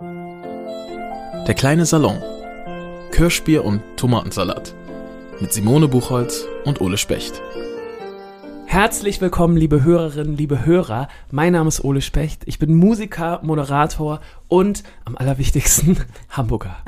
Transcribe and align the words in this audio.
Der 0.00 1.54
kleine 1.54 1.86
Salon. 1.86 2.20
Kirschbier 3.12 3.64
und 3.64 3.80
Tomatensalat. 3.96 4.74
Mit 5.40 5.52
Simone 5.52 5.88
Buchholz 5.88 6.44
und 6.64 6.80
Ole 6.80 6.98
Specht. 6.98 7.40
Herzlich 8.74 9.20
willkommen, 9.20 9.56
liebe 9.56 9.84
Hörerinnen, 9.84 10.36
liebe 10.36 10.66
Hörer. 10.66 11.06
Mein 11.30 11.52
Name 11.52 11.68
ist 11.68 11.84
Ole 11.84 12.02
Specht. 12.02 12.42
Ich 12.46 12.58
bin 12.58 12.74
Musiker, 12.74 13.38
Moderator 13.44 14.20
und 14.48 14.82
am 15.04 15.16
allerwichtigsten 15.16 15.96
Hamburger. 16.30 16.76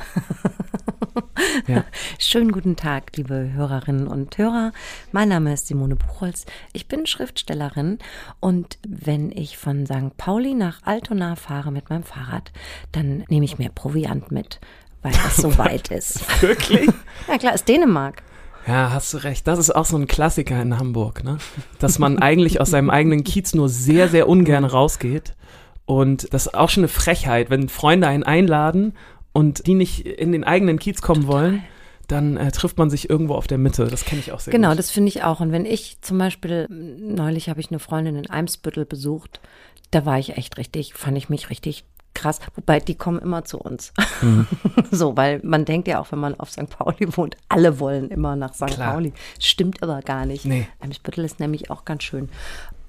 Ja. 1.67 1.85
Schönen 2.19 2.53
guten 2.53 2.77
Tag, 2.77 3.17
liebe 3.17 3.53
Hörerinnen 3.53 4.07
und 4.07 4.37
Hörer. 4.37 4.73
Mein 5.13 5.29
Name 5.29 5.55
ist 5.55 5.67
Simone 5.67 5.97
Buchholz. 5.97 6.45
Ich 6.73 6.89
bin 6.89 7.07
Schriftstellerin 7.07 7.99
und 8.41 8.79
wenn 8.87 9.31
ich 9.31 9.57
von 9.57 9.87
St. 9.87 10.17
Pauli 10.17 10.55
nach 10.55 10.83
Altona 10.85 11.35
fahre 11.37 11.73
mit 11.73 11.89
meinem 11.89 12.03
Fahrrad, 12.03 12.53
dann 12.93 13.25
nehme 13.29 13.45
ich 13.45 13.59
mir 13.59 13.71
Proviant 13.71 14.31
mit, 14.31 14.61
weil 15.03 15.13
das 15.13 15.37
so 15.37 15.57
weit 15.59 15.89
ist. 15.89 16.43
Wirklich? 16.43 16.91
ja 17.29 17.39
klar, 17.39 17.55
ist 17.55 17.69
Dänemark. 17.69 18.23
Ja, 18.67 18.91
hast 18.93 19.15
du 19.15 19.19
recht. 19.19 19.47
Das 19.47 19.59
ist 19.59 19.71
auch 19.75 19.85
so 19.85 19.97
ein 19.97 20.07
Klassiker 20.07 20.61
in 20.61 20.79
Hamburg, 20.79 21.23
ne? 21.25 21.39
Dass 21.79 21.99
man 21.99 22.19
eigentlich 22.21 22.61
aus 22.61 22.71
seinem 22.71 22.91
eigenen 22.91 23.23
Kiez 23.25 23.55
nur 23.55 23.69
sehr, 23.69 24.09
sehr 24.09 24.29
ungern 24.29 24.65
rausgeht. 24.65 25.35
Und 25.85 26.33
das 26.35 26.47
ist 26.47 26.55
auch 26.55 26.69
schon 26.69 26.83
eine 26.83 26.89
Frechheit, 26.89 27.49
wenn 27.49 27.69
Freunde 27.69 28.09
einen 28.09 28.25
einladen 28.25 28.95
und 29.33 29.67
die 29.69 29.75
nicht 29.75 30.05
in 30.07 30.33
den 30.33 30.43
eigenen 30.43 30.79
Kiez 30.81 31.01
kommen 31.01 31.29
wollen, 31.29 31.63
dann 32.09 32.37
äh, 32.37 32.51
trifft 32.51 32.79
man 32.79 32.91
sich 32.91 33.09
irgendwo 33.09 33.35
auf 33.35 33.47
der 33.47 33.59
Mitte. 33.59 33.87
Das 33.87 34.05
kenne 34.05 34.21
ich 34.21 34.33
auch 34.33 34.41
sehr 34.41 34.51
Genau, 34.53 34.71
gut. 34.71 34.79
das 34.79 34.91
finde 34.91 35.09
ich 35.11 35.23
auch. 35.23 35.41
Und 35.41 35.53
wenn 35.53 35.65
ich 35.65 35.99
zum 36.01 36.19
Beispiel, 36.19 36.67
neulich 36.69 37.49
habe 37.49 37.61
ich 37.61 37.71
eine 37.71 37.79
Freundin 37.79 38.17
in 38.17 38.29
Eimsbüttel 38.31 38.85
besucht, 38.85 39.41
da 39.93 40.05
war 40.05 40.19
ich 40.19 40.37
echt 40.37 40.59
richtig, 40.59 40.95
fand 40.95 41.17
ich 41.17 41.29
mich 41.29 41.51
richtig 41.51 41.85
krass. 42.17 42.41
Wobei, 42.55 42.81
die 42.81 42.97
kommen 42.97 43.21
immer 43.21 43.45
zu 43.45 43.59
uns. 43.59 43.93
Mhm. 44.23 44.47
so, 44.91 45.17
weil 45.17 45.41
man 45.45 45.65
denkt 45.65 45.87
ja 45.87 46.01
auch, 46.01 46.11
wenn 46.11 46.19
man 46.19 46.35
auf 46.41 46.51
St. 46.51 46.69
Pauli 46.69 47.07
wohnt, 47.17 47.37
alle 47.49 47.79
wollen 47.79 48.11
immer 48.11 48.35
nach 48.35 48.55
St. 48.55 48.67
Klar. 48.67 48.95
Pauli. 48.95 49.13
Stimmt 49.39 49.83
aber 49.83 50.01
gar 50.03 50.27
nicht. 50.27 50.45
Nee. 50.45 50.67
Eimsbüttel 50.81 51.25
ist 51.25 51.39
nämlich 51.39 51.71
auch 51.71 51.85
ganz 51.85 52.03
schön. 52.03 52.29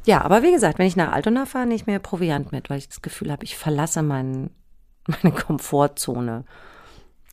Ja, 0.06 0.22
aber 0.22 0.42
wie 0.42 0.52
gesagt, 0.52 0.80
wenn 0.80 0.88
ich 0.88 0.95
nach 0.95 1.11
Altona 1.11 1.45
fahre, 1.45 1.66
nehme 1.66 1.75
ich 1.75 1.86
mir 1.86 2.00
Proviant 2.00 2.52
mit, 2.52 2.69
weil 2.69 2.78
ich 2.78 2.88
das 2.88 3.02
Gefühl 3.02 3.31
habe, 3.31 3.44
ich 3.44 3.58
verlasse 3.58 4.02
meinen, 4.02 4.52
meine 5.08 5.36
Komfortzone. 5.36 6.45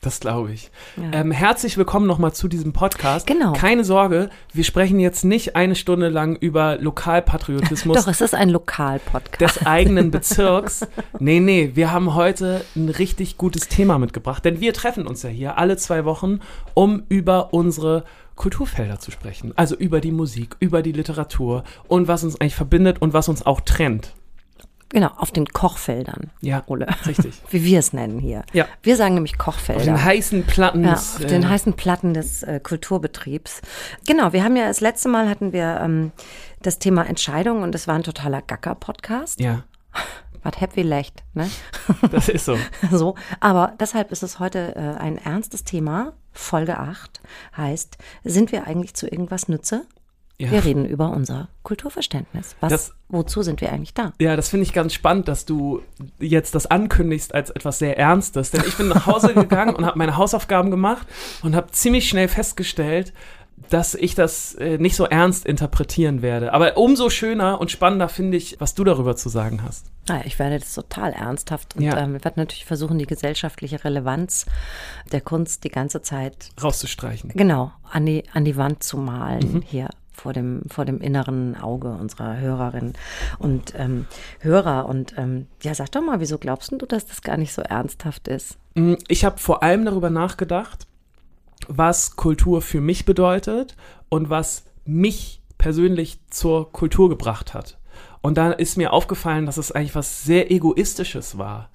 Das 0.01 0.19
glaube 0.19 0.51
ich. 0.51 0.69
Ja. 0.97 1.19
Ähm, 1.19 1.31
herzlich 1.31 1.77
willkommen 1.77 2.05
nochmal 2.05 2.31
zu 2.33 2.47
diesem 2.47 2.73
Podcast. 2.73 3.25
Genau. 3.25 3.53
Keine 3.53 3.83
Sorge, 3.83 4.29
wir 4.53 4.63
sprechen 4.63 4.99
jetzt 4.99 5.25
nicht 5.25 5.55
eine 5.55 5.73
Stunde 5.73 6.09
lang 6.09 6.35
über 6.35 6.77
Lokalpatriotismus 6.77 7.97
Doch, 8.05 8.07
es 8.07 8.21
ist 8.21 8.35
ein 8.35 8.49
Lokalpodcast. 8.49 9.41
des 9.41 9.65
eigenen 9.65 10.11
Bezirks. 10.11 10.85
Nee, 11.17 11.39
nee, 11.39 11.71
wir 11.73 11.91
haben 11.91 12.13
heute 12.13 12.63
ein 12.75 12.89
richtig 12.89 13.37
gutes 13.37 13.67
Thema 13.67 13.97
mitgebracht, 13.97 14.45
denn 14.45 14.59
wir 14.59 14.73
treffen 14.73 15.07
uns 15.07 15.23
ja 15.23 15.29
hier 15.29 15.57
alle 15.57 15.75
zwei 15.77 16.05
Wochen, 16.05 16.39
um 16.75 17.03
über 17.09 17.51
unsere 17.53 18.03
Kulturfelder 18.35 18.99
zu 18.99 19.09
sprechen. 19.09 19.53
Also 19.55 19.75
über 19.75 20.01
die 20.01 20.11
Musik, 20.11 20.55
über 20.59 20.83
die 20.83 20.91
Literatur 20.91 21.63
und 21.87 22.07
was 22.07 22.23
uns 22.23 22.39
eigentlich 22.39 22.55
verbindet 22.55 23.01
und 23.01 23.13
was 23.13 23.27
uns 23.27 23.43
auch 23.43 23.61
trennt. 23.61 24.13
Genau, 24.89 25.09
auf 25.17 25.31
den 25.31 25.47
Kochfeldern. 25.47 26.31
Ja, 26.41 26.63
Ole. 26.67 26.87
richtig. 27.05 27.41
Wie 27.49 27.63
wir 27.63 27.79
es 27.79 27.91
nennen 27.91 28.19
hier. 28.19 28.43
Ja. 28.53 28.67
Wir 28.83 28.95
sagen 28.95 29.15
nämlich 29.15 29.33
Auf 29.33 29.45
Kochfelder. 29.45 29.83
den 29.83 30.03
heißen 30.03 30.43
Platten. 30.45 30.83
ja, 30.83 30.91
des, 30.93 31.15
auf 31.17 31.25
den 31.25 31.43
äh, 31.43 31.47
heißen 31.47 31.73
Platten 31.73 32.13
des 32.13 32.43
äh, 32.43 32.59
Kulturbetriebs. 32.61 33.61
Genau, 34.07 34.31
wir 34.33 34.43
haben 34.43 34.55
ja 34.55 34.67
das 34.67 34.81
letzte 34.81 35.09
Mal 35.09 35.27
hatten 35.29 35.53
wir 35.53 35.79
ähm, 35.81 36.11
das 36.61 36.79
Thema 36.79 37.05
Entscheidung 37.07 37.63
und 37.63 37.75
es 37.75 37.87
war 37.87 37.95
ein 37.95 38.03
totaler 38.03 38.41
Gacker-Podcast. 38.41 39.39
Ja, 39.39 39.63
Was 40.43 40.61
happy 40.61 40.83
lecht, 40.83 41.23
ne? 41.33 41.49
das 42.11 42.29
ist 42.29 42.45
so. 42.45 42.55
so. 42.91 43.15
Aber 43.39 43.73
deshalb 43.79 44.11
ist 44.11 44.21
es 44.21 44.37
heute 44.37 44.75
äh, 44.75 45.01
ein 45.01 45.17
ernstes 45.17 45.63
Thema. 45.63 46.13
Folge 46.33 46.77
8 46.77 47.19
heißt, 47.57 47.97
sind 48.23 48.51
wir 48.51 48.67
eigentlich 48.67 48.93
zu 48.93 49.07
irgendwas 49.07 49.47
Nütze? 49.47 49.87
Ja. 50.37 50.51
Wir 50.51 50.65
reden 50.65 50.85
über 50.85 51.11
unser 51.11 51.47
Kulturverständnis. 51.63 52.55
Was, 52.59 52.69
Das- 52.69 52.93
wozu 53.07 53.41
sind 53.41 53.61
wir 53.61 53.71
eigentlich 53.71 53.93
da? 53.93 54.11
Ja, 54.19 54.35
das 54.35 54.49
finde 54.49 54.63
ich 54.63 54.73
ganz 54.73 54.93
spannend, 54.93 55.27
dass 55.29 55.45
du 55.45 55.81
jetzt 56.19 56.55
das 56.55 56.65
ankündigst 56.67 57.33
als 57.33 57.51
etwas 57.51 57.79
sehr 57.79 57.97
Ernstes. 57.97 58.51
Denn 58.51 58.63
ich 58.67 58.75
bin 58.75 58.89
nach 58.89 59.05
Hause 59.05 59.33
gegangen 59.33 59.75
und 59.75 59.85
habe 59.85 59.97
meine 59.97 60.17
Hausaufgaben 60.17 60.71
gemacht 60.71 61.07
und 61.41 61.55
habe 61.55 61.71
ziemlich 61.71 62.09
schnell 62.09 62.27
festgestellt, 62.27 63.13
dass 63.69 63.95
ich 63.95 64.13
das 64.13 64.53
äh, 64.55 64.77
nicht 64.77 64.97
so 64.97 65.05
ernst 65.05 65.45
interpretieren 65.45 66.21
werde. 66.21 66.51
Aber 66.51 66.75
umso 66.77 67.09
schöner 67.09 67.61
und 67.61 67.71
spannender 67.71 68.09
finde 68.09 68.35
ich, 68.35 68.57
was 68.59 68.75
du 68.75 68.83
darüber 68.83 69.15
zu 69.15 69.29
sagen 69.29 69.63
hast. 69.63 69.85
Naja, 70.09 70.23
ich 70.25 70.37
werde 70.37 70.59
das 70.59 70.73
total 70.73 71.13
ernsthaft 71.13 71.75
und 71.77 71.81
Ja. 71.83 71.97
ähm, 71.97 72.13
werde 72.13 72.33
natürlich 72.39 72.65
versuchen, 72.65 72.99
die 72.99 73.07
gesellschaftliche 73.07 73.83
Relevanz 73.85 74.45
der 75.13 75.21
Kunst 75.21 75.63
die 75.63 75.69
ganze 75.69 76.01
Zeit 76.01 76.49
Rauszustreichen. 76.61 77.31
genau 77.33 77.71
an 77.89 78.05
die, 78.05 78.25
an 78.33 78.43
die 78.43 78.57
Wand 78.57 78.83
zu 78.83 78.97
malen 78.97 79.53
Mhm. 79.53 79.61
hier 79.61 79.89
vor 80.25 80.33
dem, 80.33 80.63
vor 80.67 80.85
dem 80.85 81.01
inneren 81.01 81.55
Auge 81.55 81.89
unserer 81.89 82.37
Hörerinnen 82.39 82.93
und 83.37 83.73
ähm, 83.77 84.07
Hörer. 84.39 84.87
Und 84.87 85.13
ähm, 85.17 85.45
ja, 85.61 85.75
sag 85.75 85.91
doch 85.91 86.01
mal, 86.01 86.19
wieso 86.19 86.39
glaubst 86.39 86.71
du, 86.71 86.77
dass 86.77 87.05
das 87.05 87.21
gar 87.21 87.37
nicht 87.37 87.53
so 87.53 87.61
ernsthaft 87.61 88.27
ist? 88.27 88.57
Mm, 88.73 88.95
Ich 89.07 89.23
habe 89.23 89.37
vor 89.37 89.61
allem 89.61 89.85
darüber 89.85 90.09
nachgedacht, 90.09 90.87
was 91.67 92.15
Kultur 92.15 92.63
für 92.63 92.81
mich 92.81 93.05
bedeutet 93.05 93.75
und 94.09 94.31
was 94.31 94.63
mich 94.83 95.43
persönlich 95.59 96.19
zur 96.31 96.71
Kultur 96.71 97.07
gebracht 97.07 97.53
hat. 97.53 97.77
Und 98.23 98.39
da 98.39 98.51
ist 98.51 98.77
mir 98.77 98.93
aufgefallen, 98.93 99.45
dass 99.45 99.57
es 99.57 99.71
eigentlich 99.71 99.93
was 99.93 100.23
sehr 100.23 100.49
Egoistisches 100.49 101.37
war. 101.37 101.69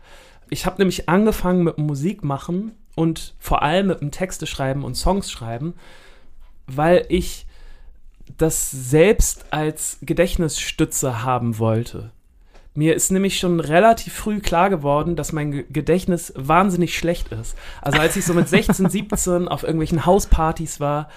Ich 0.49 0.67
habe 0.67 0.79
nämlich 0.79 1.09
angefangen 1.09 1.63
mit 1.63 1.79
Musik 1.79 2.25
machen 2.25 2.73
und 2.97 3.37
vor 3.39 3.63
allem 3.63 3.87
mit 3.87 4.01
dem 4.01 4.11
Texte 4.11 4.49
schreiben 4.49 4.83
und 4.83 4.97
Songs 4.97 5.31
schreiben, 5.31 5.75
weil 6.67 7.07
ich 7.11 7.47
das 8.39 8.71
selbst 8.71 9.47
als 9.51 9.99
Gedächtnisstütze 10.03 11.23
haben 11.23 11.59
wollte. 11.59 12.11
Mir 12.73 12.95
ist 12.95 13.11
nämlich 13.11 13.39
schon 13.39 13.59
relativ 13.59 14.15
früh 14.15 14.39
klar 14.39 14.71
geworden, 14.71 15.17
dass 15.17 15.33
mein 15.33 15.51
Ge- 15.51 15.65
Gedächtnis 15.71 16.33
wahnsinnig 16.37 16.97
schlecht 16.97 17.33
ist. 17.33 17.57
Also 17.83 17.99
als 17.99 18.17
ich 18.17 18.25
so 18.25 18.33
mit 18.33 18.49
16, 18.49 18.89
17 18.89 19.49
auf 19.49 19.65
irgendwelchen 19.65 20.07
Hauspartys 20.07 20.79
war 20.79 21.09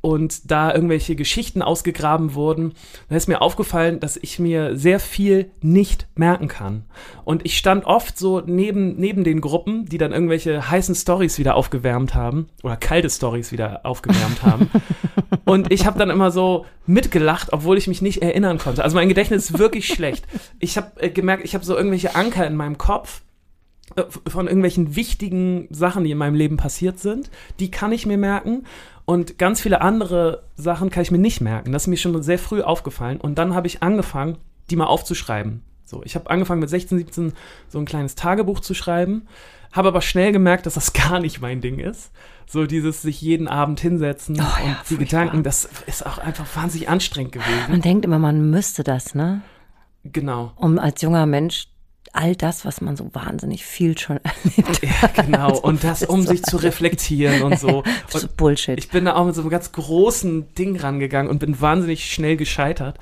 und 0.00 0.50
da 0.50 0.72
irgendwelche 0.72 1.16
Geschichten 1.16 1.60
ausgegraben 1.60 2.34
wurden, 2.34 2.74
dann 3.08 3.18
ist 3.18 3.28
mir 3.28 3.42
aufgefallen, 3.42 3.98
dass 3.98 4.16
ich 4.16 4.38
mir 4.38 4.76
sehr 4.76 5.00
viel 5.00 5.50
nicht 5.60 6.06
merken 6.14 6.46
kann. 6.46 6.84
Und 7.24 7.44
ich 7.44 7.58
stand 7.58 7.84
oft 7.84 8.16
so 8.16 8.40
neben, 8.44 8.96
neben 8.96 9.24
den 9.24 9.40
Gruppen, 9.40 9.86
die 9.86 9.98
dann 9.98 10.12
irgendwelche 10.12 10.70
heißen 10.70 10.94
Stories 10.94 11.38
wieder 11.38 11.56
aufgewärmt 11.56 12.14
haben 12.14 12.48
oder 12.62 12.76
kalte 12.76 13.10
Stories 13.10 13.50
wieder 13.50 13.84
aufgewärmt 13.84 14.42
haben. 14.42 14.70
Und 15.44 15.72
ich 15.72 15.86
habe 15.86 15.98
dann 15.98 16.10
immer 16.10 16.30
so 16.30 16.66
mitgelacht, 16.86 17.52
obwohl 17.52 17.78
ich 17.78 17.88
mich 17.88 18.02
nicht 18.02 18.22
erinnern 18.22 18.58
konnte. 18.58 18.84
Also 18.84 18.96
mein 18.96 19.08
Gedächtnis 19.08 19.50
ist 19.50 19.58
wirklich 19.58 19.86
schlecht. 19.86 20.26
Ich 20.58 20.76
habe 20.76 21.00
äh, 21.00 21.10
gemerkt, 21.10 21.44
ich 21.44 21.54
habe 21.54 21.64
so 21.64 21.76
irgendwelche 21.76 22.14
Anker 22.14 22.46
in 22.46 22.54
meinem 22.54 22.78
Kopf 22.78 23.22
von 24.26 24.46
irgendwelchen 24.46 24.96
wichtigen 24.96 25.68
Sachen, 25.70 26.04
die 26.04 26.10
in 26.10 26.18
meinem 26.18 26.34
Leben 26.34 26.56
passiert 26.56 26.98
sind. 26.98 27.30
Die 27.58 27.70
kann 27.70 27.92
ich 27.92 28.06
mir 28.06 28.18
merken. 28.18 28.64
Und 29.04 29.38
ganz 29.38 29.60
viele 29.60 29.80
andere 29.80 30.42
Sachen 30.56 30.90
kann 30.90 31.02
ich 31.02 31.10
mir 31.10 31.18
nicht 31.18 31.40
merken. 31.40 31.72
Das 31.72 31.84
ist 31.84 31.86
mir 31.88 31.96
schon 31.96 32.22
sehr 32.22 32.38
früh 32.38 32.60
aufgefallen. 32.60 33.20
Und 33.20 33.38
dann 33.38 33.54
habe 33.54 33.66
ich 33.66 33.82
angefangen, 33.82 34.38
die 34.70 34.76
mal 34.76 34.86
aufzuschreiben. 34.86 35.62
So, 35.84 36.02
ich 36.04 36.14
habe 36.14 36.28
angefangen 36.28 36.60
mit 36.60 36.68
16, 36.68 36.98
17 36.98 37.32
so 37.68 37.78
ein 37.78 37.86
kleines 37.86 38.14
Tagebuch 38.14 38.60
zu 38.60 38.74
schreiben, 38.74 39.26
habe 39.72 39.88
aber 39.88 40.02
schnell 40.02 40.32
gemerkt, 40.32 40.66
dass 40.66 40.74
das 40.74 40.92
gar 40.92 41.20
nicht 41.20 41.40
mein 41.40 41.62
Ding 41.62 41.78
ist. 41.78 42.12
So 42.46 42.66
dieses 42.66 43.02
sich 43.02 43.20
jeden 43.22 43.48
Abend 43.48 43.80
hinsetzen 43.80 44.34
ja, 44.34 44.44
und 44.44 44.50
die 44.90 44.96
furchtbar. 44.96 44.98
Gedanken, 44.98 45.42
das 45.42 45.68
ist 45.86 46.04
auch 46.04 46.18
einfach 46.18 46.44
wahnsinnig 46.54 46.88
anstrengend 46.90 47.32
gewesen. 47.32 47.70
Man 47.70 47.80
denkt 47.80 48.04
immer, 48.04 48.18
man 48.18 48.50
müsste 48.50 48.84
das, 48.84 49.14
ne? 49.14 49.40
Genau. 50.04 50.52
Um 50.56 50.78
als 50.78 51.00
junger 51.00 51.26
Mensch 51.26 51.68
all 52.14 52.36
das, 52.36 52.64
was 52.64 52.80
man 52.80 52.96
so 52.96 53.10
wahnsinnig 53.14 53.64
viel 53.64 53.96
schon 53.98 54.20
erlebt 54.44 54.82
Ja, 54.82 55.22
genau. 55.22 55.58
Und 55.62 55.84
das, 55.84 56.02
um 56.02 56.26
sich 56.26 56.42
zu 56.42 56.56
reflektieren 56.56 57.42
und 57.42 57.58
so. 57.58 57.82
Das 58.12 58.24
ist 58.24 58.36
Bullshit. 58.36 58.78
ich 58.78 58.90
bin 58.90 59.04
da 59.04 59.16
auch 59.16 59.26
mit 59.26 59.34
so 59.34 59.42
einem 59.42 59.50
ganz 59.50 59.72
großen 59.72 60.54
Ding 60.54 60.78
rangegangen 60.78 61.30
und 61.30 61.38
bin 61.38 61.60
wahnsinnig 61.60 62.10
schnell 62.10 62.36
gescheitert. 62.36 62.98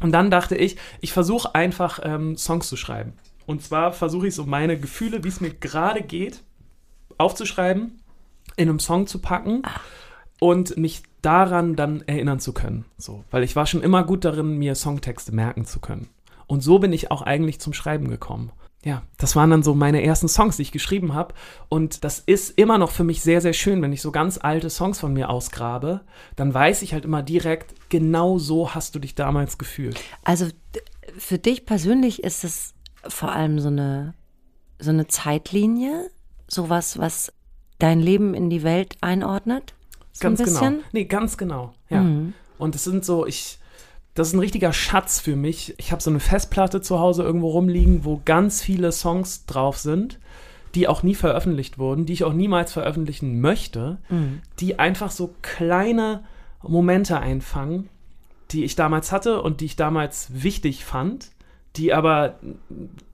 Und 0.00 0.12
dann 0.12 0.30
dachte 0.30 0.56
ich, 0.56 0.76
ich 1.00 1.12
versuche 1.12 1.54
einfach 1.54 2.00
ähm, 2.02 2.36
Songs 2.36 2.68
zu 2.68 2.76
schreiben. 2.76 3.14
Und 3.46 3.62
zwar 3.62 3.92
versuche 3.92 4.28
ich 4.28 4.34
so 4.34 4.44
meine 4.44 4.78
Gefühle, 4.78 5.24
wie 5.24 5.28
es 5.28 5.40
mir 5.40 5.50
gerade 5.50 6.02
geht, 6.02 6.42
aufzuschreiben, 7.18 8.00
in 8.56 8.68
einem 8.68 8.78
Song 8.78 9.06
zu 9.06 9.18
packen 9.18 9.62
und 10.38 10.76
mich 10.76 11.02
daran 11.22 11.76
dann 11.76 12.02
erinnern 12.06 12.40
zu 12.40 12.52
können. 12.52 12.84
So, 12.98 13.24
weil 13.30 13.44
ich 13.44 13.56
war 13.56 13.66
schon 13.66 13.82
immer 13.82 14.04
gut 14.04 14.24
darin, 14.24 14.58
mir 14.58 14.74
Songtexte 14.74 15.32
merken 15.32 15.64
zu 15.64 15.80
können. 15.80 16.08
Und 16.52 16.60
so 16.60 16.78
bin 16.78 16.92
ich 16.92 17.10
auch 17.10 17.22
eigentlich 17.22 17.60
zum 17.60 17.72
Schreiben 17.72 18.10
gekommen. 18.10 18.52
Ja, 18.84 19.04
das 19.16 19.36
waren 19.36 19.48
dann 19.48 19.62
so 19.62 19.74
meine 19.74 20.02
ersten 20.02 20.28
Songs, 20.28 20.56
die 20.56 20.62
ich 20.62 20.70
geschrieben 20.70 21.14
habe. 21.14 21.32
Und 21.70 22.04
das 22.04 22.18
ist 22.18 22.58
immer 22.58 22.76
noch 22.76 22.90
für 22.90 23.04
mich 23.04 23.22
sehr, 23.22 23.40
sehr 23.40 23.54
schön, 23.54 23.80
wenn 23.80 23.90
ich 23.94 24.02
so 24.02 24.12
ganz 24.12 24.36
alte 24.36 24.68
Songs 24.68 25.00
von 25.00 25.14
mir 25.14 25.30
ausgrabe. 25.30 26.02
Dann 26.36 26.52
weiß 26.52 26.82
ich 26.82 26.92
halt 26.92 27.06
immer 27.06 27.22
direkt, 27.22 27.74
genau 27.88 28.36
so 28.36 28.74
hast 28.74 28.94
du 28.94 28.98
dich 28.98 29.14
damals 29.14 29.56
gefühlt. 29.56 29.98
Also 30.24 30.46
für 31.16 31.38
dich 31.38 31.64
persönlich 31.64 32.22
ist 32.22 32.44
es 32.44 32.74
vor 33.08 33.32
allem 33.32 33.58
so 33.58 33.68
eine 33.68 34.12
so 34.78 34.90
eine 34.90 35.06
Zeitlinie, 35.06 36.10
sowas, 36.48 36.98
was 36.98 37.32
dein 37.78 37.98
Leben 37.98 38.34
in 38.34 38.50
die 38.50 38.62
Welt 38.62 38.98
einordnet? 39.00 39.72
So 40.12 40.24
ganz 40.24 40.44
genau. 40.44 40.82
Nee, 40.92 41.06
ganz 41.06 41.38
genau. 41.38 41.72
Ja. 41.88 42.02
Mhm. 42.02 42.34
Und 42.58 42.74
es 42.74 42.84
sind 42.84 43.06
so, 43.06 43.24
ich, 43.24 43.58
das 44.14 44.28
ist 44.28 44.34
ein 44.34 44.40
richtiger 44.40 44.72
Schatz 44.72 45.20
für 45.20 45.36
mich. 45.36 45.74
Ich 45.78 45.90
habe 45.92 46.02
so 46.02 46.10
eine 46.10 46.20
Festplatte 46.20 46.80
zu 46.80 46.98
Hause 46.98 47.22
irgendwo 47.22 47.50
rumliegen, 47.50 48.04
wo 48.04 48.20
ganz 48.24 48.62
viele 48.62 48.92
Songs 48.92 49.46
drauf 49.46 49.78
sind, 49.78 50.18
die 50.74 50.88
auch 50.88 51.02
nie 51.02 51.14
veröffentlicht 51.14 51.78
wurden, 51.78 52.06
die 52.06 52.12
ich 52.12 52.24
auch 52.24 52.32
niemals 52.32 52.72
veröffentlichen 52.72 53.40
möchte, 53.40 53.98
mhm. 54.08 54.42
die 54.60 54.78
einfach 54.78 55.10
so 55.10 55.34
kleine 55.40 56.24
Momente 56.62 57.20
einfangen, 57.20 57.88
die 58.50 58.64
ich 58.64 58.76
damals 58.76 59.12
hatte 59.12 59.40
und 59.42 59.60
die 59.60 59.66
ich 59.66 59.76
damals 59.76 60.28
wichtig 60.30 60.84
fand, 60.84 61.30
die 61.76 61.94
aber 61.94 62.38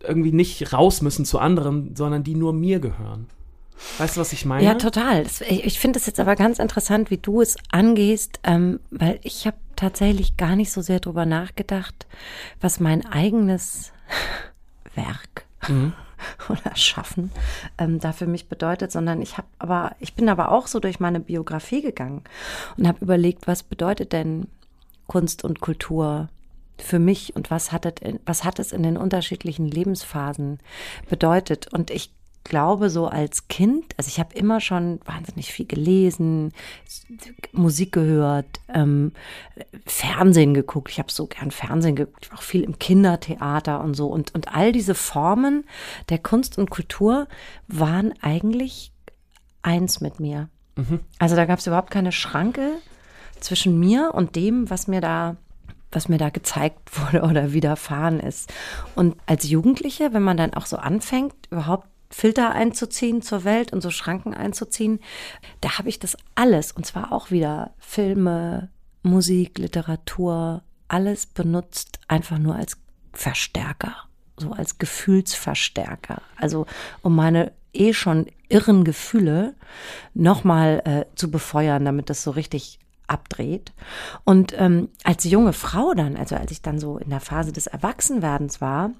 irgendwie 0.00 0.32
nicht 0.32 0.72
raus 0.72 1.00
müssen 1.00 1.24
zu 1.24 1.38
anderen, 1.38 1.94
sondern 1.94 2.24
die 2.24 2.34
nur 2.34 2.52
mir 2.52 2.80
gehören. 2.80 3.28
Weißt 3.98 4.16
du, 4.16 4.20
was 4.20 4.32
ich 4.32 4.44
meine? 4.44 4.64
Ja, 4.64 4.74
total. 4.74 5.24
Ich 5.48 5.78
finde 5.78 6.00
es 6.00 6.06
jetzt 6.06 6.18
aber 6.18 6.34
ganz 6.34 6.58
interessant, 6.58 7.12
wie 7.12 7.18
du 7.18 7.40
es 7.40 7.56
angehst, 7.70 8.40
ähm, 8.42 8.80
weil 8.90 9.20
ich 9.22 9.46
habe 9.46 9.56
tatsächlich 9.78 10.36
gar 10.36 10.56
nicht 10.56 10.72
so 10.72 10.82
sehr 10.82 11.00
drüber 11.00 11.25
nachgedacht, 11.25 12.06
was 12.60 12.80
mein 12.80 13.06
eigenes 13.06 13.92
Werk 14.94 15.46
mhm. 15.69 15.92
oder 16.48 16.75
Schaffen 16.75 17.30
ähm, 17.78 18.00
da 18.00 18.12
für 18.12 18.26
mich 18.26 18.48
bedeutet, 18.48 18.90
sondern 18.90 19.22
ich 19.22 19.38
habe 19.38 19.48
aber, 19.58 19.94
ich 20.00 20.14
bin 20.14 20.28
aber 20.28 20.50
auch 20.50 20.66
so 20.66 20.80
durch 20.80 21.00
meine 21.00 21.20
Biografie 21.20 21.80
gegangen 21.80 22.25
und 22.76 22.88
habe 22.88 23.04
überlegt, 23.04 23.46
was 23.46 23.62
bedeutet 23.62 24.12
denn 24.12 24.48
Kunst 25.06 25.44
und 25.44 25.60
Kultur 25.60 26.28
für 26.76 26.98
mich 26.98 27.34
und 27.36 27.50
was 27.50 27.72
hat, 27.72 27.86
es, 27.86 28.14
was 28.25 28.44
hat 28.44 28.58
es 28.58 28.72
in 28.72 28.82
den 28.82 28.96
unterschiedlichen 28.96 29.66
Lebensphasen 29.66 30.58
bedeutet? 31.08 31.72
Und 31.72 31.90
ich 31.90 32.12
glaube, 32.48 32.90
so 32.90 33.06
als 33.06 33.48
Kind, 33.48 33.94
also 33.96 34.08
ich 34.08 34.18
habe 34.18 34.34
immer 34.34 34.60
schon 34.60 35.00
wahnsinnig 35.04 35.52
viel 35.52 35.66
gelesen, 35.66 36.52
Musik 37.52 37.92
gehört, 37.92 38.60
ähm, 38.72 39.12
Fernsehen 39.86 40.54
geguckt. 40.54 40.90
Ich 40.90 40.98
habe 40.98 41.12
so 41.12 41.26
gern 41.26 41.50
Fernsehen 41.50 41.96
geguckt, 41.96 42.24
ich 42.24 42.30
war 42.30 42.38
auch 42.38 42.42
viel 42.42 42.62
im 42.62 42.78
Kindertheater 42.78 43.80
und 43.80 43.94
so. 43.94 44.08
Und, 44.08 44.34
und 44.34 44.54
all 44.54 44.72
diese 44.72 44.94
Formen 44.94 45.64
der 46.08 46.18
Kunst 46.18 46.58
und 46.58 46.70
Kultur 46.70 47.28
waren 47.66 48.12
eigentlich 48.20 48.92
eins 49.62 50.00
mit 50.00 50.20
mir. 50.20 50.48
Mhm. 50.76 51.00
Also 51.18 51.36
da 51.36 51.44
gab 51.44 51.58
es 51.58 51.66
überhaupt 51.66 51.90
keine 51.90 52.12
Schranke 52.12 52.72
zwischen 53.40 53.78
mir 53.78 54.12
und 54.14 54.36
dem, 54.36 54.70
was 54.70 54.88
mir 54.88 55.00
da 55.00 55.36
was 55.90 56.08
mir 56.08 56.18
da 56.18 56.30
gezeigt 56.30 56.90
wurde 57.00 57.22
oder 57.22 57.52
widerfahren 57.52 58.20
ist. 58.20 58.52
Und 58.94 59.16
als 59.26 59.48
Jugendliche, 59.48 60.12
wenn 60.12 60.22
man 60.22 60.36
dann 60.36 60.54
auch 60.54 60.66
so 60.66 60.76
anfängt, 60.76 61.34
überhaupt 61.50 61.88
Filter 62.10 62.52
einzuziehen 62.52 63.22
zur 63.22 63.44
Welt 63.44 63.72
und 63.72 63.82
so 63.82 63.90
Schranken 63.90 64.34
einzuziehen, 64.34 65.00
da 65.60 65.78
habe 65.78 65.88
ich 65.88 65.99
das 65.99 66.16
alles 66.34 66.72
und 66.72 66.87
zwar 66.87 67.12
auch 67.12 67.31
wieder 67.31 67.75
Filme, 67.78 68.70
Musik, 69.02 69.58
Literatur, 69.58 70.62
alles 70.88 71.26
benutzt 71.26 72.00
einfach 72.08 72.38
nur 72.38 72.56
als 72.56 72.78
Verstärker, 73.12 73.94
so 74.37 74.52
als 74.52 74.78
Gefühlsverstärker. 74.78 76.22
Also 76.37 76.66
um 77.02 77.14
meine 77.14 77.52
eh 77.72 77.93
schon 77.93 78.26
irren 78.49 78.84
Gefühle 78.84 79.54
nochmal 80.14 80.82
äh, 80.84 81.14
zu 81.14 81.31
befeuern, 81.31 81.84
damit 81.84 82.11
das 82.11 82.22
so 82.22 82.31
richtig 82.31 82.78
abdreht. 83.06 83.72
Und 84.25 84.54
ähm, 84.58 84.88
als 85.04 85.25
junge 85.25 85.52
Frau 85.52 85.94
dann, 85.94 86.16
also 86.16 86.37
als 86.37 86.50
ich 86.50 86.62
dann 86.62 86.78
so 86.78 86.99
in 86.99 87.11
der 87.11 87.20
Phase 87.20 87.52
des 87.52 87.66
Erwachsenwerdens 87.66 88.61
war, 88.61 88.93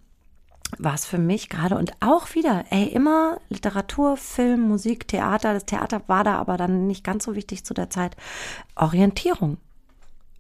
war 0.79 0.95
es 0.95 1.07
für 1.07 1.19
mich 1.19 1.49
gerade 1.49 1.77
und 1.77 1.93
auch 2.01 2.35
wieder, 2.35 2.65
ey, 2.71 2.87
immer 2.89 3.41
Literatur, 3.49 4.17
Film, 4.17 4.63
Musik, 4.63 5.09
Theater. 5.09 5.55
Das 5.55 5.67
Theater 5.67 6.03
war 6.07 6.25
da 6.25 6.37
aber 6.37 6.57
dann 6.57 6.87
nicht 6.87 7.05
ganz 7.05 7.25
so 7.25 7.35
wichtig 7.35 7.65
zu 7.65 7.75
der 7.75 7.91
Zeit. 7.91 8.17
Orientierung. 8.77 9.59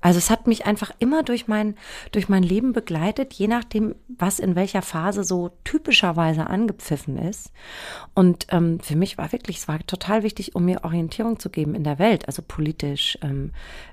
Also 0.00 0.18
es 0.18 0.30
hat 0.30 0.46
mich 0.46 0.64
einfach 0.64 0.92
immer 1.00 1.24
durch 1.24 1.48
mein, 1.48 1.74
durch 2.12 2.28
mein 2.28 2.44
Leben 2.44 2.72
begleitet, 2.72 3.34
je 3.34 3.48
nachdem, 3.48 3.96
was 4.06 4.38
in 4.38 4.54
welcher 4.54 4.82
Phase 4.82 5.24
so 5.24 5.50
typischerweise 5.64 6.46
angepfiffen 6.46 7.18
ist. 7.18 7.50
Und 8.14 8.46
ähm, 8.50 8.78
für 8.80 8.94
mich 8.94 9.18
war 9.18 9.32
wirklich, 9.32 9.58
es 9.58 9.68
war 9.68 9.78
total 9.86 10.22
wichtig, 10.22 10.54
um 10.54 10.66
mir 10.66 10.84
Orientierung 10.84 11.40
zu 11.40 11.50
geben 11.50 11.74
in 11.74 11.82
der 11.82 11.98
Welt, 11.98 12.28
also 12.28 12.42
politisch, 12.46 13.18
ähm, 13.22 13.50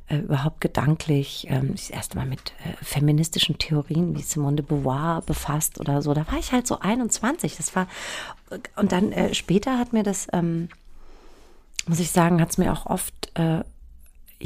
äh, 0.07 0.17
überhaupt 0.17 0.61
gedanklich. 0.61 1.47
Ähm, 1.49 1.71
das 1.71 1.89
erste 1.89 2.17
Mal 2.17 2.27
mit 2.27 2.53
äh, 2.63 2.83
feministischen 2.83 3.57
Theorien 3.57 4.15
wie 4.15 4.21
Simone 4.21 4.57
de 4.57 4.65
Beauvoir 4.65 5.23
befasst 5.23 5.79
oder 5.79 6.03
so. 6.03 6.13
Da 6.13 6.27
war 6.27 6.37
ich 6.37 6.51
halt 6.51 6.67
so 6.67 6.79
21. 6.79 7.57
Das 7.57 7.75
war, 7.75 7.87
und 8.75 8.91
dann 8.91 9.11
äh, 9.11 9.33
später 9.33 9.79
hat 9.79 9.91
mir 9.91 10.03
das, 10.03 10.27
ähm, 10.33 10.69
muss 11.87 11.99
ich 11.99 12.11
sagen, 12.11 12.41
hat 12.41 12.51
es 12.51 12.59
mir 12.59 12.71
auch 12.71 12.85
oft 12.85 13.31
äh, 13.33 13.63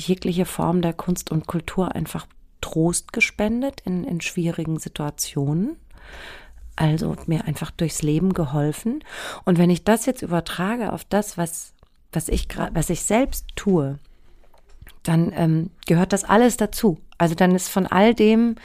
jegliche 0.07 0.45
Form 0.45 0.81
der 0.81 0.93
Kunst 0.93 1.31
und 1.31 1.47
Kultur 1.47 1.95
einfach 1.95 2.27
Trost 2.61 3.13
gespendet 3.13 3.81
in, 3.85 4.03
in 4.03 4.21
schwierigen 4.21 4.79
Situationen. 4.79 5.77
Also 6.75 7.15
mir 7.25 7.45
einfach 7.45 7.71
durchs 7.71 8.01
Leben 8.01 8.33
geholfen. 8.33 9.03
Und 9.45 9.57
wenn 9.57 9.69
ich 9.69 9.83
das 9.83 10.05
jetzt 10.05 10.21
übertrage 10.21 10.93
auf 10.93 11.03
das, 11.03 11.37
was, 11.37 11.73
was, 12.11 12.29
ich, 12.29 12.47
was 12.73 12.89
ich 12.89 13.03
selbst 13.03 13.45
tue, 13.55 13.99
dann 15.03 15.31
ähm, 15.35 15.71
gehört 15.85 16.13
das 16.13 16.23
alles 16.23 16.57
dazu. 16.57 16.99
Also 17.17 17.35
dann 17.35 17.53
ist 17.55 17.69
von 17.69 17.85
all 17.85 18.13
dem 18.13 18.55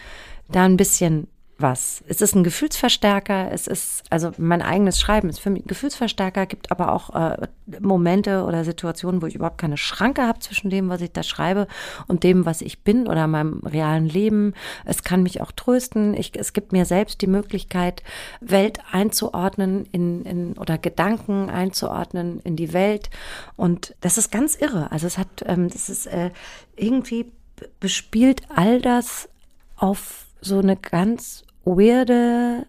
da 0.49 0.65
ein 0.65 0.77
bisschen 0.77 1.29
was. 1.59 2.03
Es 2.09 2.21
ist 2.21 2.35
ein 2.35 2.43
Gefühlsverstärker, 2.43 3.53
es 3.53 3.67
ist, 3.67 4.03
also 4.11 4.33
mein 4.39 4.61
eigenes 4.61 4.99
Schreiben 4.99 5.29
ist 5.29 5.39
für 5.39 5.51
mich 5.51 5.65
ein 5.65 5.69
Gefühlsverstärker, 5.69 6.47
gibt 6.47 6.71
aber 6.71 6.93
auch 6.93 7.15
äh, 7.15 7.47
Momente 7.81 8.45
oder 8.45 8.65
Situationen, 8.65 9.23
wo 9.23 9.27
ich 9.27 9.37
überhaupt 9.37 9.59
keine 9.59 9.77
Schranke 9.77 10.23
habe 10.23 10.41
zwischen 10.41 10.71
dem, 10.71 10.89
was 10.89 11.01
ich 11.01 11.13
da 11.13 11.23
schreibe 11.23 11.69
und 12.09 12.25
dem, 12.25 12.45
was 12.45 12.61
ich 12.61 12.83
bin 12.83 13.07
oder 13.07 13.27
meinem 13.27 13.61
realen 13.61 14.09
Leben. 14.09 14.55
Es 14.85 15.05
kann 15.05 15.23
mich 15.23 15.41
auch 15.41 15.53
trösten. 15.53 16.15
Ich, 16.15 16.33
es 16.37 16.53
gibt 16.53 16.73
mir 16.73 16.87
selbst 16.87 17.21
die 17.21 17.29
Möglichkeit, 17.29 18.03
Welt 18.41 18.81
einzuordnen 18.91 19.87
in, 19.93 20.25
in 20.25 20.59
oder 20.59 20.77
Gedanken 20.77 21.51
einzuordnen 21.51 22.41
in 22.41 22.57
die 22.57 22.73
Welt. 22.73 23.11
Und 23.57 23.95
das 24.01 24.19
ist 24.19 24.33
ganz 24.33 24.57
irre. 24.57 24.91
Also 24.91 25.07
es 25.07 25.19
hat, 25.19 25.45
ähm, 25.47 25.69
das 25.69 25.89
ist 25.89 26.07
äh, 26.07 26.31
irgendwie 26.75 27.31
bespielt 27.79 28.43
all 28.49 28.81
das 28.81 29.29
auf 29.77 30.24
so 30.45 30.59
eine 30.59 30.77
ganz 30.77 31.45
weirde, 31.65 32.67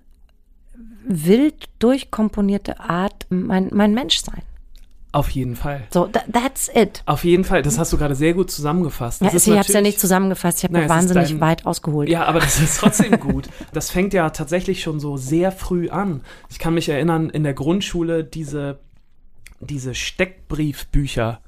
wild 1.06 1.66
durchkomponierte 1.80 2.80
Art 2.80 3.28
mein, 3.30 3.70
mein 3.72 3.94
Menschsein. 3.94 4.42
Auf 5.16 5.30
jeden 5.30 5.56
Fall. 5.56 5.84
So, 5.92 6.08
that, 6.08 6.26
that's 6.34 6.70
it. 6.74 7.02
Auf 7.06 7.24
jeden 7.24 7.46
Fall. 7.46 7.62
Das 7.62 7.80
hast 7.80 7.94
du 7.94 7.98
gerade 7.98 8.16
sehr 8.16 8.34
gut 8.34 8.52
zusammengefasst. 8.52 9.22
Das 9.22 9.32
ja, 9.46 9.54
ich 9.54 9.60
habe 9.60 9.68
es 9.68 9.74
ja 9.74 9.80
nicht 9.80 9.98
zusammengefasst. 9.98 10.58
Ich 10.58 10.64
habe 10.66 10.78
mir 10.78 10.90
wahnsinnig 10.90 11.30
dein, 11.30 11.40
weit 11.40 11.66
ausgeholt. 11.66 12.10
Ja, 12.10 12.26
aber 12.26 12.42
das 12.42 12.60
ist 12.60 12.80
trotzdem 12.80 13.18
gut. 13.22 13.48
Das 13.72 13.92
fängt 13.92 14.14
ja 14.14 14.30
tatsächlich 14.32 14.82
schon 14.82 15.00
so 15.00 15.16
sehr 15.16 15.54
früh 15.54 15.88
an. 15.88 16.22
Ich 16.50 16.60
kann 16.60 16.74
mich 16.74 16.90
erinnern, 16.90 17.30
in 17.30 17.44
der 17.44 17.54
Grundschule 17.54 18.26
diese, 18.26 18.80
diese 19.62 19.96
Steckbriefbücher 19.96 21.40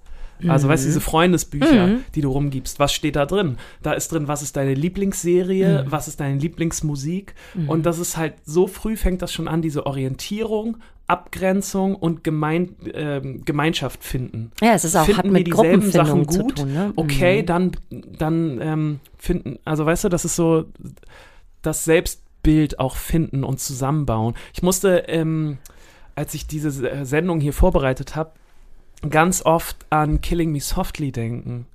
also, 0.47 0.67
mhm. 0.67 0.71
weißt 0.71 0.83
du, 0.83 0.87
diese 0.87 1.01
Freundesbücher, 1.01 1.87
mhm. 1.87 2.03
die 2.15 2.21
du 2.21 2.31
rumgibst, 2.31 2.79
was 2.79 2.93
steht 2.93 3.15
da 3.15 3.25
drin? 3.25 3.57
Da 3.81 3.93
ist 3.93 4.11
drin, 4.11 4.27
was 4.27 4.41
ist 4.41 4.55
deine 4.55 4.73
Lieblingsserie, 4.73 5.83
mhm. 5.83 5.91
was 5.91 6.07
ist 6.07 6.19
deine 6.19 6.37
Lieblingsmusik? 6.37 7.33
Mhm. 7.55 7.69
Und 7.69 7.85
das 7.85 7.99
ist 7.99 8.17
halt, 8.17 8.35
so 8.45 8.67
früh 8.67 8.95
fängt 8.95 9.21
das 9.21 9.33
schon 9.33 9.47
an, 9.47 9.61
diese 9.61 9.85
Orientierung, 9.85 10.77
Abgrenzung 11.07 11.95
und 11.95 12.23
Gemein, 12.23 12.75
äh, 12.85 13.21
Gemeinschaft 13.45 14.03
finden. 14.03 14.51
Ja, 14.61 14.73
es 14.73 14.83
ist 14.83 14.95
auch, 14.95 15.05
finden 15.05 15.17
hat 15.17 15.25
mit 15.25 15.47
dieselben 15.47 15.89
Sachen 15.89 16.25
gut, 16.25 16.57
tun, 16.57 16.73
ne? 16.73 16.93
okay, 16.97 17.41
mhm. 17.41 17.45
dann, 17.45 17.71
dann 17.89 18.61
ähm, 18.61 18.99
finden, 19.17 19.57
also 19.65 19.85
weißt 19.85 20.03
du, 20.03 20.09
das 20.09 20.25
ist 20.25 20.35
so 20.35 20.65
das 21.61 21.85
Selbstbild 21.85 22.79
auch 22.79 22.95
finden 22.95 23.43
und 23.43 23.59
zusammenbauen. 23.59 24.35
Ich 24.53 24.61
musste, 24.61 25.05
ähm, 25.07 25.57
als 26.15 26.33
ich 26.33 26.45
diese 26.45 27.05
Sendung 27.05 27.39
hier 27.39 27.53
vorbereitet 27.53 28.15
habe, 28.15 28.33
ganz 29.09 29.41
oft 29.43 29.85
an 29.89 30.21
Killing 30.21 30.51
Me 30.51 30.59
Softly 30.59 31.11
denken. 31.11 31.67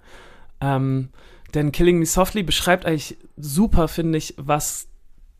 Ähm, 0.61 1.11
denn 1.55 1.73
Killing 1.73 1.99
Me 1.99 2.07
Softly 2.07 2.43
beschreibt 2.43 2.87
eigentlich 2.87 3.17
super, 3.37 3.89
finde 3.89 4.19
ich, 4.19 4.35
was 4.39 4.89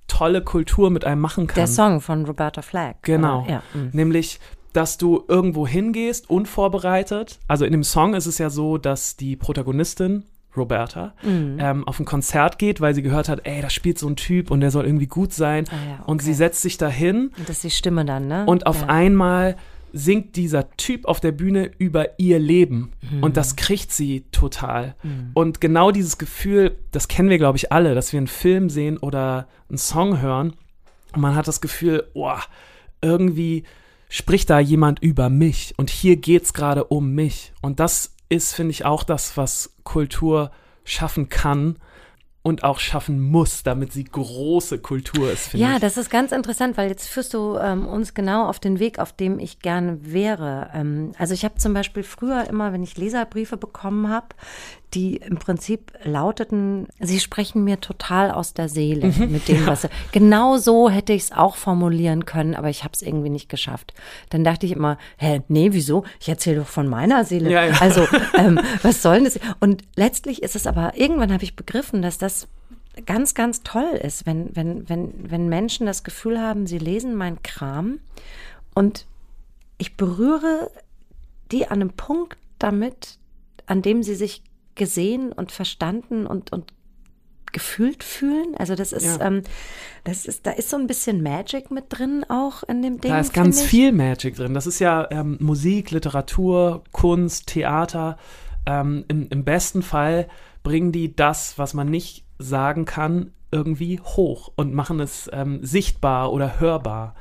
tolle 0.09 0.43
Kultur 0.43 0.91
mit 0.91 1.05
einem 1.05 1.21
machen 1.21 1.47
kann. 1.47 1.55
Der 1.55 1.67
Song 1.67 2.01
von 2.01 2.27
Roberta 2.27 2.63
Flack. 2.63 3.03
Genau. 3.03 3.47
Ja. 3.49 3.63
Mhm. 3.73 3.91
Nämlich, 3.93 4.41
dass 4.73 4.99
du 4.99 5.25
irgendwo 5.27 5.67
hingehst, 5.67 6.29
unvorbereitet. 6.29 7.39
Also 7.49 7.65
in 7.65 7.73
dem 7.73 7.85
Song 7.85 8.15
ist 8.15 8.27
es 8.27 8.39
ja 8.39 8.51
so, 8.51 8.79
dass 8.79 9.17
die 9.17 9.37
Protagonistin, 9.37 10.25
Roberta, 10.55 11.15
mhm. 11.23 11.57
ähm, 11.59 11.89
auf 11.89 11.99
ein 11.99 12.05
Konzert 12.05 12.59
geht, 12.59 12.83
weil 12.83 12.95
sie 12.95 13.01
gehört 13.01 13.31
hat, 13.31 13.47
ey, 13.47 13.63
da 13.63 13.71
spielt 13.71 13.99
so 13.99 14.07
ein 14.07 14.17
Typ 14.17 14.51
und 14.51 14.61
der 14.61 14.71
soll 14.71 14.85
irgendwie 14.85 15.07
gut 15.07 15.33
sein. 15.33 15.65
Ah, 15.71 15.73
ja, 15.73 15.95
okay. 15.95 16.03
Und 16.11 16.21
sie 16.21 16.35
setzt 16.35 16.61
sich 16.61 16.77
dahin. 16.77 17.33
Und 17.39 17.49
das 17.49 17.57
ist 17.57 17.65
die 17.65 17.71
Stimme 17.71 18.05
dann, 18.05 18.29
ne? 18.29 18.45
Und 18.45 18.67
auf 18.67 18.83
ja. 18.83 18.89
einmal 18.89 19.57
singt 19.93 20.37
dieser 20.37 20.71
Typ 20.77 21.07
auf 21.07 21.21
der 21.21 21.33
Bühne 21.33 21.71
über 21.79 22.19
ihr 22.19 22.39
Leben 22.39 22.93
mhm. 23.11 23.23
und 23.23 23.37
das 23.37 23.57
kriegt 23.57 23.93
sie 23.93 24.25
total. 24.33 24.95
Mhm. 25.03 25.31
Und 25.35 25.61
genau 25.61 25.91
dieses 25.91 26.19
Gefühl, 26.19 26.77
das 26.91 27.09
kennen 27.09 27.29
wir, 27.29 27.39
glaube 27.39 27.59
ich, 27.59 27.73
alle, 27.73 27.95
dass 27.95 28.13
wir 28.13 28.19
einen 28.19 28.27
Film 28.27 28.71
sehen 28.71 28.99
oder 28.99 29.49
einen 29.69 29.79
Song 29.79 30.21
hören 30.21 30.55
und 31.15 31.21
man 31.21 31.35
hat 31.35 31.49
das 31.49 31.61
Gefühl, 31.61 32.09
oh, 32.15 32.39
irgendwie 33.01 33.65
spricht 34.09 34.51
da 34.51 34.59
jemand 34.59 35.01
über 35.01 35.31
mich 35.31 35.75
und 35.77 35.91
hier 35.91 36.17
geht's 36.17 36.53
gerade 36.53 36.85
um 36.85 37.15
mich. 37.15 37.53
Und 37.61 37.81
das 37.81 38.15
ist, 38.29 38.55
finde 38.55 38.73
ich, 38.73 38.85
auch 38.85 39.05
das, 39.05 39.37
was 39.37 39.75
Kultur 39.85 40.51
schaffen 40.85 41.29
kann 41.29 41.77
und 42.43 42.65
auch 42.65 42.81
schaffen 42.81 43.21
muss, 43.21 43.63
damit 43.63 43.93
sie 43.93 44.05
große 44.05 44.79
Kultur 44.79 45.31
ist. 45.31 45.55
Ja, 45.55 45.75
ich. 45.75 45.81
das 45.81 45.97
ist 45.97 46.11
ganz 46.11 46.33
interessant, 46.33 46.77
weil 46.77 46.89
jetzt 46.89 47.09
führst 47.09 47.35
du 47.35 47.57
ähm, 47.57 47.87
uns 47.87 48.15
genau 48.15 48.49
auf 48.49 48.59
den 48.59 48.81
Weg, 48.81 48.99
auf 48.99 49.13
dem 49.13 49.39
ich 49.39 49.61
gerne 49.61 49.99
wäre. 50.03 50.71
Ähm, 50.75 51.13
also 51.19 51.35
ich 51.35 51.45
habe 51.45 51.55
zum 51.57 51.73
Beispiel 51.73 52.03
früher 52.03 52.49
immer, 52.49 52.73
wenn 52.73 52.83
ich 52.83 52.97
Leserbriefe 52.97 53.57
bekommen 53.57 54.09
habe, 54.09 54.29
die 54.95 55.17
im 55.17 55.37
Prinzip 55.37 55.93
lauteten, 56.05 56.87
sie 57.01 57.19
sprechen 57.19 57.65
mir 57.65 57.81
total 57.81 58.31
aus 58.31 58.53
der 58.53 58.69
Seele 58.69 59.09
mhm, 59.09 59.33
mit 59.33 59.49
dem, 59.49 59.67
was. 59.67 59.89
Genau 60.13 60.59
so 60.59 60.91
hätte 60.91 61.13
ich 61.13 61.23
es 61.23 61.33
auch 61.33 61.57
formulieren 61.57 62.27
können, 62.27 62.55
aber 62.55 62.69
ich 62.69 62.85
habe 62.85 62.93
es 62.95 63.03
irgendwie 63.03 63.31
nicht 63.31 63.49
geschafft. 63.49 63.95
Dann 64.31 64.45
dachte 64.45 64.67
ich 64.67 64.73
immer, 64.73 64.99
hä, 65.17 65.41
nee, 65.49 65.69
wieso? 65.73 66.05
Ich 66.21 66.29
erzähle 66.29 66.61
doch 66.61 66.67
von 66.67 66.89
meiner 66.89 67.25
Seele. 67.25 67.51
Ja, 67.51 67.65
ja. 67.65 67.81
Also, 67.81 68.07
ähm, 68.37 68.61
was 68.83 69.03
soll 69.03 69.17
denn 69.17 69.25
das? 69.25 69.41
Und 69.61 69.83
letztlich 69.97 70.43
ist 70.43 70.57
es 70.57 70.67
aber, 70.67 70.97
irgendwann 70.97 71.33
habe 71.33 71.45
ich 71.45 71.57
begriffen, 71.57 72.03
dass 72.03 72.19
das 72.19 72.49
ganz, 73.07 73.35
ganz 73.35 73.63
toll 73.63 73.99
ist, 74.03 74.27
wenn, 74.27 74.55
wenn, 74.55 74.89
wenn, 74.89 75.13
wenn 75.31 75.49
Menschen 75.49 75.87
das 75.87 76.05
Gefühl 76.05 76.39
haben, 76.39 76.67
sie 76.67 76.79
lesen 76.79 77.15
meinen 77.15 77.43
Kram 77.43 78.01
und 78.75 79.07
ich 79.79 79.97
berühre 79.97 80.71
die 81.51 81.67
an 81.67 81.81
einem 81.81 81.93
Punkt 81.93 82.37
damit, 82.59 83.19
an 83.67 83.83
dem 83.83 84.03
sie 84.03 84.15
sich 84.15 84.43
gesehen 84.75 85.33
und 85.33 85.53
verstanden 85.53 86.27
und, 86.27 86.53
und 86.53 86.73
gefühlt 87.53 88.03
fühlen. 88.03 88.55
Also 88.57 88.75
das 88.75 88.93
ist, 88.93 89.19
ja. 89.19 89.27
ähm, 89.27 89.43
das 90.05 90.27
ist, 90.27 90.47
da 90.47 90.53
ist 90.53 90.71
so 90.71 90.77
ein 90.77 90.87
bisschen 90.87 91.23
Magic 91.23 91.71
mit 91.71 91.85
drin 91.89 92.25
auch 92.29 92.63
in 92.65 92.83
dem 92.83 93.01
Ding. 93.01 93.11
Da 93.11 93.21
ist 93.21 93.35
ganz 93.35 93.63
ich. 93.63 93.69
viel 93.69 93.93
Magic 93.93 94.37
drin. 94.37 94.55
Das 94.55 94.67
ist 94.67 94.79
ja 94.79 95.07
ähm, 95.11 95.37
Musik, 95.41 95.91
Literatur, 95.91 96.83
Kunst, 96.93 97.49
Theater. 97.49 98.17
Ähm, 98.67 99.05
im, 99.09 99.29
Im 99.29 99.45
besten 99.45 99.83
Fall 99.83 100.29
bringen 100.63 100.93
die 100.93 101.15
das, 101.15 101.59
was 101.59 101.75
man 101.75 101.89
nicht 101.89 102.25
sagen 102.39 102.85
kann, 102.85 103.33
irgendwie 103.51 104.01
hoch 104.01 104.51
und 104.57 104.73
machen 104.73 104.99
es 105.01 105.29
ähm, 105.33 105.61
sichtbar 105.63 106.33
oder 106.33 106.59
hörbar. 106.59 107.15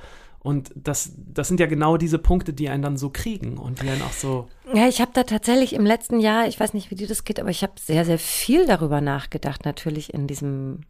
Und 0.43 0.71
das, 0.75 1.11
das 1.15 1.47
sind 1.47 1.59
ja 1.59 1.67
genau 1.67 1.97
diese 1.97 2.17
Punkte, 2.17 2.51
die 2.51 2.69
einen 2.69 2.81
dann 2.81 2.97
so 2.97 3.11
kriegen 3.11 3.57
und 3.57 3.81
die 3.81 3.89
einen 3.89 4.01
auch 4.01 4.11
so. 4.11 4.47
Ja, 4.73 4.87
ich 4.87 4.99
habe 4.99 5.11
da 5.13 5.23
tatsächlich 5.23 5.73
im 5.73 5.85
letzten 5.85 6.19
Jahr, 6.19 6.47
ich 6.47 6.59
weiß 6.59 6.73
nicht, 6.73 6.89
wie 6.89 6.95
dir 6.95 7.07
das 7.07 7.23
geht, 7.23 7.39
aber 7.39 7.49
ich 7.49 7.61
habe 7.61 7.73
sehr, 7.79 8.05
sehr 8.05 8.17
viel 8.17 8.65
darüber 8.65 9.01
nachgedacht, 9.01 9.65
natürlich 9.65 10.13
in 10.13 10.25
diesem 10.25 10.81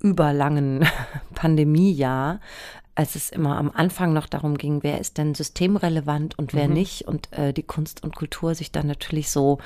überlangen 0.00 0.86
Pandemiejahr, 1.34 2.40
als 2.96 3.14
es 3.14 3.30
immer 3.30 3.58
am 3.58 3.70
Anfang 3.72 4.12
noch 4.12 4.26
darum 4.26 4.58
ging, 4.58 4.82
wer 4.82 5.00
ist 5.00 5.18
denn 5.18 5.34
systemrelevant 5.34 6.36
und 6.36 6.52
wer 6.52 6.66
mhm. 6.66 6.74
nicht 6.74 7.06
und 7.06 7.32
äh, 7.32 7.52
die 7.52 7.62
Kunst 7.62 8.02
und 8.02 8.16
Kultur 8.16 8.54
sich 8.54 8.72
dann 8.72 8.88
natürlich 8.88 9.30
so 9.30 9.58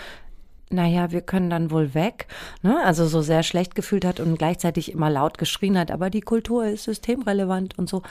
naja, 0.70 1.12
wir 1.12 1.20
können 1.20 1.50
dann 1.50 1.70
wohl 1.70 1.94
weg, 1.94 2.26
ne? 2.62 2.82
also 2.84 3.06
so 3.06 3.20
sehr 3.20 3.42
schlecht 3.42 3.74
gefühlt 3.74 4.04
hat 4.04 4.18
und 4.18 4.38
gleichzeitig 4.38 4.90
immer 4.90 5.10
laut 5.10 5.38
geschrien 5.38 5.78
hat, 5.78 5.90
aber 5.90 6.10
die 6.10 6.22
Kultur 6.22 6.66
ist 6.66 6.84
systemrelevant 6.84 7.78
und 7.78 7.88
so. 7.88 8.02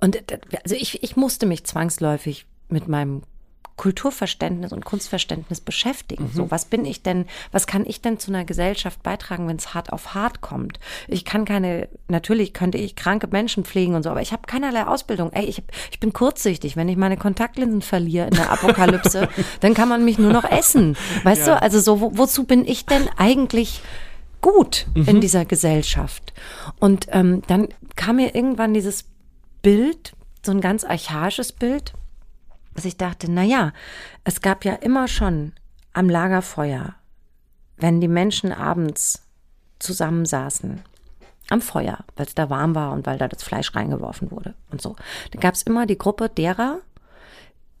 Und 0.00 0.18
also 0.62 0.74
ich, 0.74 1.02
ich 1.02 1.16
musste 1.16 1.46
mich 1.46 1.64
zwangsläufig 1.64 2.46
mit 2.68 2.88
meinem 2.88 3.22
Kulturverständnis 3.80 4.72
und 4.72 4.84
Kunstverständnis 4.84 5.62
beschäftigen. 5.62 6.24
Mhm. 6.24 6.32
So, 6.34 6.50
was 6.50 6.66
bin 6.66 6.84
ich 6.84 7.02
denn, 7.02 7.24
was 7.50 7.66
kann 7.66 7.86
ich 7.86 8.02
denn 8.02 8.18
zu 8.18 8.30
einer 8.30 8.44
Gesellschaft 8.44 9.02
beitragen, 9.02 9.48
wenn 9.48 9.56
es 9.56 9.72
hart 9.72 9.90
auf 9.90 10.12
hart 10.12 10.42
kommt? 10.42 10.78
Ich 11.08 11.24
kann 11.24 11.46
keine, 11.46 11.88
natürlich 12.06 12.52
könnte 12.52 12.76
ich 12.76 12.94
kranke 12.94 13.28
Menschen 13.28 13.64
pflegen 13.64 13.94
und 13.94 14.02
so, 14.02 14.10
aber 14.10 14.20
ich 14.20 14.32
habe 14.32 14.42
keinerlei 14.46 14.86
Ausbildung. 14.86 15.32
Ey, 15.32 15.46
ich, 15.46 15.62
ich 15.90 15.98
bin 15.98 16.12
kurzsichtig. 16.12 16.76
Wenn 16.76 16.90
ich 16.90 16.98
meine 16.98 17.16
Kontaktlinsen 17.16 17.80
verliere 17.80 18.26
in 18.26 18.34
der 18.34 18.50
Apokalypse, 18.52 19.30
dann 19.60 19.72
kann 19.72 19.88
man 19.88 20.04
mich 20.04 20.18
nur 20.18 20.30
noch 20.30 20.44
essen. 20.44 20.94
Weißt 21.22 21.46
ja. 21.46 21.54
du, 21.54 21.62
also 21.62 21.80
so, 21.80 22.02
wo, 22.02 22.18
wozu 22.18 22.44
bin 22.44 22.66
ich 22.66 22.84
denn 22.84 23.08
eigentlich 23.16 23.80
gut 24.42 24.88
mhm. 24.94 25.08
in 25.08 25.20
dieser 25.22 25.46
Gesellschaft? 25.46 26.34
Und 26.80 27.06
ähm, 27.12 27.40
dann 27.46 27.68
kam 27.96 28.16
mir 28.16 28.34
irgendwann 28.34 28.74
dieses 28.74 29.06
Bild, 29.62 30.12
so 30.44 30.52
ein 30.52 30.60
ganz 30.60 30.84
archaisches 30.84 31.52
Bild, 31.52 31.92
dass 32.74 32.84
ich 32.84 32.96
dachte, 32.96 33.30
na 33.30 33.42
ja, 33.42 33.72
es 34.24 34.40
gab 34.40 34.64
ja 34.64 34.74
immer 34.74 35.08
schon 35.08 35.52
am 35.92 36.08
Lagerfeuer, 36.08 36.94
wenn 37.76 38.00
die 38.00 38.08
Menschen 38.08 38.52
abends 38.52 39.26
zusammensaßen, 39.78 40.82
am 41.50 41.60
Feuer, 41.60 41.98
weil 42.16 42.26
es 42.26 42.34
da 42.34 42.48
warm 42.48 42.74
war 42.74 42.92
und 42.92 43.06
weil 43.06 43.18
da 43.18 43.26
das 43.26 43.42
Fleisch 43.42 43.74
reingeworfen 43.74 44.30
wurde 44.30 44.54
und 44.70 44.80
so. 44.80 44.94
Da 45.32 45.40
gab 45.40 45.54
es 45.54 45.62
immer 45.62 45.84
die 45.86 45.98
Gruppe 45.98 46.28
derer, 46.28 46.78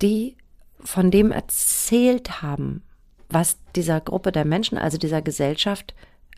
die 0.02 0.36
von 0.82 1.10
dem 1.10 1.30
erzählt 1.30 2.42
haben, 2.42 2.82
was 3.28 3.58
dieser 3.76 4.00
Gruppe 4.00 4.32
der 4.32 4.44
Menschen, 4.44 4.76
also 4.76 4.98
dieser 4.98 5.22
Gesellschaft, 5.22 5.94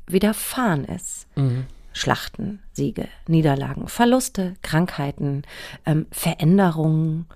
widerfahren 0.07 0.85
ist. 0.85 1.27
Mhm. 1.37 1.67
Schlachten, 1.93 2.61
Siege, 2.73 3.09
Niederlagen, 3.27 3.89
Verluste, 3.89 4.55
Krankheiten, 4.63 5.43
ähm, 5.87 6.07
Veränderungen, 6.11 7.27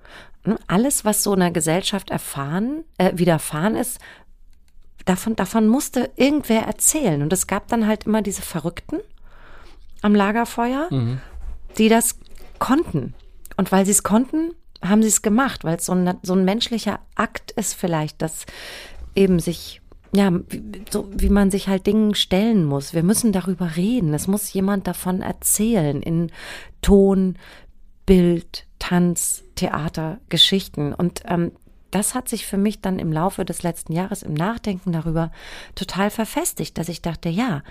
ne? 0.45 0.59
alles, 0.67 1.05
was 1.05 1.23
so 1.23 1.33
einer 1.33 1.51
Gesellschaft 1.51 2.11
erfahren, 2.11 2.85
äh, 2.99 3.13
widerfahren 3.15 3.77
ist, 3.77 3.99
davon, 5.05 5.37
davon 5.37 5.69
musste 5.69 6.11
irgendwer 6.17 6.63
erzählen. 6.63 7.23
Und 7.23 7.33
es 7.33 7.47
gab 7.47 7.69
dann 7.69 7.87
halt 7.87 8.05
immer 8.05 8.23
diese 8.23 8.43
Verrückten 8.43 8.99
am 10.03 10.15
Lagerfeuer, 10.15 10.89
mhm. 10.91 11.21
die 11.79 11.89
das 11.89 12.19
konnten. 12.59 13.15
Und 13.57 13.73
weil 13.73 13.87
sie 13.87 13.93
es 13.93 14.03
konnten, 14.03 14.55
haben 14.83 15.03
sie 15.03 15.09
es 15.09 15.23
gemacht, 15.23 15.65
weil 15.65 15.77
es 15.77 15.87
so 15.87 15.93
ein, 15.93 16.19
so 16.23 16.35
ein 16.35 16.45
menschlicher 16.45 17.01
Akt 17.15 17.53
ist 17.53 17.75
vielleicht, 17.75 18.21
dass 18.21 18.45
eben 19.15 19.41
sich 19.41 19.81
ja, 20.17 20.33
so 20.91 21.09
wie 21.13 21.29
man 21.29 21.51
sich 21.51 21.69
halt 21.69 21.87
Dingen 21.87 22.15
stellen 22.15 22.65
muss. 22.65 22.95
Wir 22.95 23.03
müssen 23.03 23.33
darüber 23.33 23.77
reden. 23.77 24.15
Es 24.15 24.27
muss 24.27 24.53
jemand 24.53 24.87
davon 24.87 25.21
erzählen 25.21 26.03
in 26.03 26.33
Ton, 26.81 27.37
Bild, 28.07 28.67
Tanz, 28.79 29.45
Theater, 29.57 30.19
Geschichten. 30.29 30.95
Und 30.95 31.23
ähm, 31.27 31.53
das 31.91 32.15
hat 32.15 32.29
sich 32.29 32.47
für 32.47 32.57
mich 32.57 32.81
dann 32.81 32.99
im 32.99 33.13
Laufe 33.13 33.45
des 33.45 33.63
letzten 33.63 33.93
Jahres 33.93 34.23
im 34.23 34.35
Nachdenken 34.35 34.93
darüber 34.93 35.31
total 35.75 36.11
verfestigt, 36.11 36.79
dass 36.79 36.89
ich 36.89 37.03
dachte, 37.03 37.29
ja, 37.29 37.63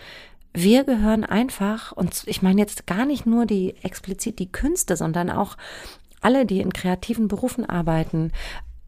wir 0.54 0.84
gehören 0.84 1.24
einfach, 1.26 1.92
und 1.92 2.24
ich 2.28 2.42
meine 2.42 2.62
jetzt 2.62 2.88
gar 2.88 3.06
nicht 3.06 3.26
nur 3.26 3.46
die 3.46 3.76
explizit 3.84 4.40
die 4.40 4.52
Künste, 4.52 4.96
sondern 4.96 5.30
auch 5.30 5.58
alle, 6.22 6.46
die 6.46 6.62
in 6.62 6.74
kreativen 6.74 7.28
Berufen 7.28 7.66
arbeiten, 7.66 8.32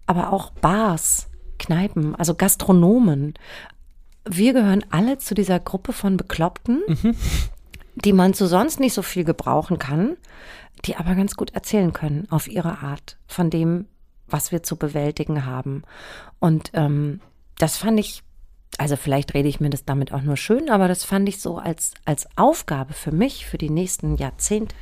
aber 0.05 0.31
auch 0.31 0.51
Bars, 0.51 1.27
Kneipen, 1.57 2.15
also 2.15 2.35
Gastronomen. 2.35 3.33
Wir 4.25 4.53
gehören 4.53 4.83
alle 4.89 5.17
zu 5.17 5.33
dieser 5.35 5.59
Gruppe 5.59 5.93
von 5.93 6.17
Bekloppten, 6.17 6.81
mhm. 6.87 7.15
die 7.95 8.13
man 8.13 8.33
zu 8.33 8.47
sonst 8.47 8.79
nicht 8.79 8.93
so 8.93 9.01
viel 9.01 9.23
gebrauchen 9.23 9.79
kann, 9.79 10.17
die 10.85 10.95
aber 10.95 11.15
ganz 11.15 11.35
gut 11.35 11.51
erzählen 11.53 11.93
können 11.93 12.27
auf 12.29 12.47
ihre 12.47 12.79
Art 12.79 13.17
von 13.27 13.49
dem, 13.49 13.85
was 14.27 14.51
wir 14.51 14.63
zu 14.63 14.75
bewältigen 14.75 15.45
haben. 15.45 15.83
Und 16.39 16.71
ähm, 16.73 17.21
das 17.57 17.77
fand 17.77 17.99
ich, 17.99 18.23
also 18.77 18.95
vielleicht 18.95 19.33
rede 19.33 19.47
ich 19.47 19.59
mir 19.59 19.69
das 19.69 19.85
damit 19.85 20.11
auch 20.13 20.21
nur 20.21 20.37
schön, 20.37 20.69
aber 20.69 20.87
das 20.87 21.03
fand 21.03 21.27
ich 21.29 21.39
so 21.41 21.57
als, 21.57 21.93
als 22.05 22.27
Aufgabe 22.35 22.93
für 22.93 23.11
mich, 23.11 23.45
für 23.45 23.57
die 23.57 23.69
nächsten 23.69 24.15
Jahrzehnte, 24.17 24.75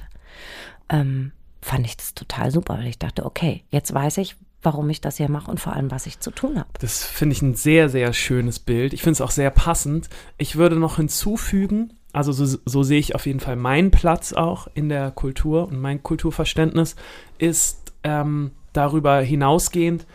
ähm, 0.89 1.31
fand 1.61 1.85
ich 1.85 1.97
das 1.97 2.13
total 2.13 2.51
super, 2.51 2.77
weil 2.77 2.87
ich 2.87 2.99
dachte, 2.99 3.25
okay, 3.25 3.63
jetzt 3.69 3.93
weiß 3.93 4.17
ich, 4.17 4.35
warum 4.65 4.89
ich 4.89 5.01
das 5.01 5.17
hier 5.17 5.29
mache 5.29 5.49
und 5.49 5.59
vor 5.59 5.73
allem, 5.73 5.91
was 5.91 6.05
ich 6.05 6.19
zu 6.19 6.31
tun 6.31 6.57
habe. 6.57 6.69
Das 6.79 7.03
finde 7.03 7.33
ich 7.33 7.41
ein 7.41 7.55
sehr, 7.55 7.89
sehr 7.89 8.11
schönes 8.13 8.59
Bild. 8.59 8.93
Ich 8.93 9.01
finde 9.01 9.13
es 9.13 9.21
auch 9.21 9.31
sehr 9.31 9.51
passend. 9.51 10.09
Ich 10.37 10.55
würde 10.55 10.75
noch 10.75 10.97
hinzufügen, 10.97 11.93
also 12.13 12.31
so, 12.31 12.57
so, 12.65 12.83
sehe 12.83 12.99
ich 12.99 13.13
auf 13.13 13.25
jeden 13.25 13.41
Fall 13.41 13.57
meinen 13.57 13.91
Platz 13.91 14.31
auch 14.31 14.67
in 14.73 14.87
der 14.87 15.11
Kultur 15.11 15.67
und 15.67 15.81
mein 15.81 16.01
Kulturverständnis 16.01 16.95
ist 17.37 17.91
ähm, 18.03 18.51
darüber 18.71 19.19
hinausgehend, 19.19 20.05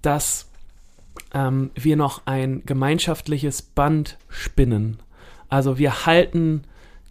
dass 0.00 0.46
ähm, 1.34 1.70
wir 1.74 1.96
noch 1.96 2.22
ein 2.26 2.62
gemeinschaftliches 2.64 3.62
Band 3.62 4.18
spinnen. 4.28 4.98
Also 5.48 5.78
wir 5.78 6.06
halten 6.06 6.62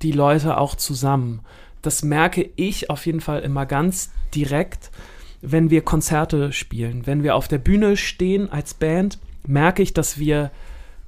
die 0.02 0.14
Leute 0.14 0.58
auch 0.58 0.76
zusammen. 0.76 1.42
Das 1.82 2.04
merke 2.04 2.50
ich 2.56 2.90
auf 2.90 3.06
jeden 3.06 3.22
Fall 3.22 3.42
immer 3.42 3.66
ganz 3.66 4.12
direkt, 4.34 4.92
wenn 5.42 5.70
wir 5.70 5.82
Konzerte 5.82 6.52
spielen, 6.52 7.06
wenn 7.06 7.24
wir 7.24 7.36
auf 7.36 7.48
der 7.48 7.60
Bühne 7.60 7.98
stehen 7.98 8.52
als 8.52 8.74
Band, 8.74 9.20
merke 9.46 9.82
ich, 9.82 9.94
dass 9.94 10.18
wir 10.18 10.52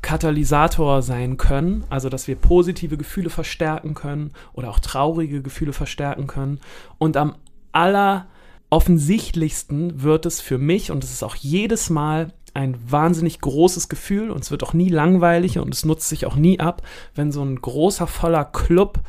Katalysator 0.01 1.01
sein 1.01 1.37
können, 1.37 1.83
also 1.89 2.09
dass 2.09 2.27
wir 2.27 2.35
positive 2.35 2.97
Gefühle 2.97 3.29
verstärken 3.29 3.93
können 3.93 4.31
oder 4.53 4.69
auch 4.69 4.79
traurige 4.79 5.41
Gefühle 5.41 5.73
verstärken 5.73 6.27
können. 6.27 6.59
Und 6.97 7.17
am 7.17 7.35
alleroffensichtlichsten 7.73 10.01
wird 10.01 10.25
es 10.25 10.39
für 10.39 10.57
mich, 10.57 10.91
und 10.91 11.03
es 11.03 11.11
ist 11.11 11.23
auch 11.23 11.35
jedes 11.35 11.89
Mal 11.89 12.31
ein 12.53 12.77
wahnsinnig 12.89 13.41
großes 13.41 13.89
Gefühl 13.89 14.31
und 14.31 14.43
es 14.43 14.51
wird 14.51 14.63
auch 14.63 14.73
nie 14.73 14.89
langweilig 14.89 15.59
und 15.59 15.73
es 15.73 15.85
nutzt 15.85 16.09
sich 16.09 16.25
auch 16.25 16.35
nie 16.35 16.59
ab, 16.59 16.81
wenn 17.13 17.31
so 17.31 17.43
ein 17.43 17.61
großer, 17.61 18.07
voller 18.07 18.45
Club 18.45 18.99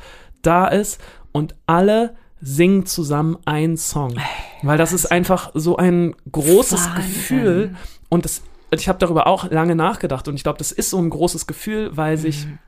da 0.43 0.69
ist 0.69 1.01
und 1.33 1.55
alle 1.67 2.17
singen 2.41 2.87
zusammen 2.87 3.37
einen 3.45 3.77
Song. 3.77 4.17
Weil 4.63 4.79
das 4.79 4.93
ist 4.93 5.07
einfach 5.07 5.51
so 5.55 5.77
ein 5.77 6.15
großes 6.31 6.87
Wahnsinn. 6.87 7.05
Gefühl 7.07 7.77
und 8.09 8.25
das, 8.25 8.43
ich 8.71 8.89
habe 8.89 8.99
darüber 8.99 9.27
auch 9.27 9.51
lange 9.51 9.75
nachgedacht 9.75 10.29
und 10.29 10.35
ich 10.35 10.43
glaube, 10.43 10.59
das 10.59 10.73
ist 10.73 10.91
so 10.91 10.99
ein 10.99 11.11
großes 11.11 11.47
Gefühl, 11.47 11.97
weil 11.97 12.17
sich 12.19 12.47
Mhm. 12.47 12.59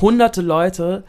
hunderte 0.00 0.42
Leute 0.42 1.04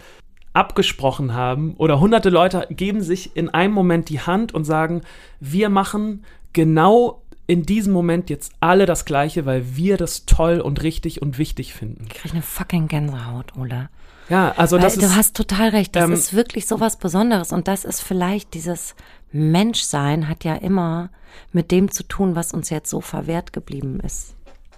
abgesprochen 0.54 1.34
haben 1.34 1.76
oder 1.78 2.00
hunderte 2.00 2.30
Leute 2.30 2.68
geben 2.72 3.02
sich 3.02 3.36
in 3.36 3.50
einem 3.50 3.74
Moment 3.74 4.10
die 4.10 4.22
Hand 4.22 4.54
und 4.54 4.64
sagen, 4.64 5.02
wir 5.40 5.70
machen 5.70 6.24
genau 6.54 7.22
in 7.46 7.64
diesem 7.64 7.94
Moment 7.94 8.30
jetzt 8.30 8.52
alle 8.60 8.86
das 8.86 9.06
Gleiche, 9.06 9.46
weil 9.46 9.76
wir 9.78 9.98
das 9.98 10.26
toll 10.26 10.60
und 10.60 10.84
richtig 10.84 11.22
und 11.22 11.38
wichtig 11.38 11.74
finden. 11.74 12.06
Ich 12.10 12.16
kriege 12.16 12.34
eine 12.34 12.44
fucking 12.44 12.88
Gänsehaut, 12.88 13.56
Ole. 13.56 13.90
Ja, 14.30 14.54
also 14.58 14.76
Weil 14.76 14.84
das 14.84 14.96
du 14.96 15.06
ist 15.06 15.16
hast 15.16 15.38
total 15.38 15.70
recht, 15.70 15.96
das 15.96 16.04
ähm, 16.06 16.12
ist 16.12 16.34
wirklich 16.34 16.66
so 16.68 16.82
was 16.82 16.98
Besonderes 16.98 17.54
und 17.54 17.70
das 17.70 17.86
ist 17.86 18.02
vielleicht 18.02 18.54
dieses 18.54 18.96
Menschsein 19.32 20.28
hat 20.28 20.44
ja 20.44 20.56
immer 20.56 21.10
mit 21.52 21.72
dem 21.72 21.92
zu 21.92 22.04
tun, 22.04 22.36
was 22.36 22.54
uns 22.54 22.70
jetzt 22.70 22.90
so 22.90 23.02
verwehrt 23.02 23.54
geblieben 23.54 24.00
ist. 24.00 24.36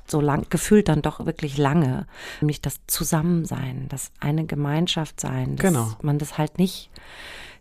So 0.07 0.21
lang, 0.21 0.47
gefühlt 0.49 0.87
dann 0.89 1.03
doch 1.03 1.25
wirklich 1.25 1.57
lange. 1.57 2.07
Nämlich 2.41 2.61
das 2.61 2.79
Zusammensein, 2.87 3.85
das 3.89 4.11
eine 4.19 4.45
Gemeinschaft 4.45 5.19
sein, 5.19 5.55
dass 5.55 5.67
Genau. 5.71 5.87
man 6.01 6.17
das 6.17 6.37
halt 6.39 6.57
nicht, 6.57 6.89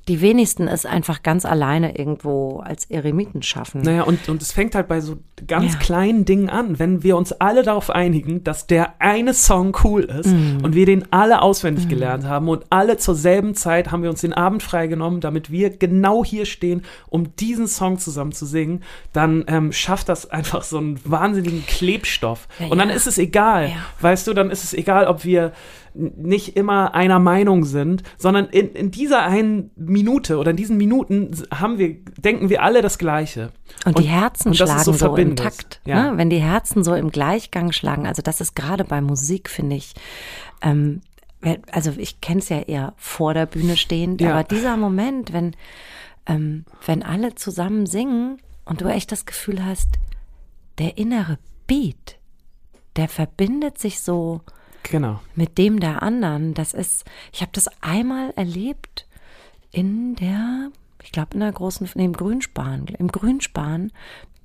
die 0.09 0.21
wenigsten 0.21 0.67
es 0.69 0.87
einfach 0.87 1.23
ganz 1.23 1.45
alleine 1.45 1.97
irgendwo 1.99 2.61
als 2.61 2.87
Eremiten 2.87 3.43
schaffen. 3.43 3.83
Naja, 3.83 4.03
und, 4.03 4.29
und 4.29 4.43
es 4.43 4.53
fängt 4.53 4.75
halt 4.75 4.89
bei 4.89 5.01
so 5.01 5.19
ganz 5.47 5.75
Ja. 5.75 5.79
kleinen 5.79 6.25
Dingen 6.25 6.49
an. 6.51 6.79
Wenn 6.79 7.03
wir 7.03 7.17
uns 7.17 7.33
alle 7.33 7.63
darauf 7.63 7.91
einigen, 7.91 8.43
dass 8.43 8.67
der 8.67 8.95
eine 9.01 9.35
Song 9.35 9.77
cool 9.85 10.05
ist 10.05 10.27
Mhm. 10.33 10.59
und 10.65 10.75
wir 10.75 10.87
den 10.87 11.13
alle 11.13 11.43
auswendig 11.43 11.89
gelernt 11.89 12.25
haben 12.25 12.49
und 12.49 12.65
alle 12.71 12.97
zur 12.97 13.15
selben 13.15 13.55
Zeit 13.55 13.93
haben 13.93 14.03
wir 14.03 14.11
uns 14.11 14.23
den 14.23 14.33
Abend 14.33 14.63
freigenommen, 14.63 15.21
damit 15.21 15.51
wir 15.51 15.71
genau 15.71 16.25
hier 16.25 16.47
stehen, 16.47 16.83
um 17.09 17.37
diesen 17.37 17.69
Song 17.69 17.99
zusammen 17.99 18.33
zu 18.33 18.47
singen, 18.47 18.83
dann 19.13 19.45
ähm, 19.47 19.73
schafft 19.73 20.09
das 20.09 20.31
einfach 20.31 20.63
so 20.63 20.79
einen 20.79 20.99
wahnsinnigen 21.05 21.65
Klebstoff. 21.67 22.49
Ja, 22.59 22.67
und 22.69 22.79
dann 22.79 22.89
ja. 22.89 22.95
ist 22.95 23.07
es 23.07 23.19
egal, 23.19 23.73
weißt 24.01 24.27
du, 24.27 24.35
dann 24.35 24.51
ist 24.51 24.65
es 24.65 24.73
egal, 24.75 25.07
ob 25.07 25.25
wir 25.25 25.53
nicht 25.95 26.57
immer 26.57 26.95
einer 26.95 27.19
Meinung 27.19 27.65
sind, 27.65 28.03
sondern 28.17 28.47
in, 28.47 28.73
in 28.73 28.91
dieser 28.91 29.23
einen 29.23 29.71
Minute 29.77 30.39
oder 30.39 30.51
in 30.51 30.57
diesen 30.57 30.77
Minuten 30.77 31.31
haben 31.53 31.79
wir, 31.79 31.97
denken 32.17 32.49
wir 32.49 32.63
alle 32.63 32.83
das 32.83 32.99
Gleiche. 32.99 33.51
Und, 33.85 33.99
die 33.99 34.05
Herzen 34.05 34.49
und 34.49 34.55
schlagen 34.55 34.85
so 34.85 34.93
so, 34.93 35.17
im. 35.17 35.37
Takt. 35.37 35.81
Ja. 35.85 36.11
Ne? 36.11 36.19
Wenn 36.19 36.31
die 36.31 36.39
Herzen 36.39 36.85
so 36.85 36.95
im 36.95 37.11
Gleichgang 37.11 37.73
schlagen, 37.73 38.07
also 38.07 38.23
das 38.23 38.41
ist 38.41 38.55
gerade 38.55 38.85
bei 38.85 39.01
Musik, 39.01 39.49
finde 39.49 39.77
ich, 39.77 39.95
ähm, 40.63 41.01
also 41.71 41.93
ich 41.97 42.21
kenne 42.21 42.41
es 42.41 42.49
ja 42.49 42.61
eher 42.61 42.95
vor 42.97 43.35
der 43.35 43.47
Bühne 43.47 43.77
stehend, 43.77 44.21
Ja. 44.21 44.33
aber 44.33 44.45
dieser 44.45 44.77
Moment, 44.77 45.33
wenn, 45.33 45.55
ähm, 46.27 46.65
wenn 46.85 47.03
alle 47.03 47.35
zusammen 47.35 47.87
singen 47.87 48.39
und 48.65 48.81
du 48.81 48.87
echt 48.87 49.13
das 49.13 49.25
Gefühl 49.27 49.65
hast, 49.65 49.89
der 50.79 50.99
innere 50.99 51.39
Beat, 51.67 52.19
der 52.97 53.09
verbindet 53.09 53.79
sich 53.79 54.01
so 54.01 54.41
Genau. 54.85 55.21
mit 55.35 55.59
dem 55.59 55.81
der 55.81 56.03
anderen. 56.03 56.55
Das 56.55 56.73
ist, 56.75 57.05
ich 57.33 57.41
habe 57.41 57.51
das 57.53 57.69
einmal 57.83 58.31
erlebt 58.37 59.07
in 59.71 60.15
der, 60.17 60.71
ich 61.03 61.13
glaube 61.13 61.35
in 61.35 61.41
der 61.41 61.53
großen, 61.53 61.89
nee, 61.95 62.05
im 62.05 62.13
Grünspan, 62.15 62.87
im 62.99 63.09
Grünspan, 63.09 63.93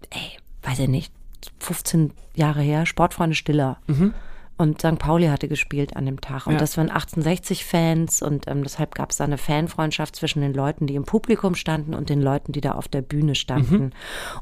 ey, 0.09 0.37
weiß 0.63 0.79
ich 0.79 0.89
nicht, 0.89 1.13
15 1.59 2.11
Jahre 2.35 2.61
her, 2.61 2.85
Sportfreunde 2.85 3.35
Stiller. 3.35 3.77
Und 4.55 4.79
St. 4.81 4.99
Pauli 4.99 5.27
hatte 5.27 5.47
gespielt 5.47 5.95
an 5.95 6.05
dem 6.05 6.21
Tag. 6.21 6.45
Und 6.47 6.53
Ja. 6.53 6.59
das 6.59 6.77
waren 6.77 6.89
1860-Fans 6.91 8.21
und 8.21 8.47
ähm, 8.47 8.63
deshalb 8.63 8.95
gab 8.95 9.11
es 9.11 9.17
da 9.17 9.23
eine 9.23 9.37
Fanfreundschaft 9.37 10.15
zwischen 10.15 10.41
den 10.41 10.53
Leuten, 10.53 10.87
die 10.87 10.95
im 10.95 11.03
Publikum 11.05 11.55
standen 11.55 11.93
und 11.93 12.09
den 12.09 12.21
Leuten, 12.21 12.51
die 12.51 12.61
da 12.61 12.73
auf 12.73 12.87
der 12.87 13.01
Bühne 13.01 13.35
standen. 13.35 13.91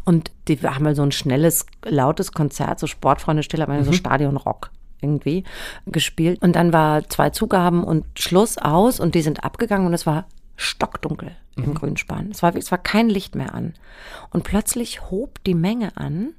Und 0.03 0.31
die 0.47 0.61
wir 0.61 0.75
haben 0.75 0.85
halt 0.85 0.97
so 0.97 1.03
ein 1.03 1.11
schnelles, 1.11 1.65
lautes 1.85 2.33
Konzert, 2.33 2.79
so 2.79 2.87
Sportfreunde 2.87 3.43
Stiller, 3.43 3.63
aber 3.69 3.83
so 3.83 3.93
Stadionrock 3.93 4.71
irgendwie 5.01 5.43
gespielt. 5.85 6.41
Und 6.41 6.55
dann 6.55 6.73
war 6.73 7.07
zwei 7.09 7.29
Zugaben 7.29 7.83
und 7.83 8.05
Schluss 8.17 8.57
aus 8.57 8.99
und 8.99 9.15
die 9.15 9.21
sind 9.21 9.43
abgegangen 9.43 9.87
und 9.87 9.93
es 9.93 10.05
war 10.05 10.25
stockdunkel 10.55 11.35
im 11.57 11.73
Grünspan. 11.73 12.29
Es 12.31 12.41
war, 12.41 12.55
es 12.55 12.71
war 12.71 12.77
kein 12.77 13.09
Licht 13.09 13.35
mehr 13.35 13.53
an. 13.53 13.73
Und 14.29 14.43
plötzlich 14.43 15.09
hob 15.11 15.43
die 15.43 15.55
Menge 15.55 15.97
an. 15.97 16.33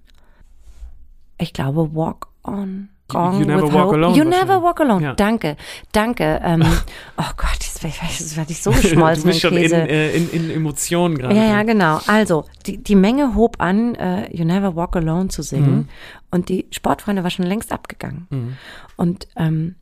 Ich 1.38 1.52
glaube, 1.52 1.94
Walk 1.94 2.28
on. 2.44 2.88
Gone 3.12 3.40
You 3.40 3.46
Never 3.46 3.62
with 3.62 3.72
Walk 3.72 3.84
Hope. 3.86 3.94
Alone 3.96 4.16
You 4.16 4.24
never 4.24 4.62
walk 4.62 4.80
alone. 4.80 5.02
Ja. 5.02 5.14
Danke, 5.14 5.56
danke. 5.92 6.40
Ähm, 6.42 6.62
oh 7.16 7.30
Gott, 7.36 7.58
jetzt 7.60 7.82
werde 7.82 8.50
ich, 8.50 8.62
so 8.62 8.70
Du 8.70 8.80
geschmolzen 8.80 9.24
bist 9.24 9.44
in 9.44 9.50
schon 9.50 9.58
in, 9.58 9.72
äh, 9.72 10.12
in, 10.12 10.30
in 10.30 10.50
Emotionen 10.50 11.18
gerade. 11.18 11.34
Ja, 11.34 11.44
ja, 11.44 11.62
genau. 11.62 12.00
Also, 12.06 12.44
die, 12.66 12.78
die 12.78 12.94
Menge 12.94 13.34
hob 13.34 13.56
an, 13.60 13.94
äh, 13.94 14.34
You 14.34 14.44
Never 14.44 14.76
Walk 14.76 14.96
Alone 14.96 15.28
zu 15.28 15.42
singen. 15.42 15.88
Und 16.30 16.48
die 16.48 16.66
Sportfreunde 16.70 17.22
war 17.22 17.30
schon 17.30 17.46
längst 17.46 17.72
abgegangen. 17.72 18.56
Und, 18.96 19.28
ähm, 19.36 19.74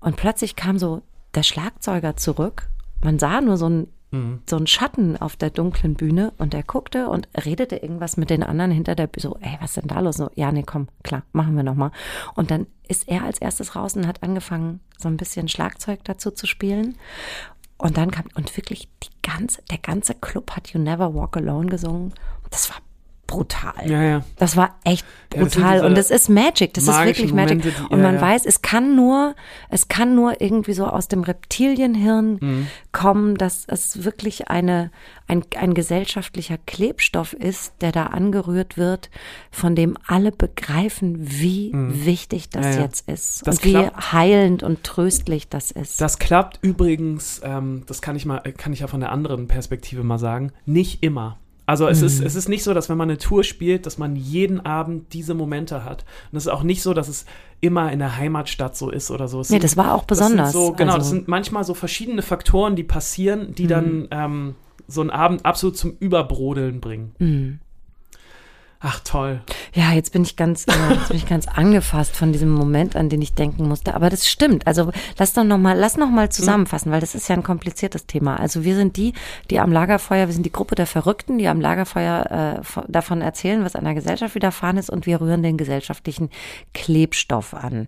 und 0.00 0.16
plötzlich 0.16 0.56
kam 0.56 0.78
so 0.78 1.02
der 1.34 1.42
Schlagzeuger 1.42 2.16
zurück. 2.16 2.68
Man 3.02 3.18
sah 3.18 3.40
nur 3.40 3.56
so 3.56 3.68
ein 3.68 3.88
so 4.48 4.56
ein 4.56 4.66
Schatten 4.66 5.16
auf 5.16 5.36
der 5.36 5.50
dunklen 5.50 5.94
Bühne 5.94 6.32
und 6.38 6.54
er 6.54 6.62
guckte 6.62 7.08
und 7.08 7.28
redete 7.44 7.76
irgendwas 7.76 8.16
mit 8.16 8.30
den 8.30 8.42
anderen 8.42 8.70
hinter 8.70 8.94
der 8.94 9.06
Bühne. 9.06 9.22
So, 9.22 9.38
ey, 9.40 9.56
was 9.60 9.70
ist 9.70 9.82
denn 9.82 9.88
da 9.88 10.00
los? 10.00 10.16
So, 10.16 10.30
ja, 10.34 10.52
nee, 10.52 10.64
komm, 10.64 10.88
klar, 11.02 11.22
machen 11.32 11.56
wir 11.56 11.62
nochmal. 11.62 11.90
Und 12.34 12.50
dann 12.50 12.66
ist 12.88 13.08
er 13.08 13.24
als 13.24 13.38
erstes 13.38 13.76
raus 13.76 13.96
und 13.96 14.06
hat 14.06 14.22
angefangen, 14.22 14.80
so 14.98 15.08
ein 15.08 15.16
bisschen 15.16 15.48
Schlagzeug 15.48 16.00
dazu 16.04 16.30
zu 16.30 16.46
spielen. 16.46 16.96
Und 17.76 17.96
dann 17.96 18.10
kam, 18.10 18.26
und 18.34 18.56
wirklich 18.56 18.88
die 19.02 19.10
ganze, 19.22 19.62
der 19.70 19.78
ganze 19.78 20.14
Club 20.14 20.52
hat 20.52 20.68
You 20.68 20.80
Never 20.80 21.14
Walk 21.14 21.36
Alone 21.36 21.66
gesungen. 21.66 22.12
Das 22.50 22.70
war 22.70 22.78
brutal. 23.26 23.72
Ja, 23.86 24.02
ja. 24.02 24.22
Das 24.36 24.56
war 24.56 24.76
echt 24.84 25.04
Ja, 25.34 25.40
das 25.44 25.54
brutal. 25.54 25.72
diese 25.74 25.86
und 25.86 25.96
das 25.98 26.10
ist 26.10 26.28
Magic. 26.28 26.74
Das 26.74 26.84
ist 26.84 27.04
wirklich 27.04 27.32
Magic. 27.32 27.58
Momente, 27.58 27.70
die- 27.70 27.92
und 27.92 27.98
ja, 28.00 28.04
man 28.04 28.14
ja. 28.16 28.20
weiß, 28.20 28.46
es 28.46 28.62
kann 28.62 28.94
nur, 28.96 29.34
es 29.70 29.88
kann 29.88 30.14
nur 30.14 30.40
irgendwie 30.40 30.72
so 30.74 30.86
aus 30.86 31.08
dem 31.08 31.22
Reptilienhirn 31.22 32.38
Mhm. 32.40 32.66
kommen, 32.92 33.36
dass 33.36 33.64
es 33.66 34.04
wirklich 34.04 34.48
eine, 34.48 34.90
ein, 35.26 35.42
ein 35.58 35.74
gesellschaftlicher 35.74 36.58
Klebstoff 36.66 37.32
ist, 37.32 37.72
der 37.80 37.92
da 37.92 38.06
angerührt 38.06 38.76
wird, 38.76 39.10
von 39.50 39.74
dem 39.74 39.96
alle 40.06 40.30
begreifen, 40.30 41.16
wie 41.20 41.70
wichtig 41.74 42.50
das 42.50 42.66
Mhm. 42.66 42.72
Ja, 42.72 42.78
ja. 42.78 42.82
jetzt 42.84 43.08
ist. 43.08 43.46
Das 43.46 43.56
und 43.58 43.64
wie 43.64 43.70
klappt. 43.72 44.12
heilend 44.12 44.62
und 44.62 44.84
tröstlich 44.84 45.48
das 45.48 45.70
ist. 45.70 46.00
Das 46.00 46.18
klappt 46.18 46.58
übrigens, 46.62 47.40
ähm, 47.44 47.82
das 47.86 48.02
kann 48.02 48.16
ich 48.16 48.26
mal, 48.26 48.40
kann 48.56 48.72
ich 48.72 48.80
ja 48.80 48.86
von 48.86 49.00
der 49.00 49.10
anderen 49.12 49.48
Perspektive 49.48 50.02
mal 50.04 50.18
sagen, 50.18 50.52
nicht 50.66 51.02
immer. 51.02 51.38
Also 51.66 51.88
es, 51.88 52.02
ist, 52.02 52.20
es 52.20 52.34
ist 52.34 52.48
nicht 52.48 52.62
so, 52.62 52.74
dass 52.74 52.90
wenn 52.90 52.98
man 52.98 53.08
eine 53.08 53.16
Tour 53.18 53.42
spielt, 53.42 53.86
dass 53.86 53.96
man 53.96 54.16
jeden 54.16 54.60
Abend 54.66 55.14
diese 55.14 55.32
Momente 55.32 55.82
hat. 55.84 56.04
Und 56.30 56.36
es 56.36 56.44
ist 56.44 56.52
auch 56.52 56.62
nicht 56.62 56.82
so, 56.82 56.92
dass 56.92 57.08
es 57.08 57.24
immer 57.62 57.90
in 57.90 58.00
der 58.00 58.18
Heimatstadt 58.18 58.76
so 58.76 58.90
ist 58.90 59.10
oder 59.10 59.28
so. 59.28 59.40
Es 59.40 59.48
Nee, 59.48 59.58
das 59.60 59.76
war 59.78 59.94
auch 59.94 60.04
besonders. 60.04 60.48
Das 60.48 60.52
so, 60.52 60.72
genau, 60.72 60.92
das 60.96 61.04
Also- 61.04 61.10
sind 61.16 61.28
manchmal 61.28 61.64
so 61.64 61.72
verschiedene 61.72 62.20
Faktoren, 62.20 62.76
die 62.76 62.84
passieren, 62.84 63.54
die 63.54 63.64
Mhm. 63.64 63.68
dann 63.68 64.08
ähm, 64.10 64.54
so 64.86 65.00
einen 65.00 65.08
Abend 65.10 65.46
absolut 65.46 65.78
zum 65.78 65.96
Überbrodeln 65.98 66.80
bringen. 66.80 67.14
Mhm. 67.18 67.60
Ach 68.86 69.00
toll. 69.00 69.40
Ja, 69.72 69.92
jetzt 69.94 70.12
bin 70.12 70.22
ich 70.24 70.36
ganz, 70.36 70.66
äh, 70.68 70.72
jetzt 70.92 71.08
bin 71.08 71.16
ich 71.16 71.26
ganz 71.26 71.48
angefasst 71.48 72.14
von 72.14 72.32
diesem 72.32 72.50
Moment, 72.50 72.96
an 72.96 73.08
den 73.08 73.22
ich 73.22 73.32
denken 73.32 73.66
musste. 73.66 73.94
Aber 73.94 74.10
das 74.10 74.28
stimmt. 74.28 74.66
Also 74.66 74.92
lass 75.18 75.32
doch 75.32 75.42
noch 75.42 75.56
mal, 75.56 75.74
lass 75.74 75.96
noch 75.96 76.10
mal 76.10 76.28
zusammenfassen, 76.28 76.92
weil 76.92 77.00
das 77.00 77.14
ist 77.14 77.26
ja 77.28 77.34
ein 77.34 77.42
kompliziertes 77.42 78.04
Thema. 78.06 78.36
Also 78.38 78.62
wir 78.62 78.76
sind 78.76 78.98
die, 78.98 79.14
die 79.50 79.58
am 79.58 79.72
Lagerfeuer, 79.72 80.26
wir 80.26 80.34
sind 80.34 80.44
die 80.44 80.52
Gruppe 80.52 80.74
der 80.74 80.86
Verrückten, 80.86 81.38
die 81.38 81.48
am 81.48 81.62
Lagerfeuer 81.62 82.58
äh, 82.60 82.62
von- 82.62 82.84
davon 82.88 83.22
erzählen, 83.22 83.64
was 83.64 83.74
an 83.74 83.84
der 83.84 83.94
Gesellschaft 83.94 84.34
widerfahren 84.34 84.76
ist, 84.76 84.90
und 84.90 85.06
wir 85.06 85.18
rühren 85.18 85.42
den 85.42 85.56
gesellschaftlichen 85.56 86.28
Klebstoff 86.74 87.54
an. 87.54 87.86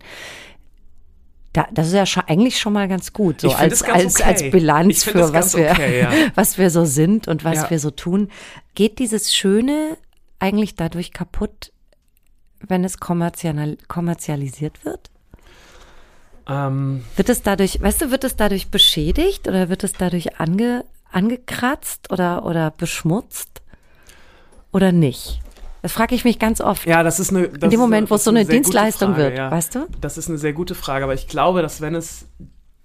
Da, 1.52 1.66
das 1.72 1.88
ist 1.88 1.92
ja 1.94 2.06
schon, 2.06 2.22
eigentlich 2.26 2.58
schon 2.58 2.72
mal 2.72 2.88
ganz 2.88 3.12
gut, 3.12 3.40
so 3.42 3.50
als, 3.50 3.82
ganz 3.84 4.04
als, 4.04 4.14
okay. 4.16 4.24
als 4.24 4.42
Bilanz 4.50 5.04
für 5.04 5.32
was 5.32 5.56
wir, 5.56 5.70
okay, 5.70 6.00
ja. 6.00 6.10
was 6.34 6.58
wir 6.58 6.70
so 6.70 6.84
sind 6.84 7.28
und 7.28 7.44
was 7.44 7.56
Ja. 7.56 7.70
wir 7.70 7.78
so 7.78 7.90
tun. 7.90 8.28
Geht 8.74 8.98
dieses 8.98 9.34
Schöne 9.34 9.96
eigentlich 10.38 10.74
dadurch 10.74 11.12
kaputt, 11.12 11.72
wenn 12.60 12.84
es 12.84 12.98
kommerzial, 12.98 13.76
kommerzialisiert 13.88 14.84
wird? 14.84 15.10
Ähm, 16.48 17.04
Wird 17.16 17.28
es 17.28 17.42
dadurch, 17.42 17.80
weißt 17.82 18.02
du, 18.02 18.10
wird 18.10 18.24
es 18.24 18.36
dadurch 18.36 18.70
beschädigt 18.70 19.48
oder 19.48 19.68
wird 19.68 19.82
es 19.82 19.92
dadurch 19.92 20.38
ange, 20.38 20.84
angekratzt 21.10 22.12
oder, 22.12 22.44
oder 22.46 22.70
beschmutzt 22.70 23.62
oder 24.70 24.92
nicht? 24.92 25.40
Das 25.82 25.92
frage 25.92 26.14
ich 26.14 26.24
mich 26.24 26.38
ganz 26.38 26.60
oft. 26.60 26.86
ja, 26.86 27.02
das 27.02 27.20
ist 27.20 27.30
eine. 27.30 27.48
Das 27.48 27.62
In 27.62 27.70
dem 27.70 27.80
Moment, 27.80 28.10
wo 28.10 28.16
es 28.16 28.24
so 28.24 28.30
eine 28.30 28.44
Dienstleistung 28.44 29.14
Frage, 29.14 29.22
wird, 29.22 29.38
ja. 29.38 29.50
weißt 29.50 29.74
du? 29.76 29.86
Das 30.00 30.18
ist 30.18 30.28
eine 30.28 30.38
sehr 30.38 30.52
gute 30.52 30.74
Frage, 30.74 31.04
aber 31.04 31.14
ich 31.14 31.28
glaube, 31.28 31.62
dass 31.62 31.80
wenn 31.80 31.94
es 31.94 32.26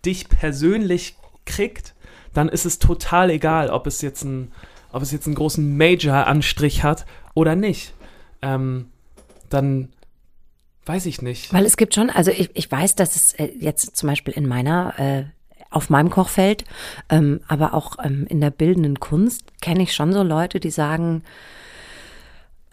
dich 0.06 0.30
persönlich 0.30 1.16
kriegt, 1.46 1.96
dann 2.34 2.48
ist 2.50 2.66
es 2.66 2.80
total 2.80 3.30
egal, 3.30 3.70
ob 3.70 3.88
es 3.88 4.02
jetzt 4.02 4.24
ein, 4.24 4.52
ob 4.92 5.02
es 5.02 5.12
jetzt 5.12 5.26
einen 5.26 5.36
großen 5.36 5.78
Major-Anstrich 5.78 6.84
hat 6.84 7.06
oder 7.34 7.56
nicht. 7.56 7.94
Ähm, 8.42 8.88
dann 9.50 9.90
weiß 10.86 11.06
ich 11.06 11.22
nicht. 11.22 11.54
Weil 11.54 11.66
es 11.66 11.78
gibt 11.78 11.96
schon, 11.96 12.10
also 12.10 12.32
ich, 12.32 12.50
ich 12.54 12.72
weiß, 12.72 12.96
dass 12.96 13.16
es 13.16 13.34
äh, 13.34 13.52
jetzt 13.60 13.96
zum 13.96 14.10
Beispiel 14.10 14.34
in 14.34 14.48
meiner 14.48 14.94
äh, 14.98 15.24
auf 15.70 15.90
meinem 15.90 16.10
Kochfeld, 16.10 16.66
ähm, 17.10 17.40
aber 17.48 17.74
auch 17.74 17.96
ähm, 18.04 18.28
in 18.28 18.42
der 18.42 18.52
bildenden 18.52 19.00
Kunst 19.00 19.44
kenne 19.62 19.84
ich 19.84 19.94
schon 19.94 20.12
so 20.12 20.22
Leute, 20.22 20.60
die 20.60 20.70
sagen, 20.70 21.24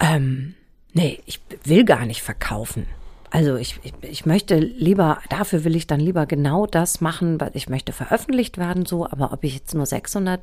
ähm, 0.01 0.55
nee, 0.93 1.19
ich 1.25 1.39
will 1.63 1.85
gar 1.85 2.05
nicht 2.05 2.21
verkaufen. 2.21 2.87
Also 3.31 3.55
ich, 3.55 3.79
ich, 3.83 3.93
ich 4.01 4.25
möchte 4.25 4.57
lieber, 4.57 5.19
dafür 5.29 5.63
will 5.63 5.75
ich 5.75 5.87
dann 5.87 5.99
lieber 5.99 6.25
genau 6.25 6.65
das 6.65 6.99
machen, 6.99 7.39
weil 7.39 7.51
ich 7.53 7.69
möchte 7.69 7.93
veröffentlicht 7.93 8.57
werden 8.57 8.85
so, 8.85 9.05
aber 9.05 9.31
ob 9.31 9.43
ich 9.43 9.53
jetzt 9.53 9.73
nur 9.73 9.85
600 9.85 10.41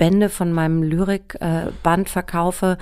Bände 0.00 0.30
von 0.30 0.50
meinem 0.50 0.82
Lyrikband 0.82 2.06
äh, 2.06 2.10
verkaufe 2.10 2.78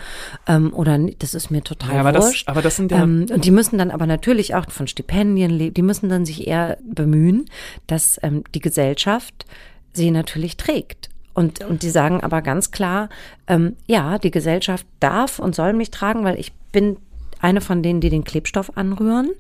ähm, 0.46 0.72
oder 0.72 0.96
das 1.18 1.34
ist 1.34 1.50
mir 1.50 1.64
total 1.64 1.96
ja, 1.96 2.00
aber 2.00 2.14
wurscht. 2.22 2.46
Das, 2.46 2.52
aber 2.52 2.62
das 2.62 2.76
sind 2.76 2.92
ja 2.92 3.02
ähm, 3.02 3.26
und 3.34 3.44
die 3.44 3.50
müssen 3.50 3.76
dann 3.76 3.90
aber 3.90 4.06
natürlich 4.06 4.54
auch 4.54 4.70
von 4.70 4.86
Stipendien 4.86 5.50
leben. 5.50 5.74
Die 5.74 5.82
müssen 5.82 6.08
dann 6.08 6.24
sich 6.24 6.46
eher 6.46 6.78
bemühen, 6.88 7.46
dass 7.88 8.20
ähm, 8.22 8.44
die 8.54 8.60
Gesellschaft 8.60 9.46
sie 9.92 10.12
natürlich 10.12 10.56
trägt. 10.56 11.08
Und, 11.34 11.64
und 11.64 11.82
die 11.82 11.90
sagen 11.90 12.20
aber 12.20 12.40
ganz 12.40 12.70
klar, 12.70 13.08
ähm, 13.48 13.74
ja, 13.86 14.18
die 14.18 14.30
Gesellschaft 14.30 14.86
darf 15.00 15.40
und 15.40 15.56
soll 15.56 15.72
mich 15.72 15.90
tragen, 15.90 16.22
weil 16.22 16.38
ich 16.38 16.52
bin 16.70 16.98
eine 17.40 17.60
von 17.60 17.82
denen, 17.82 18.00
die 18.00 18.10
den 18.10 18.24
Klebstoff 18.24 18.76
anrühren. 18.76 19.30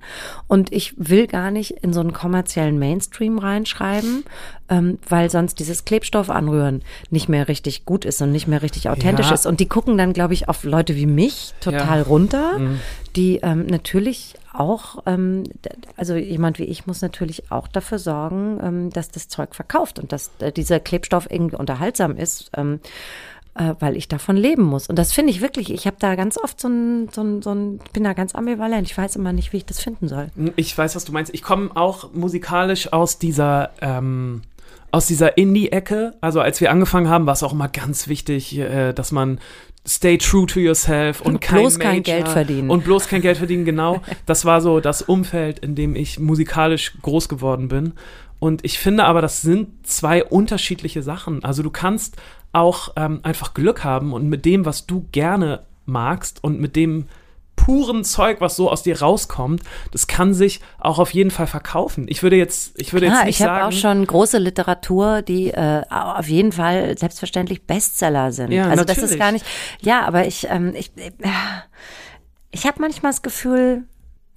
Und 0.46 0.72
ich 0.72 0.94
will 0.96 1.26
gar 1.26 1.50
nicht 1.50 1.70
in 1.82 1.92
so 1.92 2.00
einen 2.00 2.12
kommerziellen 2.12 2.78
Mainstream 2.78 3.38
reinschreiben, 3.38 4.24
ähm, 4.68 4.98
weil 5.08 5.30
sonst 5.30 5.58
dieses 5.58 5.84
Klebstoff 5.84 6.30
anrühren 6.30 6.82
nicht 7.10 7.28
mehr 7.28 7.48
richtig 7.48 7.84
gut 7.84 8.04
ist 8.04 8.20
und 8.22 8.32
nicht 8.32 8.48
mehr 8.48 8.62
richtig 8.62 8.88
authentisch 8.88 9.28
ja. 9.28 9.34
ist. 9.34 9.46
Und 9.46 9.60
die 9.60 9.68
gucken 9.68 9.98
dann, 9.98 10.12
glaube 10.12 10.34
ich, 10.34 10.48
auf 10.48 10.64
Leute 10.64 10.96
wie 10.96 11.06
mich 11.06 11.54
total 11.60 11.98
ja. 11.98 12.04
runter, 12.04 12.58
mhm. 12.58 12.80
die 13.16 13.36
ähm, 13.42 13.66
natürlich 13.66 14.34
auch, 14.52 15.02
ähm, 15.06 15.44
also 15.96 16.14
jemand 16.16 16.58
wie 16.58 16.64
ich 16.64 16.86
muss 16.86 17.00
natürlich 17.00 17.50
auch 17.50 17.68
dafür 17.68 17.98
sorgen, 17.98 18.58
ähm, 18.62 18.90
dass 18.90 19.10
das 19.10 19.28
Zeug 19.28 19.54
verkauft 19.54 19.98
und 19.98 20.12
dass 20.12 20.30
äh, 20.40 20.52
dieser 20.52 20.80
Klebstoff 20.80 21.28
irgendwie 21.30 21.56
unterhaltsam 21.56 22.16
ist. 22.16 22.50
Ähm, 22.56 22.80
äh, 23.58 23.74
weil 23.80 23.96
ich 23.96 24.08
davon 24.08 24.36
leben 24.36 24.62
muss. 24.62 24.88
Und 24.88 24.98
das 24.98 25.12
finde 25.12 25.30
ich 25.30 25.40
wirklich, 25.40 25.72
ich 25.72 25.86
habe 25.86 25.96
da 25.98 26.14
ganz 26.14 26.38
oft 26.38 26.60
so 26.60 26.68
ein, 26.68 27.08
so 27.10 27.22
ein, 27.22 27.42
so 27.42 27.50
ein, 27.50 27.80
bin 27.92 28.04
da 28.04 28.12
ganz 28.12 28.34
ambivalent. 28.34 28.88
Ich 28.88 28.96
weiß 28.96 29.16
immer 29.16 29.32
nicht, 29.32 29.52
wie 29.52 29.58
ich 29.58 29.66
das 29.66 29.80
finden 29.80 30.08
soll. 30.08 30.28
Ich 30.56 30.76
weiß, 30.76 30.96
was 30.96 31.04
du 31.04 31.12
meinst. 31.12 31.34
Ich 31.34 31.42
komme 31.42 31.70
auch 31.74 32.12
musikalisch 32.14 32.92
aus 32.92 33.18
dieser, 33.18 33.70
ähm, 33.80 34.42
aus 34.92 35.06
dieser 35.06 35.36
Indie-Ecke. 35.36 36.14
Also 36.20 36.40
als 36.40 36.60
wir 36.60 36.70
angefangen 36.70 37.08
haben, 37.08 37.26
war 37.26 37.34
es 37.34 37.42
auch 37.42 37.52
immer 37.52 37.68
ganz 37.68 38.08
wichtig, 38.08 38.56
äh, 38.56 38.92
dass 38.92 39.12
man 39.12 39.40
stay 39.86 40.18
true 40.18 40.46
to 40.46 40.60
yourself 40.60 41.20
und, 41.20 41.34
und 41.34 41.40
kein 41.40 41.60
bloß 41.60 41.78
Major 41.78 41.92
kein 41.92 42.02
Geld 42.02 42.28
verdienen. 42.28 42.70
Und 42.70 42.84
bloß 42.84 43.08
kein 43.08 43.22
Geld 43.22 43.38
verdienen, 43.38 43.64
genau. 43.64 44.00
Das 44.26 44.44
war 44.44 44.60
so 44.60 44.80
das 44.80 45.02
Umfeld, 45.02 45.58
in 45.58 45.74
dem 45.74 45.96
ich 45.96 46.20
musikalisch 46.20 46.92
groß 47.02 47.28
geworden 47.28 47.68
bin. 47.68 47.94
Und 48.40 48.64
ich 48.64 48.78
finde 48.78 49.04
aber, 49.04 49.20
das 49.20 49.42
sind 49.42 49.86
zwei 49.86 50.22
unterschiedliche 50.22 51.02
Sachen. 51.02 51.42
Also 51.44 51.62
du 51.62 51.70
kannst 51.70 52.16
auch 52.52 52.92
ähm, 52.96 53.20
einfach 53.22 53.54
Glück 53.54 53.84
haben 53.84 54.12
und 54.12 54.28
mit 54.28 54.44
dem, 54.44 54.64
was 54.64 54.86
du 54.86 55.06
gerne 55.12 55.62
magst 55.84 56.42
und 56.42 56.60
mit 56.60 56.76
dem 56.76 57.06
puren 57.56 58.04
Zeug, 58.04 58.40
was 58.40 58.56
so 58.56 58.70
aus 58.70 58.82
dir 58.82 59.00
rauskommt, 59.00 59.62
das 59.90 60.06
kann 60.06 60.32
sich 60.32 60.60
auch 60.78 60.98
auf 60.98 61.12
jeden 61.12 61.30
Fall 61.30 61.46
verkaufen. 61.46 62.06
Ich 62.08 62.22
würde 62.22 62.36
jetzt, 62.36 62.80
ich 62.80 62.92
würde 62.92 63.06
Klar, 63.06 63.18
jetzt 63.18 63.26
nicht 63.26 63.34
ich 63.34 63.38
sagen. 63.38 63.56
Ich 63.56 63.62
habe 63.62 63.68
auch 63.68 63.78
schon 63.78 64.06
große 64.06 64.38
Literatur, 64.38 65.22
die 65.22 65.48
äh, 65.50 65.82
auf 65.90 66.28
jeden 66.28 66.52
Fall 66.52 66.96
selbstverständlich 66.96 67.62
Bestseller 67.64 68.32
sind. 68.32 68.52
Ja, 68.52 68.64
also 68.64 68.76
natürlich. 68.76 69.00
das 69.00 69.10
ist 69.10 69.18
gar 69.18 69.32
nicht. 69.32 69.44
Ja, 69.80 70.06
aber 70.06 70.26
ich, 70.26 70.46
ähm, 70.48 70.72
ich, 70.74 70.92
äh, 70.96 71.10
ich 72.50 72.66
habe 72.66 72.80
manchmal 72.80 73.12
das 73.12 73.22
Gefühl, 73.22 73.84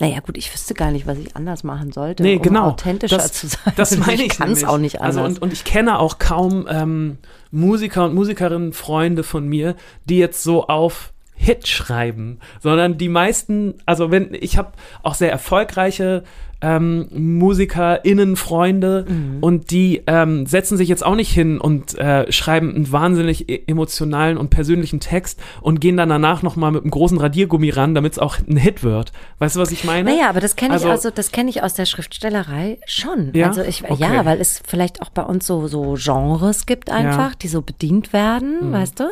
naja, 0.01 0.19
gut, 0.19 0.35
ich 0.35 0.51
wüsste 0.51 0.73
gar 0.73 0.89
nicht, 0.89 1.05
was 1.05 1.19
ich 1.19 1.35
anders 1.35 1.63
machen 1.63 1.91
sollte, 1.91 2.23
nee, 2.23 2.37
um 2.37 2.41
genau. 2.41 2.69
authentischer 2.69 3.17
das, 3.17 3.33
zu 3.33 3.47
sein. 3.47 3.73
Das 3.75 3.95
meine 3.99 4.13
ich. 4.13 4.31
Ich 4.31 4.37
kann 4.39 4.51
es 4.51 4.63
auch 4.63 4.79
nicht 4.79 4.99
anders. 4.99 5.17
Also 5.17 5.27
und, 5.27 5.41
und 5.43 5.53
ich 5.53 5.63
kenne 5.63 5.99
auch 5.99 6.17
kaum 6.17 6.65
ähm, 6.67 7.17
Musiker 7.51 8.05
und 8.05 8.15
Musikerinnen, 8.15 8.73
Freunde 8.73 9.21
von 9.21 9.47
mir, 9.47 9.75
die 10.05 10.17
jetzt 10.17 10.41
so 10.41 10.65
auf 10.67 11.13
Hit 11.35 11.67
schreiben, 11.67 12.39
sondern 12.61 12.97
die 12.97 13.09
meisten, 13.09 13.75
also 13.85 14.09
wenn 14.09 14.33
ich 14.33 14.57
habe 14.57 14.71
auch 15.03 15.13
sehr 15.13 15.31
erfolgreiche 15.31 16.23
ähm, 16.61 17.07
MusikerInnen, 17.11 18.35
Freunde 18.35 19.05
mhm. 19.07 19.37
und 19.41 19.71
die 19.71 20.03
ähm, 20.07 20.45
setzen 20.45 20.77
sich 20.77 20.89
jetzt 20.89 21.05
auch 21.05 21.15
nicht 21.15 21.31
hin 21.31 21.59
und 21.59 21.97
äh, 21.97 22.31
schreiben 22.31 22.73
einen 22.75 22.91
wahnsinnig 22.91 23.49
e 23.49 23.61
emotionalen 23.67 24.37
und 24.37 24.49
persönlichen 24.49 24.99
Text 24.99 25.39
und 25.61 25.81
gehen 25.81 25.97
dann 25.97 26.09
danach 26.09 26.41
nochmal 26.43 26.71
mit 26.71 26.83
einem 26.83 26.91
großen 26.91 27.17
Radiergummi 27.17 27.69
ran, 27.69 27.95
damit 27.95 28.13
es 28.13 28.19
auch 28.19 28.37
ein 28.47 28.57
Hit 28.57 28.83
wird. 28.83 29.11
Weißt 29.39 29.55
du, 29.55 29.59
was 29.59 29.71
ich 29.71 29.83
meine? 29.83 30.11
Naja, 30.11 30.29
aber 30.29 30.39
das 30.39 30.55
kenne 30.55 30.75
ich 30.75 30.81
also, 30.81 30.89
also 30.89 31.09
das 31.09 31.31
kenne 31.31 31.49
ich 31.49 31.63
aus 31.63 31.73
der 31.73 31.85
Schriftstellerei 31.85 32.79
schon. 32.85 33.31
Ja? 33.33 33.47
Also 33.47 33.61
ich, 33.61 33.83
okay. 33.83 33.95
ja, 33.99 34.25
weil 34.25 34.39
es 34.39 34.61
vielleicht 34.65 35.01
auch 35.01 35.09
bei 35.09 35.23
uns 35.23 35.47
so, 35.47 35.67
so 35.67 35.95
Genres 35.97 36.65
gibt 36.65 36.89
einfach, 36.89 37.31
ja. 37.31 37.37
die 37.41 37.47
so 37.47 37.61
bedient 37.61 38.13
werden, 38.13 38.69
mhm. 38.69 38.73
weißt 38.73 38.99
du? 38.99 39.11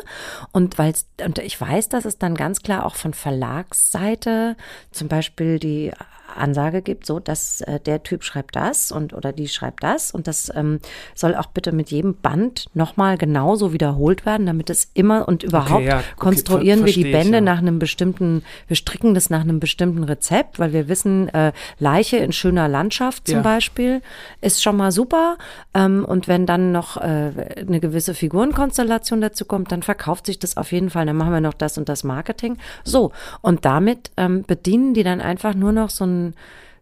Und 0.52 0.78
weil 0.78 0.94
und 1.24 1.38
ich 1.38 1.60
weiß, 1.60 1.88
dass 1.88 2.04
es 2.04 2.18
dann 2.18 2.34
ganz 2.34 2.62
klar 2.62 2.84
auch 2.86 2.94
von 2.94 3.14
Verlagsseite 3.14 4.56
zum 4.90 5.08
Beispiel 5.08 5.58
die 5.58 5.92
Ansage 6.36 6.82
gibt, 6.82 7.06
so 7.06 7.20
dass 7.20 7.60
äh, 7.62 7.80
der 7.80 8.02
Typ 8.02 8.24
schreibt 8.24 8.56
das 8.56 8.92
und 8.92 9.12
oder 9.12 9.32
die 9.32 9.48
schreibt 9.48 9.82
das 9.82 10.10
und 10.10 10.26
das 10.26 10.52
ähm, 10.54 10.80
soll 11.14 11.34
auch 11.34 11.46
bitte 11.46 11.72
mit 11.72 11.90
jedem 11.90 12.14
Band 12.14 12.66
nochmal 12.74 13.18
genauso 13.18 13.72
wiederholt 13.72 14.26
werden, 14.26 14.46
damit 14.46 14.70
es 14.70 14.90
immer 14.94 15.28
und 15.28 15.42
überhaupt 15.42 15.72
okay, 15.72 15.86
ja, 15.86 15.98
okay, 15.98 16.06
konstruieren 16.16 16.84
wir 16.84 16.92
die 16.92 17.10
Bände 17.10 17.38
ja. 17.38 17.40
nach 17.40 17.58
einem 17.58 17.78
bestimmten, 17.78 18.42
wir 18.68 18.76
stricken 18.76 19.14
das 19.14 19.30
nach 19.30 19.40
einem 19.40 19.60
bestimmten 19.60 20.04
Rezept, 20.04 20.58
weil 20.58 20.72
wir 20.72 20.88
wissen, 20.88 21.28
äh, 21.30 21.52
Leiche 21.78 22.18
in 22.18 22.32
schöner 22.32 22.68
Landschaft 22.68 23.26
zum 23.26 23.36
ja. 23.36 23.42
Beispiel 23.42 24.02
ist 24.40 24.62
schon 24.62 24.76
mal 24.76 24.92
super 24.92 25.36
ähm, 25.74 26.04
und 26.04 26.28
wenn 26.28 26.46
dann 26.46 26.72
noch 26.72 26.96
äh, 26.96 27.32
eine 27.66 27.80
gewisse 27.80 28.14
Figurenkonstellation 28.14 29.20
dazu 29.20 29.44
kommt, 29.44 29.72
dann 29.72 29.82
verkauft 29.82 30.26
sich 30.26 30.38
das 30.38 30.56
auf 30.56 30.72
jeden 30.72 30.90
Fall, 30.90 31.06
dann 31.06 31.16
machen 31.16 31.32
wir 31.32 31.40
noch 31.40 31.54
das 31.54 31.78
und 31.78 31.88
das 31.88 32.04
Marketing. 32.04 32.58
So 32.84 33.12
und 33.40 33.64
damit 33.64 34.10
ähm, 34.16 34.42
bedienen 34.46 34.94
die 34.94 35.02
dann 35.02 35.20
einfach 35.20 35.54
nur 35.54 35.72
noch 35.72 35.90
so 35.90 36.04
ein 36.04 36.19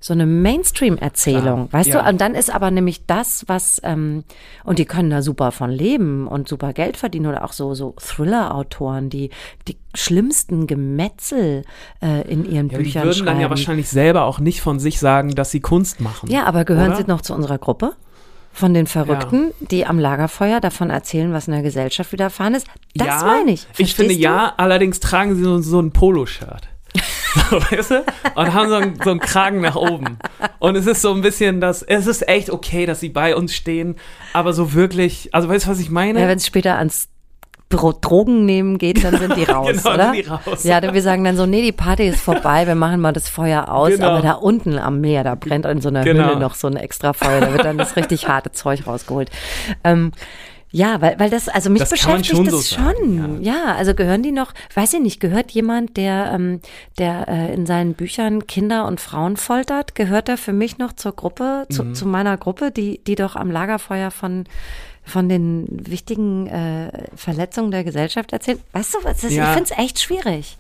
so 0.01 0.13
eine 0.13 0.27
Mainstream-Erzählung, 0.27 1.73
weißt 1.73 1.91
ja. 1.91 2.03
du? 2.03 2.09
Und 2.09 2.21
dann 2.21 2.37
ist 2.37 2.55
aber 2.55 2.71
nämlich 2.71 3.07
das, 3.07 3.45
was, 3.49 3.81
ähm, 3.83 4.23
und 4.63 4.79
die 4.79 4.85
können 4.85 5.11
da 5.11 5.23
super 5.23 5.51
von 5.51 5.71
leben 5.71 6.29
und 6.29 6.47
super 6.47 6.73
Geld 6.73 6.97
verdienen 6.97 7.27
oder 7.27 7.45
auch 7.45 7.53
so, 7.53 7.75
so 7.75 7.97
Thriller-Autoren, 7.99 9.11
die 9.11 9.31
die 9.67 9.77
schlimmsten 9.95 10.69
Gemetzel 10.69 11.65
äh, 12.01 12.23
in 12.31 12.45
ihren 12.45 12.69
ja, 12.69 12.79
Büchern 12.79 12.93
schreiben. 12.93 13.11
Die 13.11 13.17
würden 13.17 13.27
dann 13.27 13.41
ja 13.41 13.51
wahrscheinlich 13.51 13.89
selber 13.89 14.25
auch 14.25 14.39
nicht 14.39 14.61
von 14.61 14.79
sich 14.79 15.01
sagen, 15.01 15.35
dass 15.35 15.51
sie 15.51 15.61
Kunst 15.61 16.01
machen. 16.01 16.31
Ja, 16.31 16.45
aber 16.45 16.65
gehören 16.65 16.91
oder? 16.91 16.97
sie 16.99 17.05
noch 17.09 17.21
zu 17.21 17.35
unserer 17.35 17.59
Gruppe? 17.59 17.95
Von 18.53 18.75
den 18.75 18.87
Verrückten, 18.87 19.53
ja. 19.61 19.67
die 19.71 19.87
am 19.87 19.99
Lagerfeuer 19.99 20.61
davon 20.61 20.91
erzählen, 20.91 21.33
was 21.33 21.49
in 21.49 21.53
der 21.53 21.63
Gesellschaft 21.63 22.13
widerfahren 22.13 22.55
ist. 22.55 22.67
Das 22.95 23.07
ja, 23.07 23.23
meine 23.25 23.53
ich. 23.53 23.63
Verstehst 23.63 23.91
ich 23.91 23.95
finde 23.95 24.15
du? 24.15 24.21
ja, 24.21 24.53
allerdings 24.57 25.01
tragen 25.01 25.37
sie 25.37 25.43
so, 25.43 25.61
so 25.61 25.81
ein 25.81 25.93
Poloshirt. 25.93 26.69
So, 27.35 27.57
weißt 27.71 27.91
du? 27.91 28.05
Und 28.35 28.55
haben 28.55 28.69
so 28.69 28.75
einen, 28.77 29.03
so 29.03 29.11
einen 29.11 29.21
Kragen 29.21 29.61
nach 29.61 29.77
oben. 29.77 30.19
Und 30.59 30.77
es 30.77 30.87
ist 30.87 31.03
so 31.03 31.13
ein 31.13 31.21
bisschen 31.21 31.61
das, 31.61 31.83
es 31.83 32.07
ist 32.07 32.29
echt 32.29 32.51
okay, 32.51 32.87
dass 32.87 33.01
sie 33.01 33.09
bei 33.09 33.37
uns 33.37 33.55
stehen, 33.55 33.97
aber 34.33 34.53
so 34.53 34.75
wirklich, 34.75 35.35
also 35.35 35.49
weißt 35.49 35.67
du, 35.67 35.71
was 35.71 35.81
ich 35.81 35.91
meine? 35.91 36.21
Ja, 36.21 36.29
wenn 36.29 36.39
es 36.39 36.47
später 36.47 36.79
ans 36.79 37.09
Drogen 37.71 38.47
nehmen 38.47 38.79
geht, 38.79 39.05
dann 39.05 39.19
sind 39.19 39.37
die 39.37 39.45
raus, 39.51 39.83
genau, 39.83 39.95
oder? 39.95 40.05
Sind 40.13 40.25
die 40.25 40.29
raus. 40.29 40.65
Ja, 40.65 40.95
wir 40.95 41.03
sagen 41.03 41.25
dann 41.25 41.37
so, 41.37 41.45
nee, 41.45 41.63
die 41.63 41.73
Party 41.73 42.09
ist 42.09 42.21
vorbei, 42.21 42.67
wir 42.67 42.75
machen 42.75 43.01
mal 43.01 43.13
das 43.13 43.29
Feuer 43.29 43.69
aus, 43.69 43.91
genau. 43.91 44.09
aber 44.09 44.23
da 44.23 44.33
unten 44.33 44.79
am 44.79 45.01
Meer, 45.01 45.23
da 45.23 45.35
brennt 45.35 45.67
in 45.67 45.81
so 45.81 45.89
einer 45.89 46.03
genau. 46.03 46.29
Hülle 46.29 46.39
noch 46.39 46.55
so 46.55 46.67
ein 46.67 46.77
extra 46.77 47.13
Feuer, 47.13 47.41
da 47.41 47.53
wird 47.53 47.65
dann 47.65 47.77
das 47.77 47.97
richtig 47.97 48.27
harte 48.29 48.53
Zeug 48.53 48.87
rausgeholt. 48.87 49.31
Ähm, 49.85 50.13
ja, 50.71 51.01
weil, 51.01 51.19
weil 51.19 51.31
das, 51.31 51.49
also 51.49 51.71
mich 51.71 51.81
das 51.81 51.91
beschäftigt 51.91 52.27
schon 52.27 52.45
das 52.45 52.69
so 52.69 52.77
schon. 52.77 53.43
Ja. 53.43 53.53
ja. 53.53 53.75
also 53.75 53.95
gehören 53.95 54.23
die 54.23 54.33
noch, 54.33 54.53
weiß 54.75 54.95
ich 54.95 55.01
nicht, 55.01 55.21
gehört 55.21 55.51
jemand, 55.53 55.97
der, 55.97 56.33
ähm, 56.33 56.61
der 56.99 57.27
äh, 57.29 57.55
in 57.55 57.65
seinen 57.65 57.95
Büchern 57.95 58.47
Kinder 58.47 58.87
und 58.87 59.01
Frauen 59.01 59.37
foltert, 59.37 59.95
gehört 59.95 60.29
er 60.29 60.37
für 60.37 60.53
mich 60.53 60.79
noch 60.79 60.93
zur 60.93 61.13
Gruppe, 61.13 61.67
zu, 61.71 61.85
mhm. 61.85 61.95
zu 61.95 62.07
meiner 62.07 62.37
Gruppe, 62.37 62.71
die, 62.71 63.03
die 63.03 63.15
doch 63.15 63.37
am 63.37 63.51
Lagerfeuer 63.51 64.11
von 64.11 64.45
von 65.05 65.31
den 65.31 65.67
wichtigen 65.71 66.49
äh, 66.49 67.07
Verletzungen 67.17 67.71
der 67.71 67.83
Gesellschaft 67.83 68.31
erzählt. 68.35 68.61
Weißt 68.73 68.93
du, 68.93 68.99
was, 69.05 69.23
das, 69.23 69.33
ja. 69.33 69.45
ich 69.45 69.57
finde 69.57 69.73
es 69.73 69.79
echt 69.79 70.01
schwierig. 70.01 70.59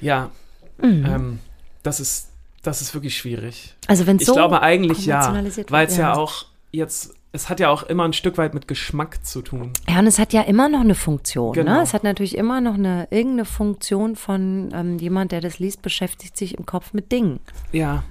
Ja, 0.00 0.30
mhm. 0.78 1.06
ähm, 1.06 1.38
das 1.84 2.00
ist 2.00 2.30
das 2.64 2.82
ist 2.82 2.94
wirklich 2.94 3.16
schwierig. 3.16 3.76
Also 3.86 4.08
wenn 4.08 4.18
so 4.18 4.32
Ich 4.32 4.36
glaube 4.36 4.60
eigentlich 4.60 5.06
ja, 5.06 5.32
weil 5.68 5.86
es 5.86 5.96
ja. 5.96 6.08
ja 6.08 6.14
auch 6.14 6.46
jetzt 6.72 7.14
es 7.32 7.48
hat 7.48 7.60
ja 7.60 7.68
auch 7.68 7.82
immer 7.82 8.04
ein 8.04 8.12
Stück 8.12 8.38
weit 8.38 8.54
mit 8.54 8.66
Geschmack 8.68 9.24
zu 9.24 9.42
tun. 9.42 9.72
Ja, 9.88 9.98
und 9.98 10.06
es 10.06 10.18
hat 10.18 10.32
ja 10.32 10.42
immer 10.42 10.68
noch 10.68 10.80
eine 10.80 10.94
Funktion. 10.94 11.50
Ne? 11.50 11.64
Genau. 11.64 11.76
Ne? 11.76 11.82
Es 11.82 11.92
hat 11.92 12.02
natürlich 12.02 12.36
immer 12.36 12.60
noch 12.60 12.74
eine 12.74 13.08
irgendeine 13.10 13.44
Funktion 13.44 14.16
von 14.16 14.70
ähm, 14.74 14.98
jemand, 14.98 15.32
der 15.32 15.40
das 15.40 15.58
liest, 15.58 15.82
beschäftigt 15.82 16.36
sich 16.36 16.56
im 16.56 16.66
Kopf 16.66 16.92
mit 16.92 17.12
Dingen. 17.12 17.40
Ja. 17.72 18.04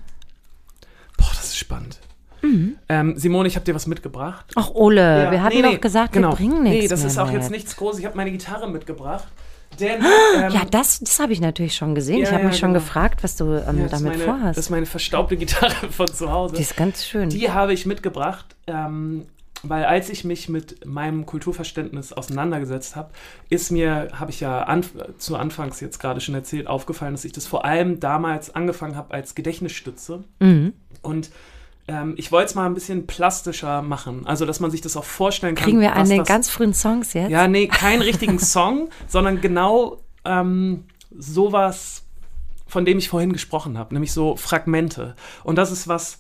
Boah, 1.18 1.30
das 1.30 1.46
ist 1.46 1.58
spannend. 1.58 2.00
Mhm. 2.42 2.78
Ähm, 2.90 3.18
Simone, 3.18 3.48
ich 3.48 3.56
habe 3.56 3.66
dir 3.66 3.74
was 3.74 3.88
mitgebracht. 3.88 4.46
Ach, 4.56 4.70
Ole, 4.72 5.24
ja. 5.26 5.32
wir 5.32 5.42
hatten 5.42 5.56
nee, 5.56 5.62
doch 5.64 5.72
nee, 5.72 5.78
gesagt, 5.78 6.14
genau. 6.14 6.32
wir 6.32 6.36
bringen 6.36 6.64
nichts. 6.64 6.84
Nee, 6.84 6.88
das 6.88 7.04
ist 7.04 7.18
auch 7.18 7.28
mit. 7.28 7.36
jetzt 7.36 7.52
nichts 7.52 7.76
Großes. 7.76 8.00
Ich 8.00 8.06
habe 8.06 8.16
meine 8.16 8.32
Gitarre 8.32 8.70
mitgebracht. 8.70 9.28
Denn, 9.80 10.02
ähm, 10.36 10.52
ja, 10.52 10.66
das, 10.70 11.00
das 11.00 11.20
habe 11.20 11.34
ich 11.34 11.42
natürlich 11.42 11.76
schon 11.76 11.96
gesehen. 11.96 12.18
Ja, 12.18 12.24
ich 12.24 12.32
habe 12.32 12.44
ja, 12.44 12.48
mich 12.50 12.58
schon 12.58 12.74
genau. 12.74 12.84
gefragt, 12.84 13.24
was 13.24 13.36
du 13.36 13.46
ähm, 13.46 13.80
ja, 13.80 13.88
damit 13.88 14.14
meine, 14.14 14.24
vorhast. 14.24 14.58
Das 14.58 14.66
ist 14.66 14.70
meine 14.70 14.86
verstaubte 14.86 15.38
Gitarre 15.38 15.92
von 15.92 16.08
zu 16.08 16.32
Hause. 16.32 16.56
Die 16.56 16.62
ist 16.62 16.76
ganz 16.76 17.06
schön. 17.06 17.30
Die 17.30 17.52
habe 17.52 17.74
ich 17.74 17.86
mitgebracht, 17.86 18.56
ähm, 18.68 19.26
weil 19.64 19.86
als 19.86 20.10
ich 20.10 20.24
mich 20.24 20.50
mit 20.50 20.86
meinem 20.86 21.26
Kulturverständnis 21.26 22.14
auseinandergesetzt 22.14 22.96
habe, 22.96 23.12
ist 23.50 23.72
mir, 23.72 24.10
habe 24.14 24.32
ich 24.32 24.40
ja 24.40 24.64
an, 24.64 24.84
zu 25.18 25.36
Anfangs 25.36 25.80
jetzt 25.80 26.00
gerade 26.00 26.22
schon 26.22 26.36
erzählt, 26.36 26.68
aufgefallen, 26.68 27.14
dass 27.14 27.26
ich 27.26 27.32
das 27.32 27.48
vor 27.48 27.66
allem 27.66 28.00
damals 28.00 28.54
angefangen 28.54 28.96
habe 28.96 29.14
als 29.14 29.36
Gedächtnisstütze. 29.36 30.24
Mhm. 30.40 30.74
Und 31.02 31.30
ähm, 31.88 32.16
ich 32.18 32.32
wollte 32.32 32.48
es 32.48 32.56
mal 32.56 32.66
ein 32.66 32.74
bisschen 32.74 33.06
plastischer 33.06 33.82
machen, 33.82 34.26
also 34.26 34.46
dass 34.46 34.60
man 34.60 34.72
sich 34.72 34.82
das 34.82 34.98
auch 34.98 35.04
vorstellen 35.04 35.56
kann. 35.56 35.66
Kriegen 35.66 35.82
wir 35.82 35.94
einen 35.94 36.24
ganz 36.24 36.50
frühen 36.50 36.74
Songs 36.74 37.14
jetzt? 37.14 37.30
Ja, 37.30 37.48
nee, 37.48 37.68
keinen 37.68 38.02
richtigen 38.02 38.40
Song, 38.40 38.90
sondern 39.08 39.42
genau 39.42 40.02
ähm, 40.24 40.86
sowas, 41.16 42.04
von 42.68 42.86
dem 42.86 42.98
ich 42.98 43.10
vorhin 43.10 43.34
gesprochen 43.34 43.78
habe, 43.78 43.94
nämlich 43.94 44.12
so 44.12 44.36
Fragmente. 44.36 45.16
Und 45.44 45.58
das 45.58 45.72
ist 45.72 45.88
was, 45.88 46.18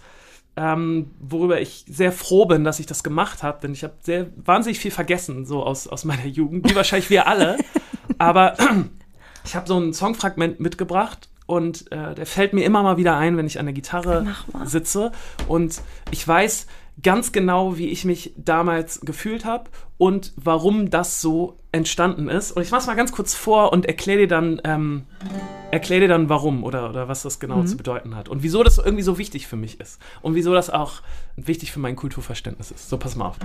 ähm, 0.56 1.12
worüber 1.20 1.60
ich 1.60 1.84
sehr 1.88 2.12
froh 2.12 2.46
bin, 2.46 2.64
dass 2.64 2.80
ich 2.80 2.86
das 2.86 3.04
gemacht 3.04 3.42
habe, 3.42 3.60
denn 3.62 3.74
ich 3.74 3.84
habe 3.84 3.96
sehr 4.02 4.28
wahnsinnig 4.38 4.80
viel 4.80 4.92
vergessen, 4.92 5.46
so 5.46 5.64
aus, 5.64 5.88
aus 5.88 6.06
meiner 6.06 6.28
Jugend, 6.28 6.70
wie 6.70 6.76
wahrscheinlich 6.76 7.10
wir 7.10 7.28
alle. 7.28 7.58
Aber 8.20 8.56
ich 9.44 9.56
habe 9.56 9.68
so 9.68 9.80
ein 9.80 9.94
Songfragment 9.94 10.60
mitgebracht 10.60 11.28
und 11.46 11.92
äh, 11.92 12.16
der 12.16 12.26
fällt 12.26 12.54
mir 12.54 12.66
immer 12.66 12.84
mal 12.84 12.98
wieder 12.98 13.18
ein, 13.18 13.38
wenn 13.38 13.48
ich 13.48 13.60
an 13.60 13.66
der 13.66 13.74
Gitarre 13.74 14.36
sitze. 14.66 15.12
Und 15.48 15.82
ich 16.12 16.28
weiß 16.28 16.68
ganz 17.04 17.32
genau, 17.32 17.78
wie 17.78 17.90
ich 17.90 18.06
mich 18.06 18.34
damals 18.38 19.02
gefühlt 19.02 19.46
habe 19.46 19.70
und 19.98 20.34
warum 20.38 20.90
das 20.90 21.22
so 21.22 21.60
entstanden 21.72 22.30
ist. 22.30 22.52
Und 22.52 22.64
ich 22.64 22.72
mache 22.72 22.82
es 22.82 22.88
mal 22.88 22.96
ganz 22.96 23.12
kurz 23.12 23.36
vor 23.36 23.74
und 23.74 23.86
erkläre 23.86 24.20
dir 24.20 24.28
dann, 24.28 24.62
ähm, 24.64 25.04
erklär 25.72 26.00
dir 26.00 26.08
dann, 26.08 26.30
warum 26.30 26.64
oder, 26.64 26.90
oder 26.90 27.08
was 27.08 27.22
das 27.24 27.40
genau 27.40 27.58
mhm. 27.58 27.68
zu 27.68 27.78
bedeuten 27.78 28.16
hat. 28.16 28.30
Und 28.30 28.44
wieso 28.44 28.64
das 28.64 28.78
irgendwie 28.78 29.04
so 29.04 29.18
wichtig 29.18 29.48
für 29.48 29.58
mich 29.58 29.80
ist. 29.80 30.02
Und 30.22 30.36
wieso 30.36 30.54
das 30.54 30.70
auch 30.70 31.02
wichtig 31.36 31.72
für 31.72 31.80
mein 31.80 31.96
Kulturverständnis 31.96 32.72
ist. 32.72 32.90
So, 32.90 32.98
pass 32.98 33.16
mal 33.16 33.28
auf. 33.28 33.38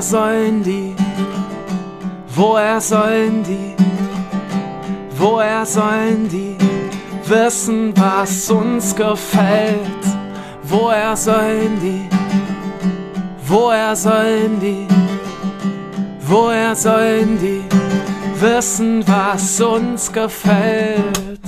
Woher 0.00 0.08
sollen 0.08 0.62
die, 0.62 0.96
woher 2.34 2.80
sollen 2.80 3.42
die, 3.44 3.76
woher 5.10 5.66
sollen 5.66 6.26
die 6.26 6.56
wissen, 7.28 7.92
was 7.98 8.50
uns 8.50 8.96
gefällt? 8.96 10.06
Woher 10.62 11.14
sollen 11.14 11.78
die, 11.82 12.08
woher 13.46 13.94
sollen 13.94 14.58
die, 14.58 14.88
woher 16.22 16.74
sollen 16.74 17.38
die 17.38 17.62
wissen, 18.40 19.06
was 19.06 19.60
uns 19.60 20.10
gefällt? 20.10 21.40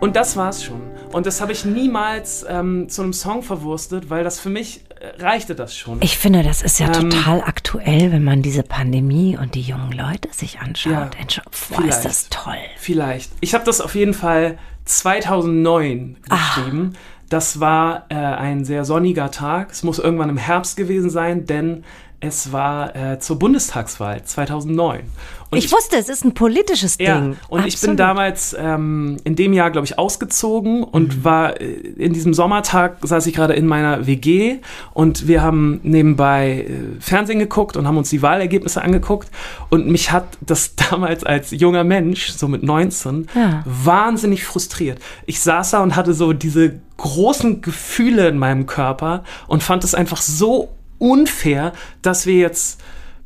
Und 0.00 0.16
das 0.16 0.34
war's 0.34 0.64
schon. 0.64 0.83
Und 1.14 1.26
das 1.26 1.40
habe 1.40 1.52
ich 1.52 1.64
niemals 1.64 2.44
ähm, 2.48 2.88
zu 2.88 3.00
einem 3.02 3.12
Song 3.12 3.44
verwurstet, 3.44 4.10
weil 4.10 4.24
das 4.24 4.40
für 4.40 4.50
mich 4.50 4.80
äh, 4.98 5.22
reichte 5.22 5.54
das 5.54 5.76
schon. 5.76 6.02
Ich 6.02 6.18
finde, 6.18 6.42
das 6.42 6.60
ist 6.60 6.80
ja 6.80 6.88
ähm, 6.88 7.08
total 7.08 7.40
aktuell, 7.42 8.10
wenn 8.10 8.24
man 8.24 8.42
diese 8.42 8.64
Pandemie 8.64 9.38
und 9.40 9.54
die 9.54 9.60
jungen 9.60 9.92
Leute 9.92 10.28
sich 10.32 10.58
anschaut. 10.58 10.92
Ja, 10.92 11.42
Boah, 11.70 11.84
ist 11.84 12.00
das 12.00 12.28
toll. 12.30 12.58
Vielleicht. 12.78 13.30
Ich 13.40 13.54
habe 13.54 13.64
das 13.64 13.80
auf 13.80 13.94
jeden 13.94 14.12
Fall 14.12 14.58
2009 14.86 16.16
Ach. 16.30 16.56
geschrieben. 16.56 16.94
Das 17.28 17.60
war 17.60 18.06
äh, 18.08 18.16
ein 18.16 18.64
sehr 18.64 18.84
sonniger 18.84 19.30
Tag. 19.30 19.70
Es 19.70 19.84
muss 19.84 20.00
irgendwann 20.00 20.30
im 20.30 20.36
Herbst 20.36 20.76
gewesen 20.76 21.10
sein, 21.10 21.46
denn 21.46 21.84
es 22.18 22.50
war 22.50 22.96
äh, 22.96 23.20
zur 23.20 23.38
Bundestagswahl 23.38 24.24
2009. 24.24 25.02
Ich, 25.52 25.66
ich, 25.66 25.72
wusste, 25.72 25.96
es 25.96 26.08
ist 26.08 26.24
ein 26.24 26.34
politisches 26.34 26.96
Ding. 26.96 27.06
Ja, 27.06 27.18
und 27.18 27.36
Absolut. 27.48 27.66
ich 27.66 27.80
bin 27.80 27.96
damals 27.96 28.56
ähm, 28.58 29.18
in 29.24 29.36
dem 29.36 29.52
Jahr, 29.52 29.70
glaube 29.70 29.86
ich, 29.86 29.98
ausgezogen 29.98 30.82
und 30.82 31.18
mhm. 31.18 31.24
war 31.24 31.60
äh, 31.60 31.64
in 31.64 32.12
diesem 32.12 32.34
Sommertag, 32.34 32.98
saß 33.02 33.26
ich 33.26 33.34
gerade 33.34 33.54
in 33.54 33.66
meiner 33.66 34.06
WG 34.06 34.58
und 34.92 35.28
wir 35.28 35.42
haben 35.42 35.80
nebenbei 35.82 36.66
äh, 36.68 37.00
Fernsehen 37.00 37.38
geguckt 37.38 37.76
und 37.76 37.86
haben 37.86 37.96
uns 37.96 38.10
die 38.10 38.22
Wahlergebnisse 38.22 38.82
angeguckt. 38.82 39.30
Und 39.70 39.88
mich 39.88 40.12
hat 40.12 40.38
das 40.40 40.74
damals 40.90 41.24
als 41.24 41.50
junger 41.50 41.84
Mensch, 41.84 42.32
so 42.32 42.48
mit 42.48 42.62
19, 42.62 43.28
ja. 43.34 43.62
wahnsinnig 43.64 44.44
frustriert. 44.44 44.98
Ich 45.26 45.40
saß 45.40 45.72
da 45.72 45.82
und 45.82 45.96
hatte 45.96 46.14
so 46.14 46.32
diese 46.32 46.80
großen 46.96 47.60
Gefühle 47.60 48.28
in 48.28 48.38
meinem 48.38 48.66
Körper 48.66 49.24
und 49.46 49.62
fand 49.62 49.84
es 49.84 49.94
einfach 49.94 50.22
so 50.22 50.70
unfair, 50.98 51.72
dass 52.02 52.26
wir 52.26 52.36
jetzt 52.36 52.80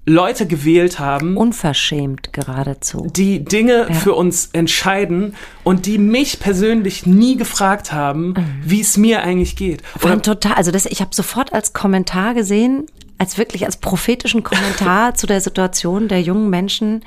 Leute 0.08 0.46
gewählt 0.46 0.98
haben. 0.98 1.36
Unverschämt 1.36 2.32
geradezu. 2.32 3.06
Die 3.14 3.44
Dinge 3.44 3.86
ja. 3.88 3.94
für 3.94 4.14
uns 4.14 4.50
entscheiden 4.52 5.34
und 5.64 5.86
die 5.86 5.98
mich 5.98 6.40
persönlich 6.40 7.06
nie 7.06 7.36
gefragt 7.36 7.92
haben, 7.92 8.28
mhm. 8.28 8.44
wie 8.64 8.80
es 8.80 8.96
mir 8.96 9.22
eigentlich 9.22 9.56
geht. 9.56 9.82
Oder 10.02 10.20
total, 10.20 10.54
also 10.54 10.70
das, 10.70 10.86
ich 10.86 11.00
habe 11.00 11.14
sofort 11.14 11.52
als 11.52 11.72
Kommentar 11.72 12.34
gesehen, 12.34 12.86
als 13.18 13.38
wirklich 13.38 13.66
als 13.66 13.76
prophetischen 13.76 14.42
Kommentar 14.42 15.14
zu 15.16 15.26
der 15.26 15.40
Situation 15.40 16.08
der 16.08 16.22
jungen 16.22 16.50
Menschen 16.50 17.04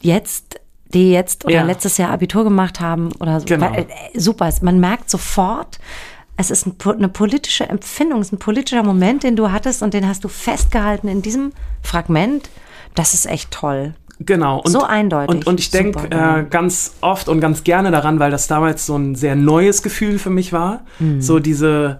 jetzt 0.00 0.60
die 0.94 1.12
jetzt 1.12 1.44
oder 1.44 1.56
ja. 1.56 1.62
letztes 1.64 1.98
Jahr 1.98 2.10
Abitur 2.10 2.44
gemacht 2.44 2.80
haben 2.80 3.12
oder 3.20 3.40
so. 3.40 3.46
Genau. 3.46 3.72
Äh, 3.74 3.86
super, 4.14 4.50
man 4.62 4.80
merkt 4.80 5.10
sofort, 5.10 5.78
es 6.38 6.52
ist 6.52 6.66
eine 6.84 7.08
politische 7.08 7.68
Empfindung, 7.68 8.20
es 8.20 8.28
ist 8.28 8.32
ein 8.34 8.38
politischer 8.38 8.84
Moment, 8.84 9.24
den 9.24 9.34
du 9.34 9.50
hattest 9.50 9.82
und 9.82 9.92
den 9.92 10.06
hast 10.06 10.22
du 10.22 10.28
festgehalten 10.28 11.08
in 11.08 11.20
diesem 11.20 11.52
Fragment. 11.82 12.48
Das 12.94 13.12
ist 13.12 13.26
echt 13.26 13.50
toll. 13.50 13.94
Genau. 14.20 14.60
Und, 14.60 14.70
so 14.70 14.84
eindeutig. 14.84 15.34
Und, 15.34 15.46
und 15.48 15.58
ich 15.58 15.70
denke 15.70 16.08
äh, 16.10 16.44
ganz 16.48 16.94
oft 17.00 17.28
und 17.28 17.40
ganz 17.40 17.64
gerne 17.64 17.90
daran, 17.90 18.20
weil 18.20 18.30
das 18.30 18.46
damals 18.46 18.86
so 18.86 18.96
ein 18.96 19.16
sehr 19.16 19.34
neues 19.34 19.82
Gefühl 19.82 20.20
für 20.20 20.30
mich 20.30 20.52
war. 20.52 20.84
Mhm. 21.00 21.20
So 21.20 21.40
diese 21.40 21.98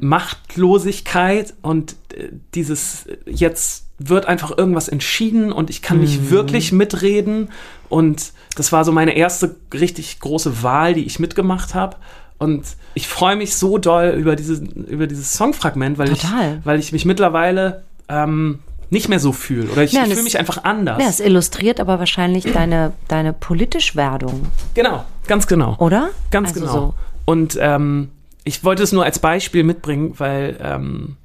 Machtlosigkeit 0.00 1.54
und 1.62 1.96
äh, 2.14 2.28
dieses 2.54 3.06
jetzt 3.24 3.86
wird 3.98 4.26
einfach 4.26 4.56
irgendwas 4.56 4.88
entschieden 4.88 5.50
und 5.50 5.70
ich 5.70 5.80
kann 5.80 6.00
nicht 6.00 6.24
mhm. 6.24 6.30
wirklich 6.30 6.72
mitreden. 6.72 7.48
Und 7.88 8.32
das 8.54 8.70
war 8.70 8.84
so 8.84 8.92
meine 8.92 9.16
erste 9.16 9.56
richtig 9.72 10.20
große 10.20 10.62
Wahl, 10.62 10.92
die 10.92 11.04
ich 11.04 11.18
mitgemacht 11.18 11.74
habe. 11.74 11.96
Und 12.38 12.64
ich 12.94 13.08
freue 13.08 13.36
mich 13.36 13.56
so 13.56 13.78
doll 13.78 14.14
über, 14.16 14.36
diese, 14.36 14.62
über 14.64 15.06
dieses 15.06 15.32
Songfragment, 15.32 15.98
weil, 15.98 16.12
ich, 16.12 16.22
weil 16.64 16.78
ich 16.78 16.92
mich 16.92 17.04
mittlerweile 17.04 17.82
ähm, 18.08 18.60
nicht 18.90 19.08
mehr 19.08 19.20
so 19.20 19.32
fühle. 19.32 19.68
Oder 19.70 19.82
ich, 19.82 19.92
ja, 19.92 20.02
ich 20.04 20.10
fühle 20.10 20.22
mich 20.22 20.38
einfach 20.38 20.64
anders. 20.64 21.02
Ja, 21.02 21.08
es 21.08 21.20
illustriert 21.20 21.80
aber 21.80 21.98
wahrscheinlich 21.98 22.44
deine, 22.44 22.92
deine 23.08 23.32
Politischwerdung. 23.32 24.46
Genau, 24.74 25.04
ganz 25.26 25.46
genau. 25.46 25.76
Oder? 25.78 26.10
Ganz 26.30 26.50
also 26.50 26.60
genau. 26.60 26.72
So. 26.72 26.94
Und 27.24 27.58
ähm, 27.60 28.10
ich 28.44 28.64
wollte 28.64 28.82
es 28.82 28.92
nur 28.92 29.04
als 29.04 29.18
Beispiel 29.18 29.64
mitbringen, 29.64 30.14
weil 30.16 30.56
ähm, 30.62 31.16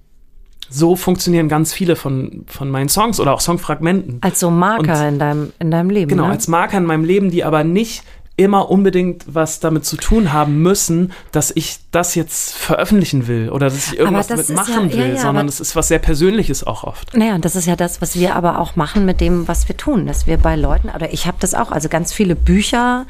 so 0.69 0.95
funktionieren 0.95 1.47
ganz 1.47 1.71
viele 1.71 1.95
von, 1.95 2.45
von 2.47 2.69
meinen 2.69 2.89
Songs 2.89 3.19
oder 3.19 3.34
auch 3.34 3.39
Songfragmenten. 3.39 4.17
Als 4.21 4.39
so 4.39 4.49
Marker 4.49 5.02
Und, 5.02 5.08
in, 5.08 5.19
deinem, 5.19 5.54
in 5.60 5.71
deinem 5.71 5.89
Leben. 5.89 6.10
Genau, 6.10 6.26
ne? 6.26 6.32
als 6.32 6.47
Marker 6.47 6.80
in 6.80 6.86
meinem 6.86 7.06
Leben, 7.06 7.30
die 7.30 7.43
aber 7.43 7.63
nicht 7.63 8.04
immer 8.35 8.71
unbedingt 8.71 9.25
was 9.27 9.59
damit 9.59 9.85
zu 9.85 9.95
tun 9.95 10.33
haben 10.33 10.61
müssen, 10.61 11.13
dass 11.31 11.51
ich 11.55 11.77
das 11.91 12.15
jetzt 12.15 12.55
veröffentlichen 12.55 13.27
will 13.27 13.49
oder 13.49 13.67
dass 13.67 13.93
ich 13.93 13.99
irgendwas 13.99 14.27
damit 14.27 14.49
machen 14.49 14.89
ja, 14.89 14.97
will, 14.97 15.07
ja, 15.09 15.13
ja, 15.13 15.21
sondern 15.21 15.47
es 15.47 15.59
ist 15.59 15.75
was 15.75 15.89
sehr 15.89 15.99
Persönliches 15.99 16.65
auch 16.65 16.83
oft. 16.83 17.15
Naja, 17.15 17.35
und 17.35 17.45
das 17.45 17.55
ist 17.55 17.67
ja 17.67 17.75
das, 17.75 18.01
was 18.01 18.15
wir 18.15 18.35
aber 18.35 18.59
auch 18.59 18.75
machen 18.75 19.05
mit 19.05 19.21
dem, 19.21 19.47
was 19.47 19.67
wir 19.67 19.77
tun, 19.77 20.07
dass 20.07 20.25
wir 20.25 20.37
bei 20.37 20.55
Leuten, 20.55 20.89
oder 20.89 21.13
ich 21.13 21.27
habe 21.27 21.37
das 21.39 21.53
auch, 21.53 21.71
also 21.71 21.89
ganz 21.89 22.11
viele 22.11 22.35
Bücher, 22.35 23.05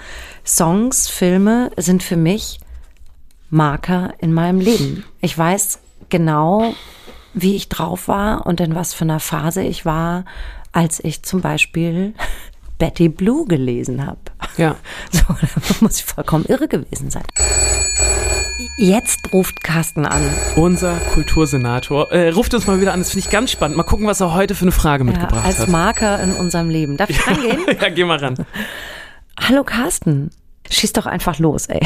Songs, 0.45 1.07
Filme 1.07 1.71
sind 1.77 2.03
für 2.03 2.17
mich 2.17 2.59
Marker 3.49 4.13
in 4.17 4.33
meinem 4.33 4.59
Leben. 4.59 5.05
Ich 5.21 5.37
weiß 5.37 5.79
genau, 6.09 6.73
wie 7.33 7.55
ich 7.55 7.69
drauf 7.69 8.09
war 8.09 8.45
und 8.45 8.59
in 8.59 8.75
was 8.75 8.93
für 8.93 9.05
einer 9.05 9.21
Phase 9.21 9.61
ich 9.61 9.85
war, 9.85 10.25
als 10.73 11.01
ich 11.01 11.23
zum 11.23 11.39
Beispiel 11.39 12.13
Betty 12.77 13.09
Blue 13.09 13.45
gelesen 13.45 14.05
habe. 14.05 14.19
Ja. 14.57 14.75
So, 15.11 15.21
da 15.29 15.75
muss 15.81 15.99
ich 15.99 16.05
vollkommen 16.05 16.45
irre 16.45 16.67
gewesen 16.67 17.09
sein. 17.09 17.23
Jetzt 18.77 19.31
ruft 19.31 19.63
Carsten 19.63 20.05
an. 20.05 20.23
Unser 20.55 20.95
Kultursenator. 21.13 22.11
Äh, 22.11 22.29
ruft 22.29 22.53
uns 22.53 22.65
mal 22.65 22.81
wieder 22.81 22.93
an, 22.93 22.99
das 23.01 23.11
finde 23.11 23.27
ich 23.27 23.31
ganz 23.31 23.51
spannend. 23.51 23.77
Mal 23.77 23.83
gucken, 23.83 24.07
was 24.07 24.19
er 24.19 24.33
heute 24.33 24.55
für 24.55 24.63
eine 24.63 24.71
Frage 24.71 25.03
mitgebracht 25.03 25.35
ja, 25.35 25.43
als 25.43 25.55
hat. 25.55 25.61
Als 25.65 25.71
Marker 25.71 26.21
in 26.23 26.33
unserem 26.33 26.69
Leben. 26.69 26.97
Darf 26.97 27.09
ich 27.09 27.27
rangehen? 27.27 27.59
ja, 27.81 27.89
geh 27.89 28.03
mal 28.03 28.17
ran. 28.17 28.35
Hallo 29.39 29.63
Carsten. 29.63 30.31
Schieß 30.69 30.93
doch 30.93 31.05
einfach 31.05 31.39
los, 31.39 31.67
ey. 31.67 31.81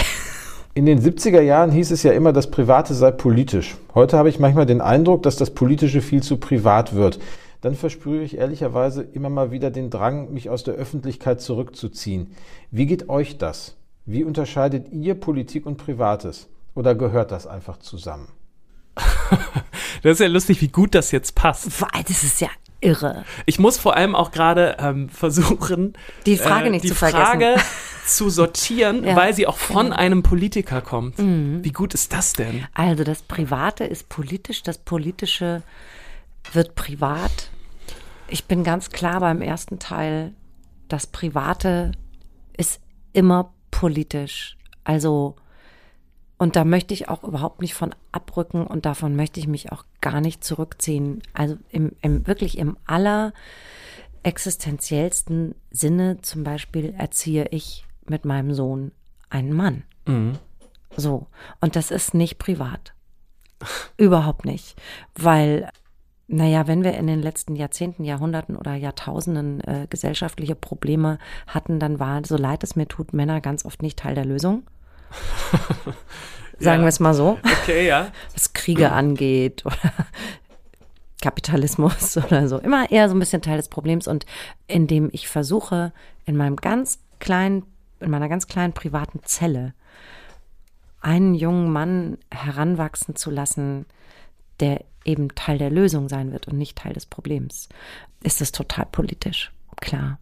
In 0.75 0.85
den 0.85 1.01
70er 1.01 1.41
Jahren 1.41 1.71
hieß 1.71 1.91
es 1.91 2.03
ja 2.03 2.11
immer, 2.11 2.31
das 2.31 2.51
Private 2.51 2.93
sei 2.93 3.11
politisch. 3.11 3.75
Heute 3.95 4.17
habe 4.17 4.29
ich 4.29 4.39
manchmal 4.39 4.65
den 4.65 4.79
Eindruck, 4.79 5.23
dass 5.23 5.35
das 5.35 5.49
Politische 5.49 6.01
viel 6.01 6.21
zu 6.21 6.37
privat 6.37 6.93
wird. 6.93 7.19
Dann 7.61 7.75
verspüre 7.75 8.23
ich 8.23 8.37
ehrlicherweise 8.37 9.01
immer 9.01 9.29
mal 9.29 9.51
wieder 9.51 9.71
den 9.71 9.89
Drang, 9.89 10.33
mich 10.33 10.49
aus 10.49 10.63
der 10.63 10.75
Öffentlichkeit 10.75 11.41
zurückzuziehen. 11.41 12.35
Wie 12.71 12.85
geht 12.85 13.09
euch 13.09 13.37
das? 13.37 13.75
Wie 14.05 14.23
unterscheidet 14.23 14.91
ihr 14.91 15.15
Politik 15.15 15.65
und 15.65 15.77
Privates? 15.77 16.47
Oder 16.75 16.95
gehört 16.95 17.31
das 17.31 17.47
einfach 17.47 17.77
zusammen? 17.77 18.29
das 20.03 20.13
ist 20.13 20.19
ja 20.19 20.27
lustig, 20.27 20.61
wie 20.61 20.67
gut 20.69 20.95
das 20.95 21.11
jetzt 21.11 21.35
passt. 21.35 21.69
Das 22.07 22.23
ist 22.23 22.39
ja 22.39 22.49
irre. 22.79 23.25
Ich 23.45 23.59
muss 23.59 23.77
vor 23.77 23.95
allem 23.95 24.15
auch 24.15 24.31
gerade 24.31 24.77
ähm, 24.79 25.09
versuchen, 25.09 25.93
die 26.25 26.37
Frage 26.37 26.67
äh, 26.67 26.69
nicht 26.69 26.83
die 26.83 26.89
zu 26.89 26.95
Frage 26.95 27.55
zu 28.05 28.29
sortieren, 28.29 29.03
ja. 29.03 29.15
weil 29.15 29.33
sie 29.33 29.47
auch 29.47 29.57
von 29.57 29.87
genau. 29.87 29.97
einem 29.97 30.23
Politiker 30.23 30.81
kommt. 30.81 31.19
Mhm. 31.19 31.63
Wie 31.63 31.71
gut 31.71 31.93
ist 31.93 32.13
das 32.13 32.33
denn? 32.33 32.65
Also 32.73 33.03
das 33.03 33.23
Private 33.23 33.83
ist 33.83 34.09
politisch, 34.09 34.63
das 34.63 34.77
Politische 34.77 35.63
wird 36.53 36.75
privat. 36.75 37.49
Ich 38.27 38.45
bin 38.45 38.63
ganz 38.63 38.89
klar 38.89 39.19
beim 39.19 39.41
ersten 39.41 39.79
Teil, 39.79 40.33
das 40.87 41.07
Private 41.07 41.91
ist 42.57 42.81
immer 43.13 43.53
politisch. 43.71 44.57
Also 44.83 45.35
und 46.37 46.55
da 46.55 46.63
möchte 46.63 46.93
ich 46.93 47.09
auch 47.09 47.23
überhaupt 47.23 47.61
nicht 47.61 47.73
von 47.73 47.95
abrücken 48.11 48.67
und 48.67 48.85
davon 48.85 49.15
möchte 49.15 49.39
ich 49.39 49.47
mich 49.47 49.71
auch 49.71 49.83
gar 50.01 50.21
nicht 50.21 50.43
zurückziehen. 50.43 51.23
Also 51.33 51.57
im, 51.71 51.93
im 52.01 52.27
wirklich 52.27 52.59
im 52.59 52.77
aller 52.85 53.33
existenziellsten 54.21 55.55
Sinne 55.71 56.21
zum 56.21 56.43
Beispiel 56.43 56.93
erziehe 56.97 57.47
ich 57.49 57.85
mit 58.05 58.23
meinem 58.23 58.53
Sohn 58.53 58.91
einen 59.29 59.53
Mann. 59.53 59.83
Mhm. 60.05 60.37
So. 60.95 61.27
Und 61.59 61.75
das 61.75 61.91
ist 61.91 62.13
nicht 62.13 62.37
privat. 62.37 62.93
Überhaupt 63.97 64.45
nicht. 64.45 64.79
Weil, 65.15 65.69
naja, 66.27 66.67
wenn 66.67 66.83
wir 66.83 66.93
in 66.95 67.07
den 67.07 67.21
letzten 67.21 67.55
Jahrzehnten, 67.55 68.03
Jahrhunderten 68.03 68.57
oder 68.57 68.75
Jahrtausenden 68.75 69.61
äh, 69.61 69.87
gesellschaftliche 69.89 70.55
Probleme 70.55 71.19
hatten, 71.47 71.79
dann 71.79 71.99
war, 71.99 72.21
so 72.25 72.35
leid 72.35 72.63
es 72.63 72.75
mir 72.75 72.87
tut, 72.87 73.13
Männer 73.13 73.39
ganz 73.39 73.63
oft 73.63 73.81
nicht 73.81 73.99
Teil 73.99 74.15
der 74.15 74.25
Lösung. 74.25 74.63
Sagen 76.59 76.81
ja. 76.81 76.85
wir 76.85 76.89
es 76.89 76.99
mal 76.99 77.13
so. 77.13 77.37
Okay, 77.61 77.87
ja. 77.87 78.11
Was 78.33 78.51
Kriege 78.51 78.91
angeht 78.91 79.65
oder 79.65 79.77
Kapitalismus 81.21 82.17
oder 82.25 82.47
so. 82.49 82.57
Immer 82.57 82.91
eher 82.91 83.07
so 83.07 83.15
ein 83.15 83.19
bisschen 83.19 83.41
Teil 83.41 83.57
des 83.57 83.69
Problems 83.69 84.07
und 84.07 84.25
indem 84.67 85.09
ich 85.13 85.27
versuche, 85.27 85.93
in 86.25 86.35
meinem 86.35 86.57
ganz 86.57 86.99
kleinen, 87.19 87.63
in 88.01 88.11
meiner 88.11 88.27
ganz 88.27 88.47
kleinen 88.47 88.73
privaten 88.73 89.21
Zelle 89.23 89.73
einen 90.99 91.35
jungen 91.35 91.71
Mann 91.71 92.17
heranwachsen 92.31 93.15
zu 93.15 93.31
lassen, 93.31 93.85
der 94.59 94.83
eben 95.05 95.33
Teil 95.35 95.57
der 95.57 95.69
Lösung 95.69 96.09
sein 96.09 96.31
wird 96.31 96.47
und 96.47 96.57
nicht 96.57 96.77
Teil 96.77 96.93
des 96.93 97.05
Problems, 97.05 97.69
ist 98.23 98.41
es 98.41 98.51
total 98.51 98.85
politisch. 98.91 99.51
Klar. 99.77 100.19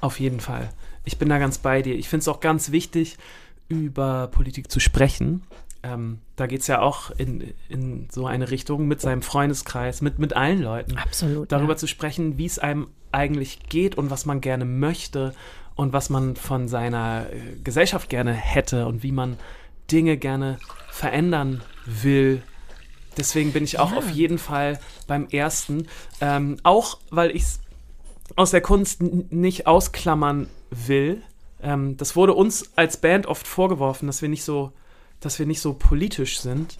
Auf 0.00 0.20
jeden 0.20 0.40
Fall. 0.40 0.70
Ich 1.04 1.18
bin 1.18 1.28
da 1.28 1.38
ganz 1.38 1.58
bei 1.58 1.82
dir. 1.82 1.94
Ich 1.96 2.08
finde 2.08 2.22
es 2.22 2.28
auch 2.28 2.40
ganz 2.40 2.70
wichtig, 2.70 3.16
über 3.68 4.28
Politik 4.28 4.70
zu 4.70 4.80
sprechen. 4.80 5.42
Ähm, 5.82 6.20
da 6.36 6.46
geht 6.46 6.60
es 6.60 6.66
ja 6.66 6.80
auch 6.80 7.10
in, 7.10 7.54
in 7.68 8.08
so 8.10 8.26
eine 8.26 8.50
Richtung 8.50 8.86
mit 8.86 9.00
seinem 9.00 9.22
Freundeskreis, 9.22 10.02
mit, 10.02 10.18
mit 10.18 10.34
allen 10.34 10.62
Leuten. 10.62 10.96
Absolut. 10.98 11.50
Darüber 11.52 11.74
ja. 11.74 11.76
zu 11.78 11.86
sprechen, 11.86 12.38
wie 12.38 12.46
es 12.46 12.58
einem 12.58 12.88
eigentlich 13.12 13.68
geht 13.68 13.96
und 13.96 14.10
was 14.10 14.26
man 14.26 14.40
gerne 14.40 14.64
möchte 14.64 15.34
und 15.74 15.92
was 15.92 16.10
man 16.10 16.36
von 16.36 16.68
seiner 16.68 17.26
äh, 17.32 17.56
Gesellschaft 17.62 18.08
gerne 18.08 18.32
hätte 18.32 18.86
und 18.86 19.02
wie 19.02 19.12
man 19.12 19.36
Dinge 19.90 20.16
gerne 20.16 20.58
verändern 20.90 21.62
will. 21.84 22.42
Deswegen 23.16 23.52
bin 23.52 23.64
ich 23.64 23.78
auch 23.78 23.92
ja. 23.92 23.98
auf 23.98 24.10
jeden 24.10 24.38
Fall 24.38 24.78
beim 25.06 25.28
ersten. 25.28 25.88
Ähm, 26.20 26.58
auch 26.62 26.98
weil 27.10 27.34
ich 27.34 27.42
es 27.42 27.60
aus 28.34 28.50
der 28.50 28.60
Kunst 28.60 29.02
nicht 29.02 29.66
ausklammern 29.66 30.48
will. 30.70 31.22
Ähm, 31.62 31.96
das 31.96 32.16
wurde 32.16 32.34
uns 32.34 32.72
als 32.76 32.96
Band 32.96 33.26
oft 33.26 33.46
vorgeworfen, 33.46 34.06
dass 34.06 34.22
wir 34.22 34.28
nicht 34.28 34.44
so, 34.44 34.72
dass 35.20 35.38
wir 35.38 35.46
nicht 35.46 35.60
so 35.60 35.74
politisch 35.74 36.40
sind, 36.40 36.78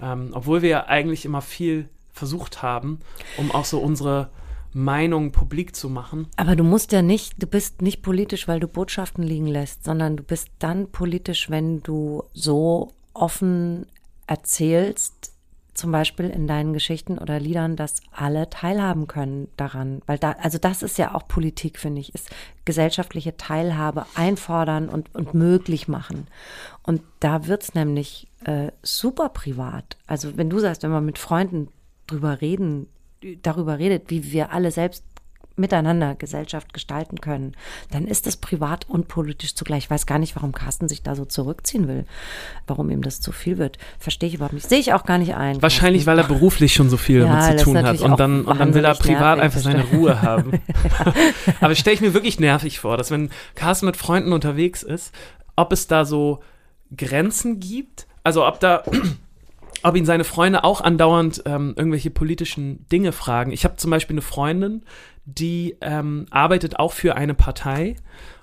ähm, 0.00 0.30
obwohl 0.32 0.62
wir 0.62 0.68
ja 0.68 0.86
eigentlich 0.86 1.24
immer 1.24 1.40
viel 1.40 1.88
versucht 2.12 2.62
haben, 2.62 3.00
um 3.38 3.50
auch 3.50 3.64
so 3.64 3.78
unsere 3.80 4.30
Meinung 4.74 5.32
publik 5.32 5.74
zu 5.76 5.88
machen. 5.88 6.28
Aber 6.36 6.56
du 6.56 6.64
musst 6.64 6.92
ja 6.92 7.02
nicht, 7.02 7.42
du 7.42 7.46
bist 7.46 7.82
nicht 7.82 8.02
politisch, 8.02 8.48
weil 8.48 8.60
du 8.60 8.68
Botschaften 8.68 9.22
liegen 9.22 9.46
lässt, 9.46 9.84
sondern 9.84 10.16
du 10.16 10.22
bist 10.22 10.48
dann 10.58 10.90
politisch, 10.90 11.50
wenn 11.50 11.82
du 11.82 12.24
so 12.32 12.92
offen 13.12 13.86
erzählst, 14.26 15.31
zum 15.74 15.90
Beispiel 15.92 16.28
in 16.28 16.46
deinen 16.46 16.72
Geschichten 16.72 17.18
oder 17.18 17.40
Liedern, 17.40 17.76
dass 17.76 18.02
alle 18.12 18.50
teilhaben 18.50 19.06
können 19.06 19.48
daran. 19.56 20.02
Weil 20.06 20.18
da, 20.18 20.32
also 20.32 20.58
das 20.58 20.82
ist 20.82 20.98
ja 20.98 21.14
auch 21.14 21.26
Politik, 21.26 21.78
finde 21.78 22.00
ich, 22.00 22.14
ist 22.14 22.30
gesellschaftliche 22.64 23.36
Teilhabe 23.36 24.06
einfordern 24.14 24.88
und, 24.88 25.14
und 25.14 25.34
möglich 25.34 25.88
machen. 25.88 26.26
Und 26.82 27.02
da 27.20 27.46
wird's 27.46 27.74
nämlich 27.74 28.28
äh, 28.44 28.70
super 28.82 29.30
privat. 29.30 29.96
Also 30.06 30.36
wenn 30.36 30.50
du 30.50 30.58
sagst, 30.58 30.82
wenn 30.82 30.90
man 30.90 31.06
mit 31.06 31.18
Freunden 31.18 31.68
drüber 32.06 32.40
reden, 32.40 32.88
darüber 33.42 33.78
redet, 33.78 34.10
wie 34.10 34.32
wir 34.32 34.52
alle 34.52 34.70
selbst 34.70 35.04
miteinander 35.56 36.14
Gesellschaft 36.14 36.72
gestalten 36.72 37.20
können, 37.20 37.54
dann 37.90 38.06
ist 38.06 38.26
es 38.26 38.36
privat 38.36 38.88
und 38.88 39.08
politisch 39.08 39.54
zugleich. 39.54 39.84
Ich 39.84 39.90
weiß 39.90 40.06
gar 40.06 40.18
nicht, 40.18 40.36
warum 40.36 40.52
Carsten 40.52 40.88
sich 40.88 41.02
da 41.02 41.14
so 41.14 41.24
zurückziehen 41.24 41.88
will, 41.88 42.04
warum 42.66 42.90
ihm 42.90 43.02
das 43.02 43.20
zu 43.20 43.32
viel 43.32 43.58
wird. 43.58 43.78
Verstehe 43.98 44.28
ich 44.28 44.36
überhaupt 44.36 44.54
nicht. 44.54 44.68
Sehe 44.68 44.78
ich 44.78 44.92
auch 44.92 45.04
gar 45.04 45.18
nicht 45.18 45.34
ein. 45.34 45.60
Wahrscheinlich, 45.62 46.06
weil 46.06 46.18
er 46.18 46.24
beruflich 46.24 46.74
schon 46.74 46.88
so 46.90 46.96
viel 46.96 47.20
ja, 47.20 47.26
damit 47.26 47.58
zu 47.58 47.64
tun 47.64 47.82
hat 47.82 48.00
und 48.00 48.18
dann, 48.18 48.44
und 48.44 48.58
dann 48.58 48.74
will 48.74 48.84
er 48.84 48.94
privat 48.94 49.40
einfach 49.40 49.60
seine 49.60 49.84
Ruhe 49.84 50.22
haben. 50.22 50.52
Aber 51.60 51.74
stelle 51.74 51.94
ich 51.94 52.00
mir 52.00 52.14
wirklich 52.14 52.40
nervig 52.40 52.80
vor, 52.80 52.96
dass 52.96 53.10
wenn 53.10 53.30
Carsten 53.54 53.86
mit 53.86 53.96
Freunden 53.96 54.32
unterwegs 54.32 54.82
ist, 54.82 55.14
ob 55.56 55.72
es 55.72 55.86
da 55.86 56.04
so 56.04 56.42
Grenzen 56.96 57.60
gibt, 57.60 58.06
also 58.24 58.46
ob 58.46 58.60
da 58.60 58.84
ob 59.82 59.96
ihn 59.96 60.06
seine 60.06 60.24
Freunde 60.24 60.64
auch 60.64 60.80
andauernd 60.80 61.42
ähm, 61.44 61.74
irgendwelche 61.76 62.10
politischen 62.10 62.86
Dinge 62.90 63.12
fragen. 63.12 63.50
Ich 63.50 63.64
habe 63.64 63.76
zum 63.76 63.90
Beispiel 63.90 64.14
eine 64.14 64.22
Freundin, 64.22 64.82
die 65.24 65.76
ähm, 65.80 66.26
arbeitet 66.30 66.78
auch 66.78 66.92
für 66.92 67.16
eine 67.16 67.34
Partei. 67.34 67.96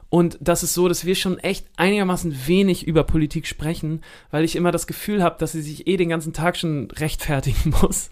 Und 0.10 0.38
das 0.42 0.64
ist 0.64 0.74
so, 0.74 0.88
dass 0.88 1.06
wir 1.06 1.16
schon 1.16 1.38
echt 1.38 1.68
einigermaßen 1.78 2.48
wenig 2.48 2.88
über 2.88 3.04
Politik 3.04 3.46
sprechen, 3.46 4.02
weil 4.32 4.44
ich 4.44 4.56
immer 4.56 4.72
das 4.72 4.88
Gefühl 4.88 5.22
habe, 5.22 5.38
dass 5.38 5.52
sie 5.52 5.62
sich 5.62 5.88
eh 5.88 5.98
den 5.98 6.10
ganzen 6.10 6.34
Tag 6.34 6.58
schon 6.58 6.90
rechtfertigen 6.92 7.74
muss, 7.82 8.10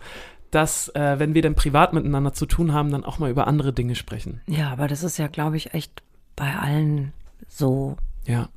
dass, 0.52 0.90
äh, 0.90 1.16
wenn 1.18 1.34
wir 1.34 1.42
dann 1.42 1.56
privat 1.56 1.94
miteinander 1.94 2.34
zu 2.34 2.46
tun 2.46 2.72
haben, 2.72 2.92
dann 2.92 3.04
auch 3.04 3.20
mal 3.20 3.32
über 3.32 3.48
andere 3.48 3.74
Dinge 3.74 3.96
sprechen. 3.96 4.42
Ja, 4.48 4.70
aber 4.70 4.88
das 4.88 5.04
ist 5.04 5.18
ja, 5.18 5.28
glaube 5.28 5.58
ich, 5.58 5.74
echt 5.74 6.04
bei 6.36 6.56
allen 6.56 7.14
so. 7.48 7.98
Ja. 8.26 8.50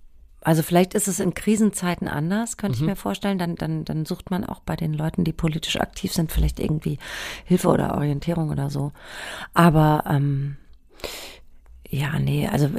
Also 0.43 0.63
vielleicht 0.63 0.95
ist 0.95 1.07
es 1.07 1.21
in 1.21 1.35
Krisenzeiten 1.35 2.09
anders, 2.09 2.57
könnte 2.57 2.79
mhm. 2.79 2.83
ich 2.83 2.89
mir 2.91 2.97
vorstellen. 2.97 3.39
Dann, 3.39 3.57
dann, 3.57 3.85
dann 3.85 4.07
sucht 4.07 4.31
man 4.31 4.45
auch 4.45 4.61
bei 4.61 4.77
den 4.77 4.95
Leuten, 4.95 5.25
die 5.25 5.33
politisch 5.33 5.79
aktiv 5.79 6.13
sind, 6.13 6.33
vielleicht 6.33 6.61
irgendwie 6.61 6.99
Hilfe 7.45 7.69
oder 7.69 7.95
Orientierung 7.95 8.51
oder 8.51 8.71
so. 8.71 8.93
Aber 9.53 10.05
ähm, 10.09 10.57
ja, 11.89 12.19
nee, 12.19 12.49
also 12.49 12.71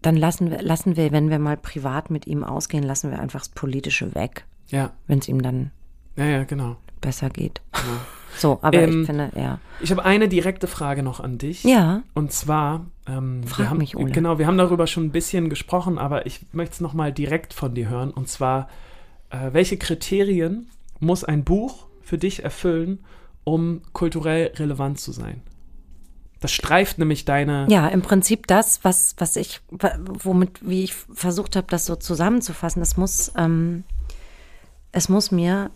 dann 0.00 0.16
lassen 0.16 0.50
wir, 0.50 0.62
lassen 0.62 0.96
wir, 0.96 1.12
wenn 1.12 1.30
wir 1.30 1.38
mal 1.38 1.56
privat 1.56 2.10
mit 2.10 2.26
ihm 2.26 2.44
ausgehen, 2.44 2.82
lassen 2.82 3.10
wir 3.10 3.18
einfach 3.18 3.40
das 3.40 3.48
Politische 3.50 4.14
weg. 4.14 4.44
Ja. 4.68 4.92
Wenn 5.06 5.18
es 5.18 5.28
ihm 5.28 5.42
dann 5.42 5.70
ja, 6.16 6.24
ja, 6.24 6.44
genau. 6.44 6.76
besser 7.00 7.28
geht. 7.30 7.60
Ja. 7.74 7.80
So, 8.36 8.58
aber 8.62 8.78
ähm, 8.78 9.00
ich 9.00 9.06
finde, 9.06 9.30
ja. 9.36 9.58
Ich 9.80 9.90
habe 9.90 10.04
eine 10.04 10.28
direkte 10.28 10.66
Frage 10.66 11.02
noch 11.02 11.20
an 11.20 11.38
dich. 11.38 11.64
Ja. 11.64 12.02
Und 12.14 12.32
zwar, 12.32 12.86
ähm, 13.06 13.42
Frag 13.44 13.58
wir 13.58 13.70
haben, 13.70 13.78
mich, 13.78 13.96
Ole. 13.96 14.12
genau, 14.12 14.38
wir 14.38 14.46
haben 14.46 14.58
darüber 14.58 14.86
schon 14.86 15.04
ein 15.04 15.12
bisschen 15.12 15.48
gesprochen, 15.48 15.98
aber 15.98 16.26
ich 16.26 16.40
möchte 16.52 16.74
es 16.74 16.80
nochmal 16.80 17.12
direkt 17.12 17.54
von 17.54 17.74
dir 17.74 17.88
hören. 17.88 18.10
Und 18.10 18.28
zwar, 18.28 18.68
äh, 19.30 19.52
welche 19.52 19.76
Kriterien 19.76 20.68
muss 21.00 21.24
ein 21.24 21.44
Buch 21.44 21.86
für 22.00 22.18
dich 22.18 22.44
erfüllen, 22.44 23.04
um 23.44 23.82
kulturell 23.92 24.52
relevant 24.56 25.00
zu 25.00 25.12
sein? 25.12 25.42
Das 26.40 26.50
streift 26.50 26.98
nämlich 26.98 27.24
deine. 27.24 27.66
Ja, 27.70 27.86
im 27.86 28.02
Prinzip 28.02 28.48
das, 28.48 28.80
was, 28.82 29.14
was 29.18 29.36
ich, 29.36 29.60
womit, 29.70 30.68
wie 30.68 30.82
ich 30.82 30.92
versucht 30.92 31.54
habe, 31.54 31.68
das 31.70 31.86
so 31.86 31.94
zusammenzufassen. 31.94 32.82
Es 32.82 32.96
muss, 32.96 33.32
ähm, 33.36 33.84
es 34.90 35.08
muss 35.08 35.30
mir 35.30 35.70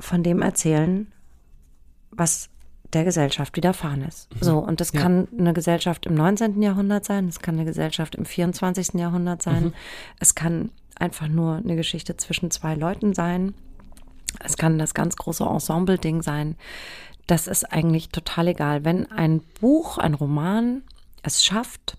von 0.00 0.22
dem 0.22 0.42
erzählen, 0.42 1.12
was 2.10 2.50
der 2.92 3.04
Gesellschaft 3.04 3.56
widerfahren 3.56 4.02
ist. 4.02 4.34
Mhm. 4.34 4.44
So, 4.44 4.58
und 4.58 4.80
das 4.80 4.92
ja. 4.92 5.00
kann 5.00 5.28
eine 5.38 5.52
Gesellschaft 5.52 6.06
im 6.06 6.14
19. 6.14 6.60
Jahrhundert 6.60 7.04
sein, 7.04 7.28
es 7.28 7.38
kann 7.38 7.54
eine 7.54 7.64
Gesellschaft 7.64 8.16
im 8.16 8.24
24. 8.24 8.94
Jahrhundert 8.94 9.42
sein, 9.42 9.66
mhm. 9.66 9.74
es 10.18 10.34
kann 10.34 10.70
einfach 10.96 11.28
nur 11.28 11.56
eine 11.56 11.76
Geschichte 11.76 12.16
zwischen 12.16 12.50
zwei 12.50 12.74
Leuten 12.74 13.14
sein, 13.14 13.54
es 14.44 14.56
kann 14.56 14.78
das 14.78 14.94
ganz 14.94 15.16
große 15.16 15.44
Ensemble-Ding 15.44 16.22
sein. 16.22 16.56
Das 17.26 17.46
ist 17.46 17.64
eigentlich 17.64 18.08
total 18.10 18.48
egal. 18.48 18.84
Wenn 18.84 19.10
ein 19.10 19.40
Buch, 19.60 19.98
ein 19.98 20.14
Roman 20.14 20.82
es 21.22 21.44
schafft, 21.44 21.96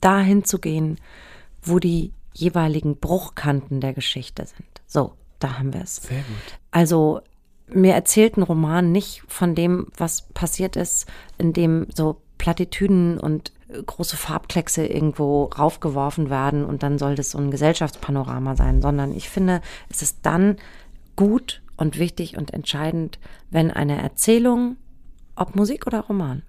dahin 0.00 0.44
zu 0.44 0.58
gehen, 0.58 0.98
wo 1.62 1.78
die 1.78 2.12
jeweiligen 2.32 2.96
Bruchkanten 2.96 3.80
der 3.80 3.92
Geschichte 3.92 4.46
sind. 4.46 4.82
So, 4.86 5.14
da 5.38 5.58
haben 5.58 5.72
wir 5.72 5.82
es. 5.82 5.96
Sehr 5.96 6.18
gut. 6.18 6.58
Also 6.70 7.20
mir 7.68 7.94
erzählt 7.94 8.36
ein 8.36 8.42
Roman 8.42 8.92
nicht 8.92 9.22
von 9.28 9.54
dem, 9.54 9.88
was 9.96 10.22
passiert 10.28 10.76
ist, 10.76 11.06
in 11.38 11.52
dem 11.52 11.86
so 11.94 12.20
Plattitüden 12.38 13.18
und 13.18 13.52
große 13.84 14.16
Farbkleckse 14.16 14.86
irgendwo 14.86 15.44
raufgeworfen 15.44 16.30
werden 16.30 16.64
und 16.64 16.82
dann 16.82 16.98
soll 16.98 17.16
das 17.16 17.30
so 17.30 17.38
ein 17.38 17.50
Gesellschaftspanorama 17.50 18.54
sein, 18.56 18.80
sondern 18.80 19.12
ich 19.12 19.28
finde, 19.28 19.60
es 19.90 20.02
ist 20.02 20.18
dann 20.22 20.56
gut 21.16 21.62
und 21.76 21.98
wichtig 21.98 22.36
und 22.36 22.54
entscheidend, 22.54 23.18
wenn 23.50 23.70
eine 23.70 24.00
Erzählung, 24.00 24.76
ob 25.34 25.56
Musik 25.56 25.86
oder 25.86 26.00
Roman, 26.00 26.42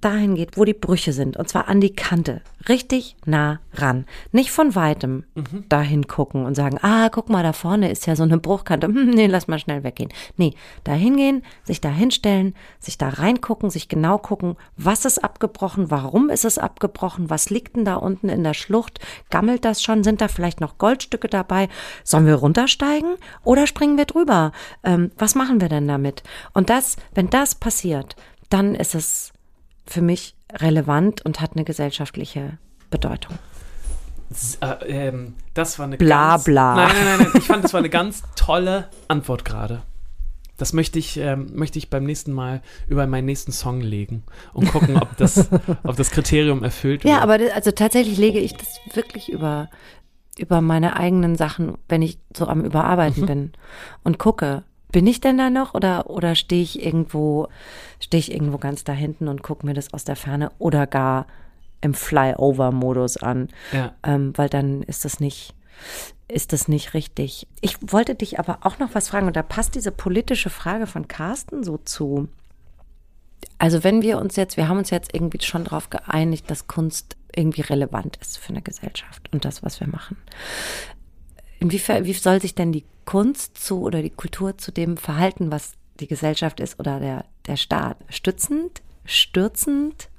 dahin 0.00 0.34
geht, 0.34 0.56
wo 0.56 0.64
die 0.64 0.74
Brüche 0.74 1.12
sind. 1.12 1.36
Und 1.36 1.48
zwar 1.48 1.68
an 1.68 1.80
die 1.80 1.94
Kante. 1.94 2.40
Richtig 2.68 3.16
nah 3.24 3.60
ran. 3.74 4.04
Nicht 4.32 4.50
von 4.50 4.74
weitem 4.74 5.24
mhm. 5.34 5.64
dahin 5.68 6.06
gucken 6.06 6.44
und 6.44 6.54
sagen, 6.54 6.78
ah, 6.82 7.08
guck 7.08 7.28
mal, 7.28 7.42
da 7.42 7.52
vorne 7.52 7.90
ist 7.90 8.06
ja 8.06 8.16
so 8.16 8.22
eine 8.22 8.38
Bruchkante. 8.38 8.88
Hm, 8.98 9.10
nee, 9.10 9.26
lass 9.26 9.48
mal 9.48 9.58
schnell 9.58 9.84
weggehen. 9.84 10.12
Nee, 10.36 10.54
dahin 10.82 11.16
gehen, 11.16 11.42
sich 11.62 11.80
da 11.80 11.90
hinstellen, 11.90 12.54
sich 12.80 12.98
da 12.98 13.10
reingucken, 13.10 13.70
sich 13.70 13.88
genau 13.88 14.18
gucken, 14.18 14.56
was 14.76 15.04
ist 15.04 15.22
abgebrochen, 15.22 15.90
warum 15.90 16.30
ist 16.30 16.44
es 16.44 16.58
abgebrochen, 16.58 17.30
was 17.30 17.50
liegt 17.50 17.76
denn 17.76 17.84
da 17.84 17.94
unten 17.94 18.28
in 18.28 18.42
der 18.42 18.54
Schlucht? 18.54 18.98
Gammelt 19.30 19.64
das 19.64 19.82
schon? 19.82 20.02
Sind 20.02 20.20
da 20.20 20.28
vielleicht 20.28 20.60
noch 20.60 20.78
Goldstücke 20.78 21.28
dabei? 21.28 21.68
Sollen 22.02 22.26
wir 22.26 22.36
runtersteigen 22.36 23.16
oder 23.44 23.66
springen 23.66 23.98
wir 23.98 24.06
drüber? 24.06 24.52
Ähm, 24.82 25.12
was 25.18 25.34
machen 25.34 25.60
wir 25.60 25.68
denn 25.68 25.86
damit? 25.86 26.22
Und 26.54 26.70
das, 26.70 26.96
wenn 27.14 27.30
das 27.30 27.54
passiert, 27.54 28.16
dann 28.50 28.74
ist 28.74 28.94
es 28.94 29.32
für 29.88 30.02
mich 30.02 30.34
relevant 30.52 31.24
und 31.24 31.40
hat 31.40 31.52
eine 31.54 31.64
gesellschaftliche 31.64 32.58
Bedeutung. 32.90 33.38
Äh, 34.60 35.08
ähm, 35.08 35.34
das 35.54 35.78
war 35.78 35.86
eine 35.86 35.96
bla 35.96 36.32
ganz, 36.32 36.44
bla. 36.44 36.74
Nein, 36.74 36.88
nein, 36.92 37.04
nein, 37.04 37.18
nein. 37.20 37.32
Ich 37.38 37.46
fand, 37.46 37.64
das 37.64 37.72
war 37.72 37.78
eine 37.78 37.88
ganz 37.88 38.22
tolle 38.36 38.88
Antwort 39.08 39.44
gerade. 39.44 39.82
Das 40.58 40.72
möchte 40.72 40.98
ich, 40.98 41.16
ähm, 41.16 41.50
möchte 41.54 41.78
ich 41.78 41.88
beim 41.88 42.04
nächsten 42.04 42.32
Mal 42.32 42.60
über 42.88 43.06
meinen 43.06 43.26
nächsten 43.26 43.52
Song 43.52 43.80
legen 43.80 44.24
und 44.52 44.70
gucken, 44.70 44.96
ob 45.00 45.16
das, 45.16 45.48
ob 45.84 45.96
das 45.96 46.10
Kriterium 46.10 46.64
erfüllt 46.64 47.04
wird. 47.04 47.14
Ja, 47.14 47.20
aber 47.20 47.38
das, 47.38 47.52
also 47.52 47.70
tatsächlich 47.70 48.18
lege 48.18 48.40
ich 48.40 48.54
das 48.54 48.80
wirklich 48.92 49.30
über, 49.30 49.70
über 50.36 50.60
meine 50.60 50.96
eigenen 50.96 51.36
Sachen, 51.36 51.78
wenn 51.88 52.02
ich 52.02 52.18
so 52.36 52.48
am 52.48 52.64
Überarbeiten 52.64 53.22
mhm. 53.22 53.26
bin 53.26 53.52
und 54.02 54.18
gucke, 54.18 54.64
bin 54.90 55.06
ich 55.06 55.20
denn 55.20 55.38
da 55.38 55.50
noch 55.50 55.74
oder, 55.74 56.08
oder 56.08 56.34
stehe 56.34 56.62
ich 56.62 56.82
irgendwo, 56.82 57.48
stehe 58.00 58.20
ich 58.20 58.32
irgendwo 58.32 58.58
ganz 58.58 58.84
da 58.84 58.92
hinten 58.92 59.28
und 59.28 59.42
gucke 59.42 59.66
mir 59.66 59.74
das 59.74 59.92
aus 59.92 60.04
der 60.04 60.16
Ferne 60.16 60.50
oder 60.58 60.86
gar 60.86 61.26
im 61.80 61.94
Flyover-Modus 61.94 63.18
an? 63.18 63.48
Ja. 63.72 63.94
Ähm, 64.02 64.32
weil 64.36 64.48
dann 64.48 64.82
ist 64.82 65.04
das 65.04 65.20
nicht, 65.20 65.54
ist 66.26 66.52
das 66.52 66.68
nicht 66.68 66.94
richtig. 66.94 67.46
Ich 67.60 67.76
wollte 67.92 68.14
dich 68.14 68.38
aber 68.38 68.60
auch 68.62 68.78
noch 68.78 68.94
was 68.94 69.08
fragen 69.08 69.26
und 69.26 69.36
da 69.36 69.42
passt 69.42 69.74
diese 69.74 69.92
politische 69.92 70.50
Frage 70.50 70.86
von 70.86 71.06
Carsten 71.06 71.62
so 71.62 71.76
zu. 71.78 72.28
Also 73.58 73.84
wenn 73.84 74.02
wir 74.02 74.18
uns 74.18 74.36
jetzt, 74.36 74.56
wir 74.56 74.68
haben 74.68 74.78
uns 74.78 74.90
jetzt 74.90 75.14
irgendwie 75.14 75.40
schon 75.42 75.64
darauf 75.64 75.90
geeinigt, 75.90 76.50
dass 76.50 76.66
Kunst 76.66 77.16
irgendwie 77.34 77.60
relevant 77.60 78.16
ist 78.16 78.38
für 78.38 78.50
eine 78.50 78.62
Gesellschaft 78.62 79.30
und 79.32 79.44
das, 79.44 79.62
was 79.62 79.80
wir 79.80 79.86
machen. 79.86 80.16
Inwiefern, 81.60 82.04
wie 82.04 82.12
soll 82.12 82.40
sich 82.40 82.54
denn 82.54 82.72
die 82.72 82.84
Kunst 83.08 83.56
zu 83.56 83.80
oder 83.80 84.02
die 84.02 84.10
Kultur 84.10 84.58
zu 84.58 84.70
dem 84.70 84.98
verhalten, 84.98 85.50
was 85.50 85.72
die 85.98 86.06
Gesellschaft 86.06 86.60
ist 86.60 86.78
oder 86.78 87.00
der, 87.00 87.24
der 87.46 87.56
Staat? 87.56 87.96
Stützend? 88.10 88.82
Stürzend? 89.06 90.10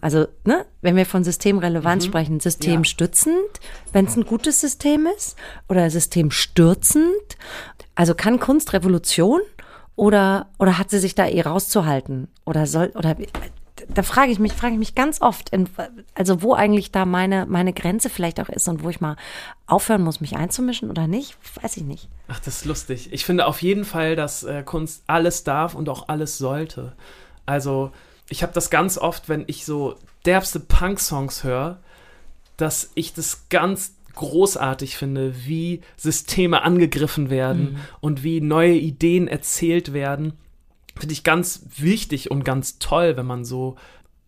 Also, 0.00 0.26
ne, 0.44 0.66
wenn 0.82 0.96
wir 0.96 1.06
von 1.06 1.22
Systemrelevanz 1.22 2.04
mhm. 2.04 2.08
sprechen, 2.08 2.40
systemstützend, 2.40 3.36
ja. 3.36 3.68
wenn 3.92 4.06
es 4.06 4.16
ein 4.16 4.24
gutes 4.26 4.60
System 4.60 5.06
ist, 5.16 5.36
oder 5.68 5.88
systemstürzend. 5.90 7.38
Also 7.94 8.16
kann 8.16 8.40
Kunst 8.40 8.72
Revolution 8.72 9.40
oder, 9.94 10.50
oder 10.58 10.76
hat 10.76 10.90
sie 10.90 10.98
sich 10.98 11.14
da 11.14 11.28
eh 11.28 11.40
rauszuhalten? 11.40 12.26
Oder 12.44 12.66
soll, 12.66 12.90
oder 12.96 13.16
da 13.88 14.02
frage 14.02 14.32
ich 14.32 14.38
mich, 14.38 14.52
frage 14.52 14.74
ich 14.74 14.78
mich 14.78 14.94
ganz 14.94 15.20
oft, 15.20 15.50
in, 15.50 15.68
also 16.14 16.42
wo 16.42 16.54
eigentlich 16.54 16.92
da 16.92 17.04
meine, 17.04 17.46
meine 17.46 17.72
Grenze 17.72 18.10
vielleicht 18.10 18.40
auch 18.40 18.48
ist 18.48 18.68
und 18.68 18.82
wo 18.82 18.90
ich 18.90 19.00
mal 19.00 19.16
aufhören 19.66 20.02
muss, 20.02 20.20
mich 20.20 20.36
einzumischen 20.36 20.90
oder 20.90 21.06
nicht, 21.06 21.36
weiß 21.62 21.76
ich 21.76 21.84
nicht. 21.84 22.08
Ach, 22.28 22.40
das 22.40 22.58
ist 22.58 22.64
lustig. 22.64 23.12
Ich 23.12 23.24
finde 23.24 23.46
auf 23.46 23.62
jeden 23.62 23.84
Fall, 23.84 24.16
dass 24.16 24.42
äh, 24.42 24.62
Kunst 24.62 25.02
alles 25.06 25.44
darf 25.44 25.74
und 25.74 25.88
auch 25.88 26.08
alles 26.08 26.38
sollte. 26.38 26.92
Also 27.46 27.90
ich 28.28 28.42
habe 28.42 28.52
das 28.52 28.70
ganz 28.70 28.98
oft, 28.98 29.28
wenn 29.28 29.44
ich 29.46 29.64
so 29.64 29.96
derbste 30.24 30.60
Punk-Songs 30.60 31.44
höre, 31.44 31.78
dass 32.56 32.90
ich 32.94 33.12
das 33.14 33.48
ganz 33.48 33.94
großartig 34.14 34.96
finde, 34.96 35.34
wie 35.46 35.80
Systeme 35.96 36.62
angegriffen 36.62 37.30
werden 37.30 37.72
mhm. 37.72 37.78
und 38.00 38.22
wie 38.22 38.40
neue 38.40 38.74
Ideen 38.74 39.26
erzählt 39.28 39.92
werden 39.92 40.34
finde 40.96 41.12
ich 41.12 41.24
ganz 41.24 41.66
wichtig 41.76 42.30
und 42.30 42.44
ganz 42.44 42.78
toll, 42.78 43.16
wenn 43.16 43.26
man 43.26 43.44
so 43.44 43.76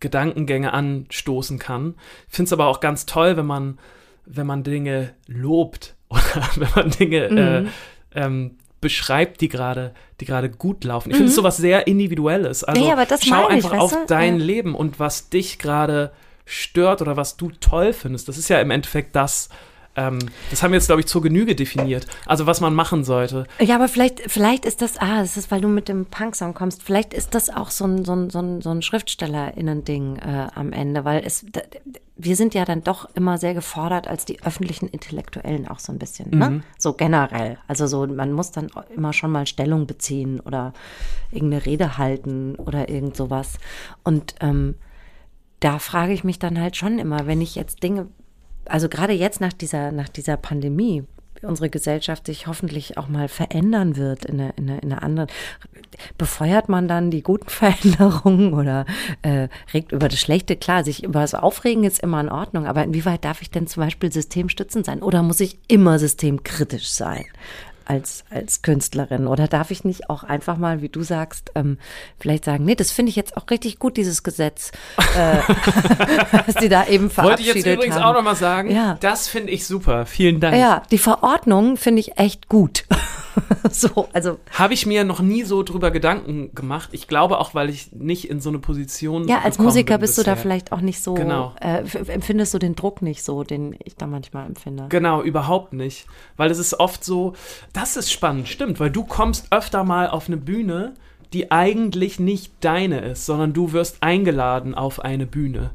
Gedankengänge 0.01 0.73
anstoßen 0.73 1.59
kann. 1.59 1.95
Ich 2.29 2.37
finde 2.37 2.49
es 2.49 2.53
aber 2.53 2.67
auch 2.67 2.81
ganz 2.81 3.07
toll, 3.07 3.37
wenn 3.37 3.47
man, 3.47 3.79
wenn 4.25 4.47
man 4.47 4.63
Dinge 4.63 5.15
lobt 5.27 5.95
oder 6.09 6.49
wenn 6.57 6.69
man 6.75 6.91
Dinge 6.91 7.25
äh, 7.25 7.61
mhm. 7.61 7.67
äh, 7.67 7.71
ähm, 8.15 8.59
beschreibt, 8.81 9.41
die 9.41 9.49
gerade, 9.49 9.95
die 10.21 10.27
gerade 10.27 10.51
gut 10.51 10.85
laufen. 10.85 11.11
Ich 11.11 11.15
mhm. 11.15 11.19
finde 11.19 11.31
es 11.31 11.37
sowas 11.37 11.57
sehr 11.57 11.87
Individuelles. 11.87 12.63
Also 12.63 12.87
ja, 12.87 13.07
schau 13.21 13.47
einfach 13.47 13.73
ich, 13.73 13.79
auf 13.79 13.97
dein 14.07 14.39
ja. 14.39 14.45
Leben 14.45 14.75
und 14.75 15.01
was 15.01 15.31
dich 15.31 15.59
gerade 15.59 16.13
stört 16.45 17.03
oder 17.03 17.17
was 17.17 17.37
du 17.37 17.51
toll 17.51 17.93
findest. 17.93 18.29
Das 18.29 18.39
ist 18.39 18.49
ja 18.49 18.61
im 18.61 18.71
Endeffekt 18.71 19.17
das, 19.17 19.49
ähm, 19.97 20.19
das 20.51 20.63
haben 20.63 20.73
wir 20.73 20.79
jetzt, 20.79 20.87
glaube 20.87 21.01
ich, 21.01 21.07
zur 21.07 21.23
Genüge 21.23 21.55
definiert. 21.55 22.07
Also 22.27 22.47
was 22.47 22.61
man 22.61 22.75
machen 22.75 23.05
sollte. 23.05 23.47
Ja, 23.61 23.77
aber 23.77 23.89
vielleicht, 23.89 24.31
vielleicht 24.31 24.65
ist 24.65 24.83
das, 24.83 24.99
ah, 24.99 25.21
das 25.21 25.37
ist, 25.37 25.51
weil 25.51 25.61
du 25.61 25.69
mit 25.69 25.89
dem 25.89 26.07
Punk-Song 26.07 26.55
kommst, 26.55 26.83
vielleicht 26.83 27.15
ist 27.15 27.35
das 27.35 27.51
auch 27.51 27.71
so 27.71 27.85
ein, 27.87 28.05
so 28.05 28.13
ein, 28.13 28.31
so 28.31 28.41
ein, 28.41 28.61
so 28.61 28.71
ein 28.71 28.83
SchriftstellerInnen-Ding 28.83 30.17
äh, 30.17 30.49
am 30.55 30.73
Ende, 30.73 31.05
weil 31.05 31.23
es, 31.25 31.47
wir 32.17 32.37
sind 32.37 32.55
ja 32.55 32.65
dann 32.65 32.83
doch 32.83 33.09
immer 33.15 33.39
sehr 33.39 33.55
gefordert 33.55 34.09
als 34.09 34.25
die 34.25 34.43
öffentlichen 34.43 34.89
Intellektuellen 34.89 35.69
auch 35.69 35.79
so 35.79 35.93
ein 35.93 35.99
bisschen, 35.99 36.31
ne? 36.31 36.51
mhm. 36.51 36.57
ne? 36.57 36.63
So 36.79 36.95
generell. 36.95 37.59
Also 37.69 37.87
so, 37.87 38.07
man 38.07 38.33
muss 38.33 38.53
dann 38.53 38.71
immer 38.95 39.13
schon 39.13 39.31
mal 39.31 39.47
Stellung 39.47 39.87
beziehen 39.87 40.41
oder 40.41 40.73
irgendeine 41.31 41.67
Rede 41.67 41.99
halten 41.99 42.55
oder 42.57 42.89
irgend 42.89 43.17
sowas. 43.17 43.59
Und 44.03 44.35
ähm, 44.41 44.77
da 45.61 45.79
frage 45.79 46.13
ich 46.13 46.25
mich 46.25 46.39
dann 46.39 46.61
halt 46.61 46.77
schon 46.77 46.99
immer, 46.99 47.27
wenn 47.27 47.41
ich 47.41 47.55
jetzt 47.55 47.83
Dinge 47.83 48.09
also 48.69 48.89
gerade 48.89 49.13
jetzt 49.13 49.41
nach 49.41 49.53
dieser, 49.53 49.93
nach 49.93 50.09
dieser 50.09 50.37
Pandemie, 50.37 51.05
unsere 51.43 51.71
Gesellschaft 51.71 52.27
sich 52.27 52.47
hoffentlich 52.47 52.99
auch 52.99 53.09
mal 53.09 53.29
verändern 53.29 53.97
wird 53.97 54.25
in 54.25 54.41
eine, 54.41 54.53
in 54.57 54.71
eine, 54.71 54.79
in 54.81 54.93
eine 54.93 55.03
andere. 55.03 55.27
Befeuert 56.19 56.69
man 56.69 56.89
dann 56.89 57.11
die 57.11 57.23
guten 57.23 57.49
Veränderungen 57.51 58.55
oder 58.55 58.87
äh, 59.23 59.49
regt 59.73 59.93
über 59.93 60.09
das 60.09 60.21
Schlechte? 60.21 60.57
Klar, 60.57 60.85
sich 60.85 61.05
über 61.05 61.21
das 61.21 61.35
Aufregen 61.35 61.85
ist 61.85 62.03
immer 62.03 62.21
in 62.21 62.29
Ordnung, 62.29 62.67
aber 62.67 62.85
inwieweit 62.85 63.25
darf 63.25 63.43
ich 63.43 63.51
denn 63.51 63.67
zum 63.67 63.83
Beispiel 63.83 64.13
systemstützend 64.13 64.87
sein 64.87 65.03
oder 65.03 65.23
muss 65.23 65.41
ich 65.41 65.59
immer 65.69 65.99
systemkritisch 65.99 66.89
sein? 66.89 67.25
Als, 67.87 68.25
als 68.31 68.63
Künstlerin? 68.63 69.27
Oder 69.27 69.49
darf 69.49 69.71
ich 69.71 69.85
nicht 69.85 70.11
auch 70.11 70.25
einfach 70.25 70.57
mal, 70.57 70.83
wie 70.83 70.89
du 70.89 71.03
sagst, 71.03 71.53
ähm, 71.55 71.79
vielleicht 72.19 72.45
sagen, 72.45 72.65
nee, 72.65 72.75
das 72.75 72.91
finde 72.91 73.11
ich 73.11 73.17
jetzt 73.17 73.37
auch 73.37 73.49
richtig 73.51 73.79
gut, 73.79 73.97
dieses 73.97 74.23
Gesetz, 74.23 74.73
äh, 74.97 75.39
was 76.47 76.55
die 76.57 76.69
da 76.69 76.87
eben 76.87 77.11
verabschiedet 77.11 77.25
Wollte 77.25 77.43
ich 77.43 77.65
jetzt 77.65 77.75
übrigens 77.75 77.97
haben. 77.97 78.05
auch 78.05 78.15
nochmal 78.15 78.37
sagen, 78.37 78.71
ja. 78.71 78.97
das 79.01 79.29
finde 79.29 79.53
ich 79.53 79.67
super. 79.67 80.07
Vielen 80.07 80.41
Dank. 80.41 80.57
Ja, 80.57 80.83
die 80.91 80.99
Verordnung 80.99 81.77
finde 81.77 82.01
ich 82.01 82.19
echt 82.19 82.49
gut. 82.49 82.85
so, 83.71 84.09
also. 84.13 84.39
Habe 84.53 84.75
ich 84.75 84.87
mir 84.87 85.05
noch 85.05 85.21
nie 85.21 85.43
so 85.43 85.63
drüber 85.63 85.91
Gedanken 85.91 86.55
gemacht. 86.55 86.91
Ich 86.93 87.09
glaube 87.09 87.39
auch, 87.39 87.55
weil 87.55 87.71
ich 87.71 87.93
nicht 87.93 88.29
in 88.29 88.41
so 88.41 88.49
eine 88.49 88.59
Position. 88.59 89.29
Ja, 89.29 89.41
als 89.41 89.59
Musiker 89.59 89.99
bist 89.99 90.17
bisher. 90.17 90.25
du 90.25 90.37
da 90.37 90.43
vielleicht 90.43 90.73
auch 90.73 90.81
nicht 90.81 91.03
so. 91.03 91.15
Genau. 91.15 91.55
Äh, 91.61 91.85
empfindest 92.09 92.55
du 92.55 92.59
den 92.59 92.75
Druck 92.75 93.03
nicht 93.03 93.23
so, 93.23 93.43
den 93.43 93.77
ich 93.85 93.97
da 93.97 94.07
manchmal 94.07 94.47
empfinde. 94.47 94.87
Genau, 94.89 95.23
überhaupt 95.23 95.73
nicht. 95.73 96.07
Weil 96.37 96.51
es 96.51 96.59
ist 96.59 96.79
oft 96.81 97.05
so, 97.05 97.35
das 97.73 97.97
ist 97.97 98.13
spannend, 98.13 98.49
stimmt, 98.49 98.81
weil 98.81 98.91
du 98.91 99.05
kommst 99.05 99.49
öfter 99.51 99.85
mal 99.85 100.09
auf 100.09 100.29
eine 100.29 100.37
Bühne, 100.37 100.95
die 101.33 101.51
eigentlich 101.51 102.21
nicht 102.21 102.53
deine 102.61 103.01
ist, 103.01 103.27
sondern 103.27 103.53
du 103.53 103.73
wirst 103.73 104.03
eingeladen 104.03 104.75
auf 104.75 105.01
eine 105.01 105.27
Bühne 105.27 105.73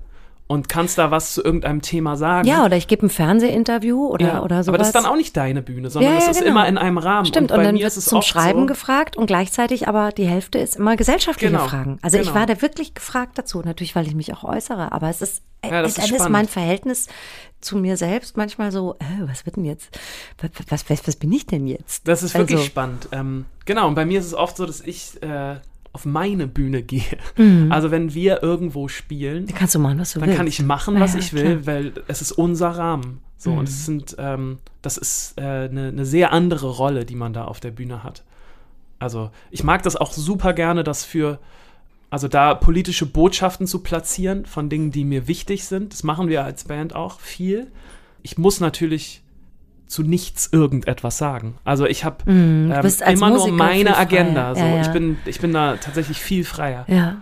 und 0.51 0.67
kannst 0.67 0.97
da 0.97 1.11
was 1.11 1.33
zu 1.33 1.43
irgendeinem 1.43 1.81
Thema 1.81 2.17
sagen. 2.17 2.45
Ja, 2.45 2.65
oder 2.65 2.75
ich 2.75 2.87
gebe 2.87 3.05
ein 3.05 3.09
Fernsehinterview 3.09 4.07
oder, 4.07 4.25
ja, 4.25 4.43
oder 4.43 4.63
sowas. 4.63 4.67
Aber 4.67 4.77
das 4.79 4.87
ist 4.87 4.95
dann 4.95 5.05
auch 5.05 5.15
nicht 5.15 5.37
deine 5.37 5.61
Bühne, 5.61 5.89
sondern 5.89 6.13
ja, 6.13 6.19
ja, 6.19 6.27
das 6.27 6.35
ist 6.35 6.43
genau. 6.43 6.51
immer 6.51 6.67
in 6.67 6.77
einem 6.77 6.97
Rahmen. 6.97 7.25
Stimmt, 7.25 7.51
und, 7.51 7.59
und 7.59 7.63
dann 7.63 7.75
wird 7.79 7.85
es 7.85 8.03
zum 8.03 8.21
Schreiben 8.21 8.61
so 8.61 8.65
gefragt 8.65 9.15
und 9.15 9.27
gleichzeitig 9.27 9.87
aber 9.87 10.11
die 10.11 10.25
Hälfte 10.25 10.57
ist 10.57 10.75
immer 10.75 10.97
gesellschaftliche 10.97 11.53
genau. 11.53 11.67
Fragen. 11.67 11.99
Also 12.01 12.17
genau. 12.17 12.29
ich 12.29 12.35
war 12.35 12.45
da 12.45 12.61
wirklich 12.61 12.93
gefragt 12.93 13.37
dazu, 13.37 13.61
natürlich, 13.63 13.95
weil 13.95 14.05
ich 14.07 14.13
mich 14.13 14.33
auch 14.33 14.43
äußere, 14.43 14.91
aber 14.91 15.09
es 15.09 15.21
ist, 15.21 15.41
ja, 15.63 15.81
es 15.83 15.97
ist, 15.97 16.11
ist 16.11 16.29
mein 16.29 16.47
Verhältnis 16.49 17.07
zu 17.61 17.77
mir 17.77 17.95
selbst 17.95 18.35
manchmal 18.35 18.73
so, 18.73 18.95
äh, 18.99 19.05
was 19.27 19.45
wird 19.45 19.55
denn 19.55 19.65
jetzt, 19.65 19.97
was, 20.67 20.83
was, 20.89 21.07
was, 21.07 21.15
bin 21.15 21.31
ich 21.31 21.45
denn 21.45 21.65
jetzt? 21.65 22.07
Das 22.09 22.23
ist 22.23 22.33
wirklich 22.33 22.57
also, 22.57 22.67
spannend. 22.67 23.07
Ähm, 23.13 23.45
genau, 23.65 23.87
und 23.87 23.95
bei 23.95 24.03
mir 24.03 24.19
ist 24.19 24.25
es 24.25 24.33
oft 24.33 24.57
so, 24.57 24.65
dass 24.65 24.81
ich 24.81 25.21
äh, 25.23 25.55
auf 25.93 26.05
meine 26.05 26.47
Bühne 26.47 26.83
gehe. 26.83 27.17
Mhm. 27.37 27.71
Also 27.71 27.91
wenn 27.91 28.13
wir 28.13 28.41
irgendwo 28.43 28.87
spielen, 28.87 29.45
dann 29.47 29.55
kannst 29.55 29.75
du 29.75 29.79
machen, 29.79 29.99
was 29.99 30.13
du 30.13 30.19
dann 30.19 30.29
willst. 30.29 30.37
kann 30.37 30.47
ich 30.47 30.61
machen, 30.61 30.99
was 30.99 31.13
ja, 31.13 31.19
ich 31.19 31.33
will, 31.33 31.61
klar. 31.61 31.65
weil 31.65 31.93
es 32.07 32.21
ist 32.21 32.31
unser 32.31 32.69
Rahmen. 32.69 33.19
So 33.37 33.51
mhm. 33.51 33.57
und 33.59 33.69
es 33.69 33.85
sind, 33.85 34.15
ähm, 34.19 34.59
das 34.81 34.97
ist 34.97 35.33
äh, 35.37 35.41
eine, 35.41 35.87
eine 35.87 36.05
sehr 36.05 36.31
andere 36.31 36.69
Rolle, 36.69 37.05
die 37.05 37.15
man 37.15 37.33
da 37.33 37.45
auf 37.45 37.59
der 37.59 37.71
Bühne 37.71 38.03
hat. 38.03 38.23
Also 38.99 39.31
ich 39.49 39.63
mag 39.63 39.81
das 39.83 39.95
auch 39.95 40.13
super 40.13 40.53
gerne, 40.53 40.83
das 40.83 41.03
für, 41.03 41.39
also 42.09 42.27
da 42.27 42.53
politische 42.53 43.07
Botschaften 43.07 43.65
zu 43.65 43.79
platzieren 43.79 44.45
von 44.45 44.69
Dingen, 44.69 44.91
die 44.91 45.03
mir 45.03 45.27
wichtig 45.27 45.65
sind. 45.65 45.91
Das 45.91 46.03
machen 46.03 46.27
wir 46.29 46.45
als 46.45 46.65
Band 46.65 46.95
auch 46.95 47.19
viel. 47.19 47.71
Ich 48.21 48.37
muss 48.37 48.59
natürlich 48.59 49.23
zu 49.91 50.03
nichts 50.03 50.49
irgendetwas 50.51 51.17
sagen. 51.17 51.55
Also 51.63 51.85
ich 51.85 52.03
habe 52.05 52.23
Mm, 52.31 52.71
ähm, 52.71 52.85
immer 53.07 53.29
nur 53.29 53.37
Musiker 53.39 53.55
meine 53.57 53.75
viel 53.77 53.85
freier. 53.93 53.99
Agenda. 53.99 54.55
So. 54.55 54.61
Ja, 54.61 54.67
ja. 54.75 54.81
Ich, 54.81 54.87
bin, 54.87 55.17
ich 55.25 55.39
bin 55.41 55.53
da 55.53 55.75
tatsächlich 55.77 56.19
viel 56.19 56.43
freier. 56.45 56.85
Ja. 56.87 57.17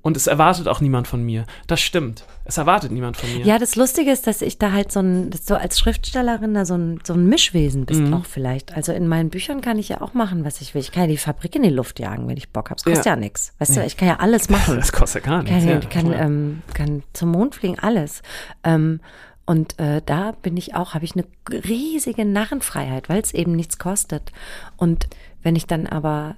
Und 0.00 0.18
es 0.18 0.26
erwartet 0.26 0.68
auch 0.68 0.82
niemand 0.82 1.08
von 1.08 1.24
mir. 1.24 1.46
Das 1.66 1.80
stimmt. 1.80 2.26
Es 2.44 2.58
erwartet 2.58 2.92
niemand 2.92 3.16
von 3.16 3.32
mir. 3.34 3.44
Ja, 3.46 3.58
das 3.58 3.74
Lustige 3.74 4.10
ist, 4.12 4.26
dass 4.26 4.42
ich 4.42 4.58
da 4.58 4.70
halt 4.70 4.92
so 4.92 5.00
ein, 5.00 5.30
dass 5.30 5.46
du 5.46 5.58
als 5.58 5.78
Schriftstellerin 5.78 6.52
da 6.52 6.66
so 6.66 6.74
ein, 6.74 7.00
so 7.04 7.14
ein 7.14 7.26
Mischwesen 7.26 7.86
bist 7.86 8.00
Mhm. 8.02 8.12
auch 8.12 8.26
vielleicht. 8.26 8.76
Also 8.76 8.92
in 8.92 9.08
meinen 9.08 9.30
Büchern 9.30 9.62
kann 9.62 9.78
ich 9.78 9.88
ja 9.88 10.02
auch 10.02 10.12
machen, 10.12 10.44
was 10.44 10.60
ich 10.60 10.74
will. 10.74 10.82
Ich 10.82 10.92
kann 10.92 11.04
ja 11.04 11.08
die 11.08 11.16
Fabrik 11.16 11.56
in 11.56 11.62
die 11.62 11.70
Luft 11.70 11.98
jagen, 12.00 12.28
wenn 12.28 12.36
ich 12.36 12.50
Bock 12.50 12.68
habe. 12.68 12.76
Es 12.78 12.84
kostet 12.84 13.06
ja, 13.06 13.12
Ja. 13.12 13.16
nichts. 13.16 13.54
Weißt 13.58 13.76
du, 13.76 13.82
ich 13.84 13.96
kann 13.96 14.06
ja 14.08 14.16
alles 14.20 14.50
machen. 14.50 14.76
Das 14.76 14.92
kostet 14.92 15.24
gar 15.24 15.42
nichts. 15.42 15.58
kann, 15.64 15.68
ja, 15.68 15.80
kann, 15.80 16.12
ähm, 16.12 16.62
kann 16.74 17.02
zum 17.14 17.30
Mond 17.30 17.54
fliegen, 17.54 17.78
alles. 17.78 18.20
Ähm, 18.62 19.00
und 19.46 19.78
äh, 19.78 20.00
da 20.04 20.32
bin 20.32 20.56
ich 20.56 20.74
auch, 20.74 20.94
habe 20.94 21.04
ich 21.04 21.14
eine 21.14 21.26
riesige 21.50 22.24
Narrenfreiheit, 22.24 23.08
weil 23.08 23.20
es 23.20 23.34
eben 23.34 23.52
nichts 23.52 23.78
kostet. 23.78 24.32
Und 24.76 25.08
wenn 25.42 25.56
ich 25.56 25.66
dann 25.66 25.86
aber 25.86 26.36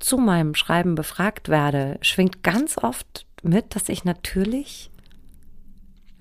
zu 0.00 0.18
meinem 0.18 0.54
Schreiben 0.54 0.94
befragt 0.94 1.48
werde, 1.48 1.98
schwingt 2.02 2.42
ganz 2.42 2.78
oft 2.78 3.26
mit, 3.42 3.76
dass 3.76 3.88
ich 3.88 4.04
natürlich 4.04 4.90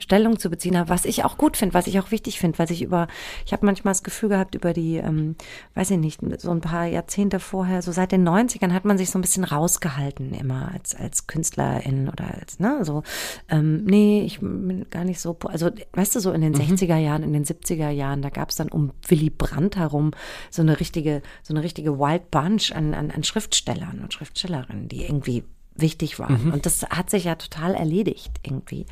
Stellung 0.08 0.40
zu 0.40 0.50
beziehen 0.50 0.78
habe, 0.78 0.88
was 0.88 1.04
ich 1.04 1.26
auch 1.26 1.38
gut 1.38 1.58
finde, 1.58 1.74
was 1.74 1.86
ich 1.86 2.00
auch 2.00 2.12
wichtig 2.12 2.40
finde, 2.40 2.58
weil 2.60 2.72
ich 2.72 2.82
über, 2.82 3.08
ich 3.46 3.52
habe 3.52 3.66
manchmal 3.66 3.92
das 3.92 4.04
Gefühl 4.04 4.30
gehabt, 4.30 4.56
über 4.56 4.72
die, 4.72 4.96
ähm, 4.96 5.36
weiß 5.76 5.92
ich 5.92 5.98
nicht, 5.98 6.22
so 6.40 6.50
ein 6.52 6.62
paar 6.62 6.86
Jahrzehnte 6.86 7.42
vorher, 7.42 7.82
so 7.82 7.92
seit 7.92 8.14
den 8.14 8.26
90ern 8.26 8.72
hat 8.72 8.86
man 8.86 8.98
sich 8.98 9.10
so 9.10 9.20
ein 9.20 9.22
bisschen 9.22 9.44
rausgehalten 9.44 10.34
immer 10.34 10.72
als, 10.74 10.96
als 10.96 11.28
Künstlerin 11.28 12.08
oder 12.08 12.34
als, 12.40 12.58
ne, 12.60 12.86
so, 12.86 13.04
ähm, 13.50 13.84
nee, 13.84 14.22
ich 14.22 14.40
bin 14.40 14.86
gar 14.90 15.04
nicht 15.04 15.20
so, 15.20 15.38
also, 15.44 15.72
weißt 15.92 16.16
du, 16.16 16.22
so 16.22 16.32
in 16.32 16.40
den 16.40 16.56
60er 16.56 16.96
Jahren, 16.96 17.24
in 17.24 17.34
den 17.34 17.44
70er 17.44 17.90
Jahren, 17.90 18.22
da 18.22 18.30
gab 18.30 18.50
es 18.50 18.56
dann 18.56 18.70
um 18.70 18.94
Willy 19.10 19.30
Brandt 19.30 19.76
herum 19.76 20.12
so 20.50 20.62
eine 20.62 20.80
richtige, 20.80 21.22
so 21.44 21.54
eine 21.54 21.64
richtige 21.64 22.00
Wild 22.00 22.32
Bunch 22.32 22.72
an, 22.74 22.94
an, 22.94 23.12
an 23.12 23.26
Schriftstellern 23.26 24.00
und 24.02 24.14
Schriftstellerinnen, 24.14 24.88
die 24.88 25.04
irgendwie 25.04 25.44
wichtig 25.80 26.20
waren. 26.20 26.52
Und 26.52 26.66
das 26.66 26.84
hat 26.84 27.10
sich 27.10 27.26
ja 27.26 27.36
total 27.36 27.76
erledigt 27.76 28.32
irgendwie, 28.44 28.86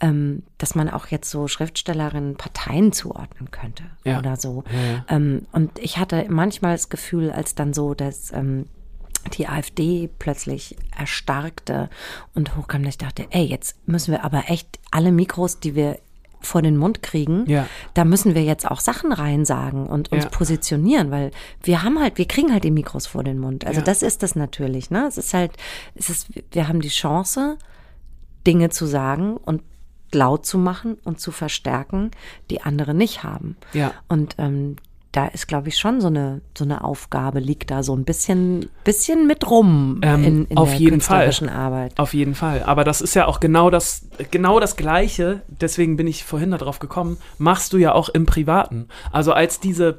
ähm, 0.00 0.42
dass 0.58 0.74
man 0.74 0.88
auch 0.88 1.06
jetzt 1.08 1.30
so 1.30 1.48
Schriftstellerinnen 1.48 2.36
Parteien 2.36 2.92
zuordnen 2.92 3.50
könnte 3.50 3.84
Ja. 4.04 4.18
oder 4.18 4.36
so. 4.36 4.64
Ja, 4.72 4.92
ja. 4.92 5.04
Ähm, 5.08 5.46
und 5.52 5.78
ich 5.78 5.98
hatte 5.98 6.26
manchmal 6.28 6.72
das 6.72 6.88
Gefühl, 6.88 7.30
als 7.30 7.54
dann 7.54 7.72
so, 7.72 7.94
dass 7.94 8.32
ähm, 8.32 8.66
die 9.36 9.48
AfD 9.48 10.08
plötzlich 10.18 10.76
erstarkte 10.96 11.90
und 12.34 12.56
hochkam, 12.56 12.82
dass 12.82 12.94
ich 12.94 12.98
dachte, 12.98 13.26
ey, 13.30 13.44
jetzt 13.44 13.76
müssen 13.86 14.12
wir 14.12 14.24
aber 14.24 14.44
echt 14.48 14.78
alle 14.90 15.12
Mikros, 15.12 15.60
die 15.60 15.74
wir 15.74 15.98
vor 16.40 16.62
den 16.62 16.76
Mund 16.76 17.02
kriegen, 17.02 17.44
Ja. 17.48 17.66
da 17.94 18.04
müssen 18.04 18.34
wir 18.34 18.42
jetzt 18.42 18.70
auch 18.70 18.80
Sachen 18.80 19.12
reinsagen 19.12 19.86
und 19.86 20.10
uns 20.12 20.24
Ja. 20.24 20.30
positionieren, 20.30 21.10
weil 21.10 21.30
wir 21.62 21.82
haben 21.82 22.00
halt, 22.00 22.18
wir 22.18 22.26
kriegen 22.26 22.52
halt 22.52 22.64
die 22.64 22.70
Mikros 22.70 23.06
vor 23.06 23.22
den 23.24 23.38
Mund. 23.38 23.66
Also 23.66 23.80
Ja. 23.80 23.84
das 23.84 24.02
ist 24.02 24.22
das 24.22 24.34
natürlich, 24.36 24.90
ne? 24.90 25.06
Es 25.06 25.18
ist 25.18 25.34
halt, 25.34 25.52
es 25.94 26.08
ist, 26.10 26.28
wir 26.52 26.66
haben 26.68 26.80
die 26.80 26.88
Chance, 26.88 27.56
Dinge 28.46 28.70
zu 28.70 28.86
sagen 28.86 29.36
und 29.36 29.62
laut 30.12 30.44
zu 30.46 30.58
machen 30.58 30.96
und 31.04 31.20
zu 31.20 31.30
verstärken, 31.30 32.10
die 32.50 32.62
andere 32.62 32.94
nicht 32.94 33.22
haben. 33.22 33.56
Ja. 33.72 33.92
Und 34.08 34.34
ähm, 34.38 34.76
da 35.12 35.26
ist, 35.26 35.48
glaube 35.48 35.68
ich, 35.68 35.76
schon 35.76 36.00
so 36.00 36.06
eine, 36.06 36.40
so 36.56 36.64
eine 36.64 36.84
Aufgabe, 36.84 37.40
liegt 37.40 37.70
da 37.72 37.82
so 37.82 37.96
ein 37.96 38.04
bisschen, 38.04 38.68
bisschen 38.84 39.26
mit 39.26 39.50
rum 39.50 40.00
Ähm, 40.02 40.24
in, 40.24 40.44
in 40.46 40.56
auf 40.56 40.70
der 40.70 40.78
jeden 40.78 41.00
Fall. 41.00 41.24
künstlerischen 41.24 41.48
Arbeit. 41.48 41.98
Auf 41.98 42.14
jeden 42.14 42.36
Fall. 42.36 42.62
Aber 42.62 42.84
das 42.84 43.00
ist 43.00 43.14
ja 43.14 43.26
auch 43.26 43.40
genau 43.40 43.70
das, 43.70 44.06
genau 44.30 44.60
das 44.60 44.76
Gleiche. 44.76 45.42
Deswegen 45.48 45.96
bin 45.96 46.06
ich 46.06 46.22
vorhin 46.22 46.52
darauf 46.52 46.78
gekommen. 46.78 47.16
Machst 47.38 47.72
du 47.72 47.78
ja 47.78 47.92
auch 47.92 48.08
im 48.08 48.24
Privaten. 48.24 48.86
Also 49.10 49.32
als 49.32 49.58
diese, 49.58 49.98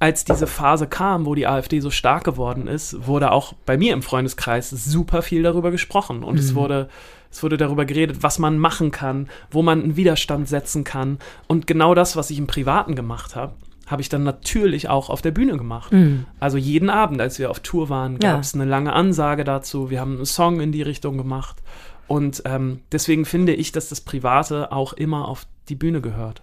als 0.00 0.24
diese 0.24 0.48
Phase 0.48 0.88
kam, 0.88 1.26
wo 1.26 1.36
die 1.36 1.46
AfD 1.46 1.78
so 1.78 1.90
stark 1.90 2.24
geworden 2.24 2.66
ist, 2.66 3.06
wurde 3.06 3.30
auch 3.30 3.52
bei 3.66 3.76
mir 3.76 3.92
im 3.92 4.02
Freundeskreis 4.02 4.70
super 4.70 5.22
viel 5.22 5.44
darüber 5.44 5.70
gesprochen. 5.70 6.24
Und 6.24 6.40
es 6.40 6.56
wurde, 6.56 6.88
es 7.30 7.40
wurde 7.44 7.56
darüber 7.56 7.84
geredet, 7.84 8.24
was 8.24 8.40
man 8.40 8.58
machen 8.58 8.90
kann, 8.90 9.28
wo 9.52 9.62
man 9.62 9.80
einen 9.80 9.96
Widerstand 9.96 10.48
setzen 10.48 10.82
kann. 10.82 11.18
Und 11.46 11.68
genau 11.68 11.94
das, 11.94 12.16
was 12.16 12.30
ich 12.30 12.38
im 12.38 12.48
Privaten 12.48 12.96
gemacht 12.96 13.36
habe, 13.36 13.54
habe 13.86 14.00
ich 14.02 14.08
dann 14.08 14.22
natürlich 14.22 14.88
auch 14.88 15.10
auf 15.10 15.20
der 15.22 15.30
Bühne 15.30 15.56
gemacht. 15.56 15.92
Also 16.40 16.56
jeden 16.58 16.88
Abend, 16.90 17.20
als 17.20 17.38
wir 17.38 17.50
auf 17.50 17.60
Tour 17.60 17.88
waren, 17.88 18.18
Ja. 18.22 18.32
gab 18.32 18.40
es 18.40 18.54
eine 18.54 18.64
lange 18.64 18.92
Ansage 18.92 19.44
dazu. 19.44 19.90
Wir 19.90 20.00
haben 20.00 20.16
einen 20.16 20.26
Song 20.26 20.60
in 20.60 20.72
die 20.72 20.82
Richtung 20.82 21.16
gemacht. 21.18 21.62
Und 22.06 22.42
ähm, 22.44 22.80
deswegen 22.92 23.24
finde 23.24 23.54
ich, 23.54 23.72
dass 23.72 23.88
das 23.88 24.00
Private 24.00 24.72
auch 24.72 24.92
immer 24.94 25.28
auf 25.28 25.46
die 25.68 25.74
Bühne 25.74 26.00
gehört. 26.00 26.42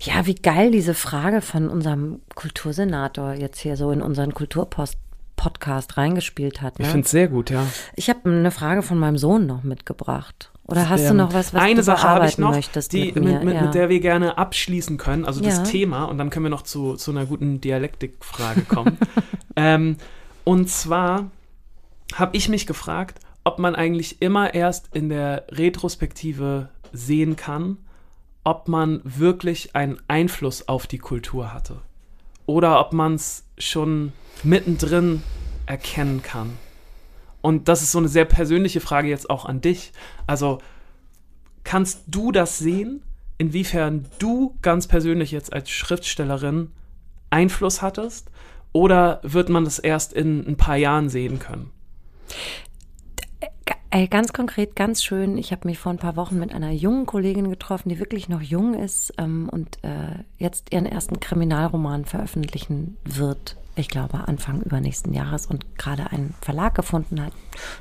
Ja, 0.00 0.26
wie 0.26 0.34
geil 0.34 0.70
diese 0.70 0.94
Frage 0.94 1.40
von 1.42 1.68
unserem 1.68 2.20
Kultursenator 2.34 3.34
jetzt 3.34 3.60
hier 3.60 3.76
so 3.76 3.90
in 3.90 4.00
unseren 4.02 4.32
Kulturpost-Podcast 4.32 5.96
reingespielt 5.96 6.62
hat. 6.62 6.78
Ne? 6.78 6.86
Ich 6.86 6.90
finde 6.90 7.04
es 7.04 7.10
sehr 7.10 7.28
gut, 7.28 7.50
ja. 7.50 7.66
Ich 7.94 8.08
habe 8.08 8.28
eine 8.30 8.50
Frage 8.50 8.82
von 8.82 8.98
meinem 8.98 9.18
Sohn 9.18 9.46
noch 9.46 9.62
mitgebracht. 9.62 10.50
Oder 10.68 10.88
hast 10.90 11.04
du 11.04 11.08
Ähm, 11.10 11.16
noch 11.16 11.32
was, 11.32 11.54
was 11.54 11.62
Eine 11.62 11.76
du 11.76 11.82
Sache 11.82 12.06
habe 12.06 12.26
ich 12.26 12.36
noch, 12.36 12.50
möchtest 12.50 12.92
die, 12.92 13.06
mit 13.06 13.16
mit, 13.16 13.44
mit, 13.44 13.54
ja. 13.54 13.62
mit 13.62 13.74
der 13.74 13.88
wir 13.88 14.00
gerne 14.00 14.36
abschließen 14.36 14.98
können, 14.98 15.24
also 15.24 15.42
Ja. 15.42 15.48
das 15.48 15.62
Thema, 15.70 16.04
und 16.04 16.18
dann 16.18 16.28
können 16.28 16.44
wir 16.44 16.50
noch 16.50 16.62
zu, 16.62 16.94
zu 16.96 17.10
einer 17.10 17.24
guten 17.24 17.60
Dialektikfrage 17.60 18.62
kommen. 18.62 18.98
ähm, 19.56 19.96
und 20.44 20.68
zwar 20.68 21.30
habe 22.14 22.36
ich 22.36 22.48
mich 22.50 22.66
gefragt, 22.66 23.18
ob 23.44 23.58
man 23.58 23.74
eigentlich 23.74 24.20
immer 24.20 24.52
erst 24.54 24.94
in 24.94 25.08
der 25.08 25.46
Retrospektive 25.50 26.68
sehen 26.92 27.36
kann, 27.36 27.78
ob 28.44 28.68
man 28.68 29.00
wirklich 29.04 29.74
einen 29.74 29.98
Einfluss 30.06 30.68
auf 30.68 30.86
die 30.86 30.98
Kultur 30.98 31.52
hatte. 31.52 31.76
Oder 32.44 32.78
ob 32.80 32.92
man 32.92 33.14
es 33.14 33.44
schon 33.56 34.12
mittendrin 34.42 35.22
erkennen 35.66 36.22
kann. 36.22 36.58
Und 37.40 37.68
das 37.68 37.82
ist 37.82 37.92
so 37.92 37.98
eine 37.98 38.08
sehr 38.08 38.24
persönliche 38.24 38.80
Frage 38.80 39.08
jetzt 39.08 39.30
auch 39.30 39.44
an 39.44 39.60
dich. 39.60 39.92
Also, 40.26 40.58
kannst 41.64 42.02
du 42.08 42.32
das 42.32 42.58
sehen, 42.58 43.02
inwiefern 43.38 44.06
du 44.18 44.56
ganz 44.62 44.86
persönlich 44.88 45.30
jetzt 45.30 45.52
als 45.52 45.70
Schriftstellerin 45.70 46.70
Einfluss 47.30 47.82
hattest? 47.82 48.30
Oder 48.72 49.20
wird 49.22 49.48
man 49.48 49.64
das 49.64 49.78
erst 49.78 50.12
in 50.12 50.46
ein 50.46 50.56
paar 50.56 50.76
Jahren 50.76 51.08
sehen 51.08 51.38
können? 51.38 51.70
Ey, 53.90 54.06
ganz 54.06 54.34
konkret, 54.34 54.76
ganz 54.76 55.02
schön. 55.02 55.38
Ich 55.38 55.50
habe 55.50 55.66
mich 55.66 55.78
vor 55.78 55.90
ein 55.90 55.98
paar 55.98 56.16
Wochen 56.16 56.38
mit 56.38 56.52
einer 56.52 56.72
jungen 56.72 57.06
Kollegin 57.06 57.48
getroffen, 57.48 57.88
die 57.88 57.98
wirklich 57.98 58.28
noch 58.28 58.42
jung 58.42 58.74
ist 58.74 59.14
ähm, 59.16 59.48
und 59.50 59.82
äh, 59.82 60.24
jetzt 60.36 60.72
ihren 60.74 60.84
ersten 60.84 61.20
Kriminalroman 61.20 62.04
veröffentlichen 62.04 62.98
wird. 63.04 63.56
Ich 63.78 63.88
glaube, 63.88 64.26
Anfang 64.26 64.60
übernächsten 64.60 65.12
Jahres 65.12 65.46
und 65.46 65.78
gerade 65.78 66.10
einen 66.10 66.34
Verlag 66.40 66.74
gefunden 66.74 67.24
hat. 67.24 67.32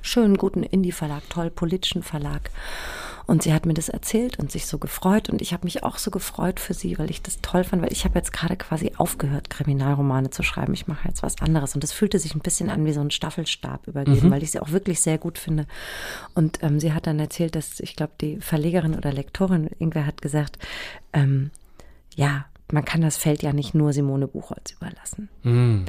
Schönen, 0.04 0.38
guten 0.38 0.62
Indie-Verlag, 0.62 1.24
toll, 1.30 1.50
politischen 1.50 2.04
Verlag. 2.04 2.52
Und 3.26 3.44
sie 3.44 3.52
hat 3.54 3.66
mir 3.66 3.74
das 3.74 3.90
erzählt 3.90 4.40
und 4.40 4.52
sich 4.52 4.68
so 4.68 4.78
gefreut. 4.78 5.28
Und 5.30 5.42
ich 5.42 5.54
habe 5.54 5.66
mich 5.66 5.84
auch 5.84 5.98
so 5.98 6.12
gefreut 6.12 6.60
für 6.60 6.76
sie, 6.76 7.00
weil 7.00 7.10
ich 7.10 7.24
das 7.24 7.42
toll 7.42 7.64
fand, 7.64 7.82
weil 7.82 7.92
ich 7.92 8.06
habe 8.06 8.16
jetzt 8.16 8.32
gerade 8.32 8.56
quasi 8.56 8.94
aufgehört, 8.96 9.50
Kriminalromane 9.50 10.30
zu 10.30 10.44
schreiben. 10.44 10.74
Ich 10.74 10.88
mache 10.88 11.08
jetzt 11.08 11.24
was 11.24 11.42
anderes. 11.42 11.74
Und 11.74 11.84
das 11.84 11.92
fühlte 11.92 12.20
sich 12.20 12.36
ein 12.36 12.42
bisschen 12.42 12.70
an 12.70 12.86
wie 12.86 12.94
so 12.94 13.02
ein 13.02 13.12
Staffelstab 13.12 13.88
übergeben, 13.88 14.30
weil 14.32 14.44
ich 14.44 14.52
sie 14.52 14.60
auch 14.60 14.72
wirklich 14.72 15.02
sehr 15.02 15.18
gut 15.18 15.40
finde. 15.40 15.66
Und 16.36 16.64
ähm, 16.64 16.80
sie 16.80 16.94
hat 16.94 17.08
dann 17.08 17.20
erzählt, 17.20 17.56
dass, 17.56 17.80
ich 17.80 17.96
glaube, 17.96 18.14
die 18.22 18.40
Verlegerin 18.40 18.96
oder 18.96 19.12
Lektorin, 19.12 19.66
irgendwer 19.80 20.06
hat 20.06 20.22
gesagt, 20.22 20.60
ähm, 21.12 21.50
ja, 22.16 22.46
man 22.72 22.84
kann 22.86 23.02
das 23.02 23.18
Feld 23.18 23.44
ja 23.44 23.54
nicht 23.54 23.74
nur 23.74 23.94
Simone 23.94 24.28
Buchholz 24.28 24.72
überlassen. 24.72 25.30
Und 25.44 25.86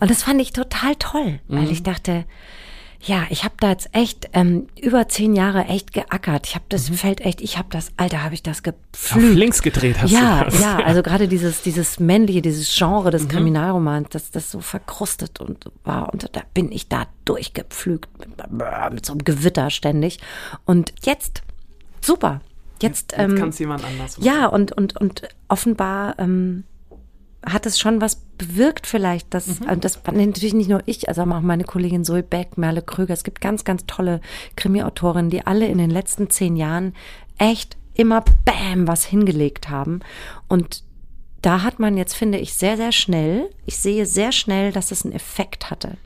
das 0.00 0.22
fand 0.22 0.40
ich 0.40 0.52
total 0.52 0.94
toll, 0.96 1.40
weil 1.48 1.70
ich 1.70 1.82
dachte, 1.82 2.24
ja, 3.00 3.22
ich 3.30 3.44
habe 3.44 3.54
da 3.60 3.70
jetzt 3.70 3.88
echt 3.94 4.28
ähm, 4.32 4.66
über 4.82 5.06
zehn 5.08 5.36
Jahre 5.36 5.66
echt 5.66 5.92
geackert. 5.92 6.48
Ich 6.48 6.56
habe 6.56 6.64
das 6.68 6.88
Feld 6.88 7.20
echt, 7.20 7.40
ich 7.40 7.56
habe 7.56 7.68
das, 7.70 7.92
Alter, 7.96 8.24
habe 8.24 8.34
ich 8.34 8.42
das 8.42 8.58
Auf 8.58 8.62
gepflügt. 8.64 9.36
links 9.36 9.62
gedreht 9.62 10.02
hast 10.02 10.10
Ja, 10.10 10.40
du 10.42 10.50
das. 10.50 10.60
ja, 10.60 10.76
also 10.84 11.02
gerade 11.04 11.28
dieses, 11.28 11.62
dieses 11.62 12.00
männliche, 12.00 12.42
dieses 12.42 12.74
Genre 12.76 13.06
Mhm. 13.08 13.12
des 13.12 13.28
Kriminalromans, 13.28 14.08
das, 14.10 14.32
das 14.32 14.50
so 14.50 14.60
verkrustet 14.60 15.38
und 15.40 15.66
war. 15.84 16.12
Und 16.12 16.28
da 16.34 16.42
bin 16.54 16.72
ich 16.72 16.88
da 16.88 17.06
durchgepflügt 17.24 18.08
mit, 18.18 18.30
mit 18.92 19.06
so 19.06 19.12
einem 19.12 19.22
Gewitter 19.24 19.70
ständig. 19.70 20.18
Und 20.64 20.92
jetzt, 21.04 21.42
super. 22.00 22.40
Jetzt, 22.82 23.12
Jetzt 23.12 23.18
ähm, 23.18 23.36
kann 23.36 23.48
es 23.50 23.58
jemand 23.58 23.84
anders 23.84 24.18
machen. 24.18 24.26
ja, 24.26 24.46
und, 24.46 24.72
und, 24.72 24.96
und 25.00 25.22
offenbar 25.48 26.18
ähm, 26.18 26.64
hat 27.44 27.66
es 27.66 27.78
schon 27.78 28.00
was 28.00 28.16
bewirkt 28.36 28.86
vielleicht, 28.86 29.32
dass, 29.32 29.60
Mhm. 29.60 29.68
also 29.68 29.80
das 29.80 30.06
war 30.06 30.14
natürlich 30.14 30.54
nicht 30.54 30.68
nur 30.68 30.82
ich, 30.86 31.08
also 31.08 31.22
auch 31.22 31.40
meine 31.40 31.64
Kollegin 31.64 32.04
Zoe 32.04 32.22
Beck, 32.22 32.58
Merle 32.58 32.82
Krüger, 32.82 33.14
es 33.14 33.24
gibt 33.24 33.40
ganz, 33.40 33.64
ganz 33.64 33.84
tolle 33.86 34.20
Krimi-Autorinnen, 34.56 35.30
die 35.30 35.46
alle 35.46 35.66
in 35.66 35.78
den 35.78 35.90
letzten 35.90 36.30
zehn 36.30 36.56
Jahren 36.56 36.94
echt 37.38 37.76
immer 37.94 38.24
Bam 38.44 38.86
was 38.88 39.04
hingelegt 39.04 39.70
haben 39.70 40.00
und 40.48 40.82
da 41.40 41.62
hat 41.62 41.78
man 41.78 41.96
jetzt, 41.96 42.14
finde 42.14 42.38
ich, 42.38 42.54
sehr, 42.54 42.76
sehr 42.76 42.90
schnell, 42.90 43.48
ich 43.64 43.76
sehe 43.78 44.06
sehr 44.06 44.32
schnell, 44.32 44.72
dass 44.72 44.90
es 44.90 45.04
einen 45.04 45.14
Effekt 45.14 45.70
hatte 45.70 45.96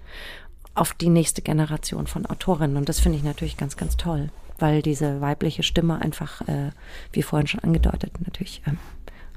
auf 0.75 0.93
die 0.93 1.09
nächste 1.09 1.41
Generation 1.41 2.07
von 2.07 2.27
Autorinnen. 2.27 2.77
Und 2.77 2.89
das 2.89 3.01
finde 3.01 3.17
ich 3.17 3.25
natürlich 3.25 3.57
ganz, 3.57 3.79
ganz 3.79 3.97
toll, 3.97 4.29
weil 4.63 4.81
diese 4.81 5.21
weibliche 5.21 5.65
Stimme 5.65 6.01
einfach, 6.01 6.41
äh, 6.43 6.71
wie 7.13 7.23
vorhin 7.23 7.49
schon 7.49 7.61
angedeutet, 7.61 8.13
natürlich 8.25 8.63
ähm, 8.67 8.79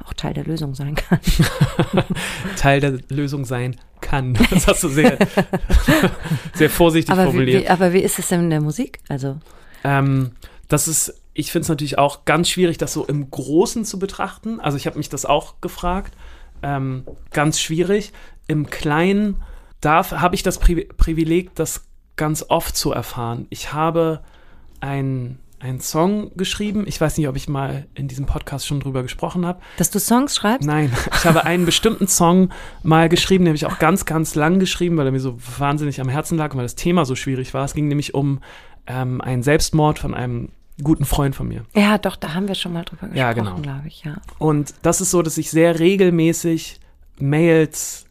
auch 0.05 0.13
Teil 0.13 0.35
der 0.35 0.45
Lösung 0.45 0.75
sein 0.75 0.93
kann. 0.93 1.19
Teil 2.57 2.79
der 2.79 2.99
Lösung 3.09 3.43
sein 3.43 3.75
kann. 4.01 4.37
Das 4.51 4.67
hast 4.67 4.83
du 4.83 4.89
sehr, 4.89 5.17
sehr 6.53 6.69
vorsichtig 6.69 7.11
aber 7.11 7.23
formuliert. 7.23 7.63
Wie, 7.63 7.65
wie, 7.65 7.69
aber 7.69 7.91
wie 7.91 8.01
ist 8.01 8.19
es 8.19 8.27
denn 8.27 8.41
in 8.41 8.49
der 8.51 8.61
Musik? 8.61 8.99
Also 9.09 9.39
ähm, 9.83 10.31
das 10.67 10.87
ist, 10.87 11.19
ich 11.33 11.51
finde 11.51 11.63
es 11.63 11.69
natürlich 11.69 11.97
auch 11.97 12.25
ganz 12.25 12.47
schwierig, 12.49 12.77
das 12.77 12.93
so 12.93 13.03
im 13.03 13.31
Großen 13.31 13.83
zu 13.83 13.97
betrachten. 13.97 14.59
Also 14.59 14.77
ich 14.77 14.85
habe 14.85 14.99
mich 14.99 15.09
das 15.09 15.25
auch 15.25 15.59
gefragt. 15.59 16.13
Ähm, 16.61 17.03
ganz 17.31 17.59
schwierig. 17.59 18.13
Im 18.47 18.69
Kleinen 18.69 19.41
habe 19.83 20.35
ich 20.35 20.43
das 20.43 20.59
Pri 20.59 20.85
Privileg, 20.97 21.55
das 21.55 21.85
ganz 22.15 22.45
oft 22.47 22.77
zu 22.77 22.91
erfahren. 22.91 23.47
Ich 23.49 23.73
habe 23.73 24.21
ein 24.79 25.39
einen 25.59 25.79
Song 25.79 26.31
geschrieben. 26.35 26.83
Ich 26.85 26.99
weiß 26.99 27.17
nicht, 27.17 27.27
ob 27.27 27.35
ich 27.35 27.47
mal 27.47 27.87
in 27.95 28.07
diesem 28.07 28.25
Podcast 28.25 28.67
schon 28.67 28.79
drüber 28.81 29.01
gesprochen 29.01 29.45
habe. 29.45 29.61
Dass 29.77 29.89
du 29.89 29.99
Songs 29.99 30.35
schreibst? 30.35 30.67
Nein, 30.67 30.91
ich 31.13 31.25
habe 31.25 31.45
einen 31.45 31.65
bestimmten 31.65 32.07
Song 32.07 32.49
mal 32.83 33.09
geschrieben, 33.09 33.45
den 33.45 33.49
habe 33.49 33.55
ich 33.55 33.65
auch 33.65 33.79
ganz, 33.79 34.05
ganz 34.05 34.35
lang 34.35 34.59
geschrieben, 34.59 34.97
weil 34.97 35.07
er 35.07 35.11
mir 35.11 35.19
so 35.19 35.37
wahnsinnig 35.57 35.99
am 36.01 36.09
Herzen 36.09 36.37
lag 36.37 36.51
und 36.51 36.57
weil 36.57 36.65
das 36.65 36.75
Thema 36.75 37.05
so 37.05 37.15
schwierig 37.15 37.53
war. 37.53 37.65
Es 37.65 37.73
ging 37.73 37.87
nämlich 37.87 38.13
um 38.13 38.41
ähm, 38.85 39.21
einen 39.21 39.43
Selbstmord 39.43 39.97
von 39.97 40.13
einem 40.13 40.49
guten 40.83 41.05
Freund 41.05 41.35
von 41.35 41.47
mir. 41.47 41.63
Ja, 41.73 41.97
doch, 41.97 42.15
da 42.15 42.33
haben 42.33 42.47
wir 42.47 42.55
schon 42.55 42.73
mal 42.73 42.83
drüber 42.83 43.07
gesprochen, 43.07 43.17
ja, 43.17 43.33
genau. 43.33 43.55
glaube 43.55 43.87
ich, 43.87 44.03
ja. 44.03 44.17
Und 44.37 44.73
das 44.81 45.01
ist 45.01 45.11
so, 45.11 45.21
dass 45.21 45.37
ich 45.37 45.49
sehr 45.49 45.79
regelmäßig 45.79 46.79
Mails 47.17 48.05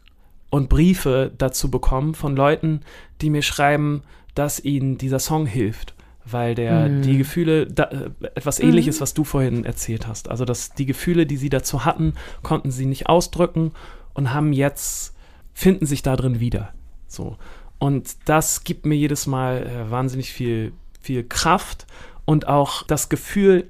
und 0.50 0.68
Briefe 0.68 1.30
dazu 1.36 1.70
bekommen 1.70 2.14
von 2.14 2.34
Leuten, 2.34 2.80
die 3.20 3.28
mir 3.28 3.42
schreiben, 3.42 4.02
dass 4.34 4.60
ihnen 4.64 4.98
dieser 4.98 5.18
Song 5.18 5.46
hilft, 5.46 5.94
weil 6.24 6.54
der 6.54 6.88
mhm. 6.88 7.02
die 7.02 7.18
Gefühle 7.18 7.66
da, 7.66 7.84
äh, 7.84 8.10
etwas 8.34 8.60
ähnliches, 8.60 8.96
mhm. 8.96 9.00
was 9.02 9.14
du 9.14 9.24
vorhin 9.24 9.64
erzählt 9.64 10.06
hast, 10.06 10.30
also 10.30 10.44
dass 10.44 10.72
die 10.72 10.86
Gefühle, 10.86 11.26
die 11.26 11.36
sie 11.36 11.50
dazu 11.50 11.84
hatten, 11.84 12.14
konnten 12.42 12.70
sie 12.70 12.86
nicht 12.86 13.08
ausdrücken 13.08 13.72
und 14.14 14.32
haben 14.32 14.52
jetzt 14.52 15.14
finden 15.52 15.86
sich 15.86 16.02
da 16.02 16.16
drin 16.16 16.40
wieder. 16.40 16.72
So 17.06 17.36
und 17.78 18.16
das 18.24 18.64
gibt 18.64 18.86
mir 18.86 18.96
jedes 18.96 19.26
Mal 19.26 19.66
äh, 19.66 19.90
wahnsinnig 19.90 20.32
viel 20.32 20.72
viel 21.00 21.24
Kraft 21.24 21.86
und 22.24 22.48
auch 22.48 22.82
das 22.82 23.08
Gefühl, 23.08 23.68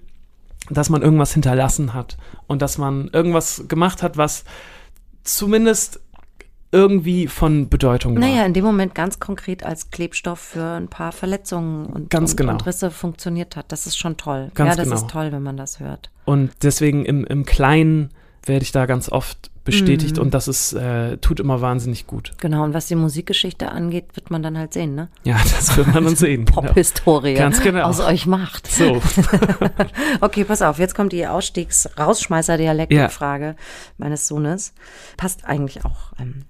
dass 0.71 0.89
man 0.89 1.03
irgendwas 1.03 1.35
hinterlassen 1.35 1.93
hat 1.93 2.17
und 2.47 2.63
dass 2.63 2.79
man 2.79 3.09
irgendwas 3.09 3.65
gemacht 3.69 4.03
hat, 4.03 4.17
was 4.17 4.45
zumindest 5.25 6.01
irgendwie 6.75 7.29
von 7.29 7.69
Bedeutung 7.69 8.15
war. 8.15 8.21
Naja, 8.21 8.45
in 8.45 8.53
dem 8.53 8.65
Moment 8.65 8.95
ganz 8.95 9.21
konkret 9.21 9.65
als 9.65 9.91
Klebstoff 9.91 10.41
für 10.41 10.65
ein 10.65 10.89
paar 10.89 11.13
Verletzungen 11.13 11.87
und, 11.87 12.11
ganz 12.11 12.33
und, 12.33 12.39
genau. 12.39 12.53
und 12.53 12.67
Risse 12.67 12.91
funktioniert 12.91 13.55
hat. 13.55 13.71
Das 13.71 13.87
ist 13.87 13.97
schon 13.97 14.17
toll. 14.17 14.51
Ganz 14.55 14.71
ja, 14.71 14.77
das 14.77 14.85
genau. 14.85 14.97
ist 14.97 15.09
toll, 15.09 15.33
wenn 15.33 15.43
man 15.43 15.57
das 15.57 15.79
hört. 15.79 16.11
Und 16.25 16.51
deswegen 16.63 17.05
im, 17.05 17.25
im 17.25 17.47
Kleinen 17.47 18.11
werde 18.45 18.65
ich 18.65 18.73
da 18.73 18.87
ganz 18.87 19.09
oft 19.09 19.51
bestätigt 19.65 20.17
Mhm. 20.17 20.23
und 20.25 20.35
das 20.35 20.49
ist, 20.49 20.75
äh, 20.75 21.17
tut 21.19 21.41
immer 21.41 21.61
wahnsinnig 21.63 22.07
gut. 22.07 22.33
Genau, 22.39 22.65
und 22.65 22.75
was 22.75 22.87
die 22.87 22.97
Musikgeschichte 22.97 23.71
angeht, 23.71 24.15
wird 24.15 24.31
man 24.31 24.43
dann 24.43 24.59
halt 24.59 24.75
sehen, 24.75 24.95
ne? 24.95 25.09
Ja, 25.23 25.39
das 25.39 25.75
wird 25.77 25.95
man 25.95 26.05
dann 26.05 26.17
sehen. 26.17 26.45
Pop-Historie 26.55 27.35
Ganz 27.35 27.63
genau. 27.63 27.85
aus 27.85 28.01
euch 28.01 28.27
macht. 28.27 28.67
So, 28.67 29.01
Okay, 30.21 30.45
pass 30.45 30.61
auf, 30.61 30.79
jetzt 30.79 30.95
kommt 30.95 31.13
die 31.13 31.27
Ausstiegs-Rausschmeißer-Dialekt-Frage 31.27 33.57
meines 33.97 34.27
Sohnes. 34.27 34.75
Passt 35.17 35.47
eigentlich 35.47 35.87
auch. 35.87 36.13
Ähm, 36.21 36.43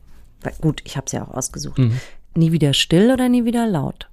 gut, 0.50 0.82
ich 0.84 0.96
habe 0.96 1.06
es 1.06 1.12
ja 1.12 1.24
auch 1.24 1.34
ausgesucht. 1.34 1.78
Mhm. 1.78 2.00
Nie 2.34 2.52
wieder 2.52 2.74
still 2.74 3.10
oder 3.12 3.28
nie 3.28 3.44
wieder 3.44 3.66
laut? 3.66 4.08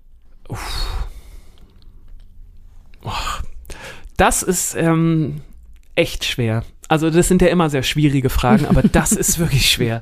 das 4.18 4.44
ist 4.44 4.76
ähm, 4.76 5.42
echt 5.96 6.26
schwer. 6.26 6.64
Also 6.88 7.10
das 7.10 7.28
sind 7.28 7.42
ja 7.42 7.48
immer 7.48 7.70
sehr 7.70 7.84
schwierige 7.84 8.30
Fragen, 8.30 8.66
aber 8.66 8.84
das 8.92 9.12
ist 9.14 9.40
wirklich 9.40 9.72
schwer. 9.72 10.02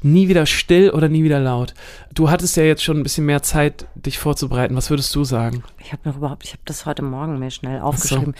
Nie 0.00 0.28
wieder 0.28 0.46
still 0.46 0.90
oder 0.90 1.08
nie 1.08 1.24
wieder 1.24 1.40
laut. 1.40 1.74
Du 2.14 2.30
hattest 2.30 2.56
ja 2.56 2.62
jetzt 2.62 2.84
schon 2.84 2.98
ein 2.98 3.02
bisschen 3.02 3.26
mehr 3.26 3.42
Zeit, 3.42 3.86
dich 3.94 4.18
vorzubereiten. 4.18 4.76
Was 4.76 4.90
würdest 4.90 5.12
du 5.14 5.24
sagen? 5.24 5.64
Ich 5.80 5.92
habe 5.92 6.08
noch 6.08 6.16
überhaupt, 6.18 6.44
ich 6.44 6.52
habe 6.52 6.62
das 6.66 6.86
heute 6.86 7.02
Morgen 7.02 7.38
mir 7.40 7.50
schnell 7.50 7.80
aufgeschrieben. 7.80 8.34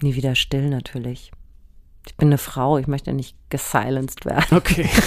Nie 0.00 0.14
wieder 0.14 0.34
still 0.34 0.70
natürlich. 0.70 1.32
Ich 2.06 2.16
bin 2.16 2.28
eine 2.28 2.38
Frau, 2.38 2.78
ich 2.78 2.86
möchte 2.86 3.12
nicht 3.12 3.36
gesilenced 3.50 4.24
werden. 4.24 4.56
Okay. 4.56 4.88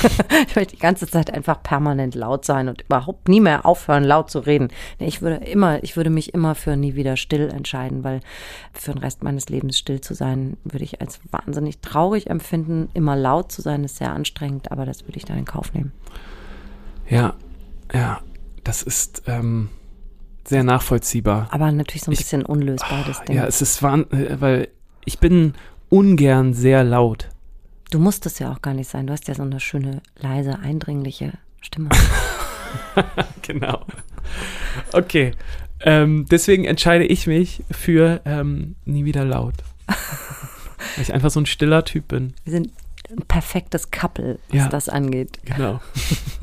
Ich 0.47 0.55
möchte 0.55 0.75
die 0.75 0.81
ganze 0.81 1.07
Zeit 1.07 1.33
einfach 1.33 1.63
permanent 1.63 2.13
laut 2.15 2.45
sein 2.45 2.67
und 2.67 2.81
überhaupt 2.83 3.27
nie 3.27 3.39
mehr 3.39 3.65
aufhören, 3.65 4.03
laut 4.03 4.29
zu 4.29 4.39
reden. 4.39 4.67
Ich 4.99 5.21
würde 5.21 5.37
immer, 5.45 5.83
ich 5.83 5.95
würde 5.97 6.09
mich 6.11 6.33
immer 6.33 6.53
für 6.53 6.75
nie 6.75 6.93
wieder 6.95 7.17
still 7.17 7.49
entscheiden, 7.49 8.03
weil 8.03 8.19
für 8.73 8.91
den 8.93 8.99
Rest 8.99 9.23
meines 9.23 9.49
Lebens 9.49 9.77
still 9.77 10.01
zu 10.01 10.13
sein, 10.13 10.57
würde 10.63 10.83
ich 10.83 11.01
als 11.01 11.19
wahnsinnig 11.31 11.79
traurig 11.79 12.29
empfinden. 12.29 12.89
Immer 12.93 13.15
laut 13.15 13.51
zu 13.51 13.61
sein 13.63 13.83
ist 13.83 13.97
sehr 13.97 14.11
anstrengend, 14.13 14.71
aber 14.71 14.85
das 14.85 15.03
würde 15.05 15.17
ich 15.17 15.25
dann 15.25 15.37
in 15.39 15.45
Kauf 15.45 15.73
nehmen. 15.73 15.91
Ja, 17.09 17.33
ja, 17.93 18.21
das 18.63 18.83
ist 18.83 19.23
ähm, 19.27 19.69
sehr 20.45 20.63
nachvollziehbar. 20.63 21.47
Aber 21.51 21.71
natürlich 21.71 22.03
so 22.03 22.11
ein 22.11 22.13
Ich- 22.13 22.19
bisschen 22.19 22.45
unlösbar, 22.45 23.03
das 23.07 23.23
Ding. 23.23 23.35
Ja, 23.35 23.45
es 23.45 23.61
ist 23.61 23.81
wahn, 23.81 24.09
äh, 24.11 24.39
weil 24.39 24.67
ich 25.05 25.19
bin 25.19 25.53
ungern 25.93 26.55
sehr 26.55 26.83
laut. 26.83 27.29
Du 27.91 27.99
musst 27.99 28.25
es 28.25 28.39
ja 28.39 28.51
auch 28.51 28.63
gar 28.63 28.73
nicht 28.73 28.89
sein. 28.89 29.05
Du 29.05 29.13
hast 29.13 29.27
ja 29.27 29.35
so 29.35 29.43
eine 29.43 29.59
schöne, 29.59 30.01
leise, 30.17 30.57
eindringliche 30.57 31.33
Stimme. 31.61 31.89
genau. 33.43 33.85
Okay. 34.91 35.33
Ähm, 35.81 36.25
deswegen 36.31 36.65
entscheide 36.65 37.05
ich 37.05 37.27
mich 37.27 37.63
für 37.69 38.21
ähm, 38.25 38.75
nie 38.85 39.05
wieder 39.05 39.23
laut. 39.23 39.53
Weil 39.85 41.03
ich 41.03 41.13
einfach 41.13 41.29
so 41.29 41.39
ein 41.39 41.45
stiller 41.45 41.85
Typ 41.85 42.07
bin. 42.07 42.33
Wir 42.43 42.53
sind 42.53 42.71
perfektes 43.27 43.91
Couple, 43.91 44.39
was 44.49 44.57
Ja. 44.57 44.67
das 44.69 44.89
angeht. 44.89 45.39
Genau. 45.45 45.79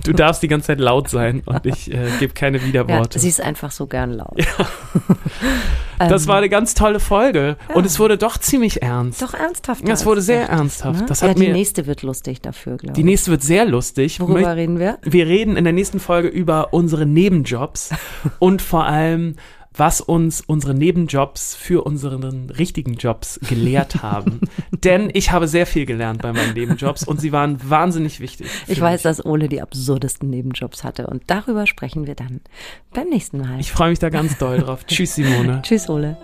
Du 0.03 0.15
darfst 0.15 0.43
die 0.43 0.49
ganze 0.49 0.69
Zeit 0.69 0.81
laut 0.81 1.11
sein 1.11 1.43
und 1.45 1.67
ich 1.67 1.93
äh, 1.93 2.09
gebe 2.19 2.33
keine 2.33 2.57
Ja, 2.57 2.65
Widerworte. 2.65 3.19
sie 3.19 3.29
ist 3.29 3.41
einfach 3.43 3.71
so 3.71 3.87
gern 3.87 4.13
laut. 4.13 4.35
das 5.99 6.23
Ähm, 6.23 6.29
war 6.29 6.37
eine 6.39 6.49
ganz 6.49 6.75
tolle 6.75 7.01
Folge. 7.01 7.57
Und 7.75 7.85
es 7.85 7.99
wurde 7.99 8.17
doch 8.17 8.39
ziemlich 8.39 8.83
ernst. 8.83 9.21
doch 9.21 9.35
ernsthaft. 9.35 9.87
Das 9.87 10.07
wurde 10.07 10.23
sehr 10.23 10.49
ernsthaft. 10.49 11.09
Das 11.11 11.21
ja, 11.21 11.29
hat 11.29 11.37
die 11.39 11.49
mir, 11.49 11.53
nächste 11.53 11.87
wird 11.87 12.03
lustig 12.03 12.41
dafür, 12.41 12.79
glaube 12.79 12.95
die 12.95 13.01
ich. 13.01 13.05
nächste 13.05 13.31
wird 13.31 13.43
sehr 13.43 13.67
lustig. 13.67 14.21
Worüber 14.21 14.41
Möcht- 14.41 14.57
reden 14.57 14.79
wir? 14.79 14.99
Wir 15.03 15.27
reden 15.27 15.57
in 15.57 15.65
der 15.65 15.73
nächsten 15.75 16.01
Folge 16.01 16.29
über 16.29 16.73
unsere 16.73 17.05
Nebenjobs 17.07 17.91
und 18.39 18.63
vor 18.63 18.85
allem, 18.87 19.37
was 19.75 20.01
uns 20.01 20.41
unsere 20.41 20.75
Nebenjobs 20.75 21.55
für 21.55 21.85
unseren 21.85 22.51
richtigen 22.51 22.95
Jobs 22.95 23.39
gelehrt 23.49 24.03
haben. 24.03 24.41
Denn 24.85 25.11
ich 25.13 25.31
habe 25.31 25.49
sehr 25.49 25.67
viel 25.67 25.87
gelernt 25.87 26.23
bei 26.23 26.33
meinen 26.33 26.55
Nebenjobs 26.55 27.05
und 27.07 27.21
sie 27.21 27.33
waren 27.33 27.59
wahnsinnig 27.69 28.21
wichtig. 28.21 28.49
Ich 28.67 28.81
weiß, 28.81 28.99
mich. 28.99 29.03
dass 29.03 29.25
Ole 29.25 29.49
die 29.49 29.63
absurdesten 29.63 30.29
Nebenjobs 30.29 30.85
hatte 30.85 31.07
und 31.07 31.23
darüber 31.29 31.67
sprechen 31.67 32.07
wir 32.07 32.15
dann 32.15 32.41
beim 32.93 33.09
nächsten 33.09 33.39
Mal. 33.39 33.61
Ich 33.61 33.73
freue 33.73 33.91
mich 33.91 33.99
da 33.99 34.11
ganz 34.11 34.39
doll 34.39 34.59
drauf. 34.59 34.85
Tschüss, 34.87 35.15
Simone. 35.15 35.61
Tschüss, 35.63 35.89
Ole. 35.89 36.17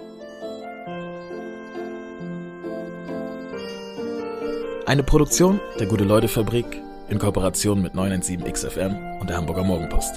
Eine 4.86 5.03
Produktion 5.03 5.61
der 5.80 5.86
Gute-Leute-Fabrik 5.86 6.80
in 7.09 7.18
Kooperation 7.18 7.82
mit 7.82 7.94
917XFM 7.94 9.20
und 9.20 9.28
der 9.28 9.36
Hamburger 9.36 9.64
Morgenpost. 9.64 10.14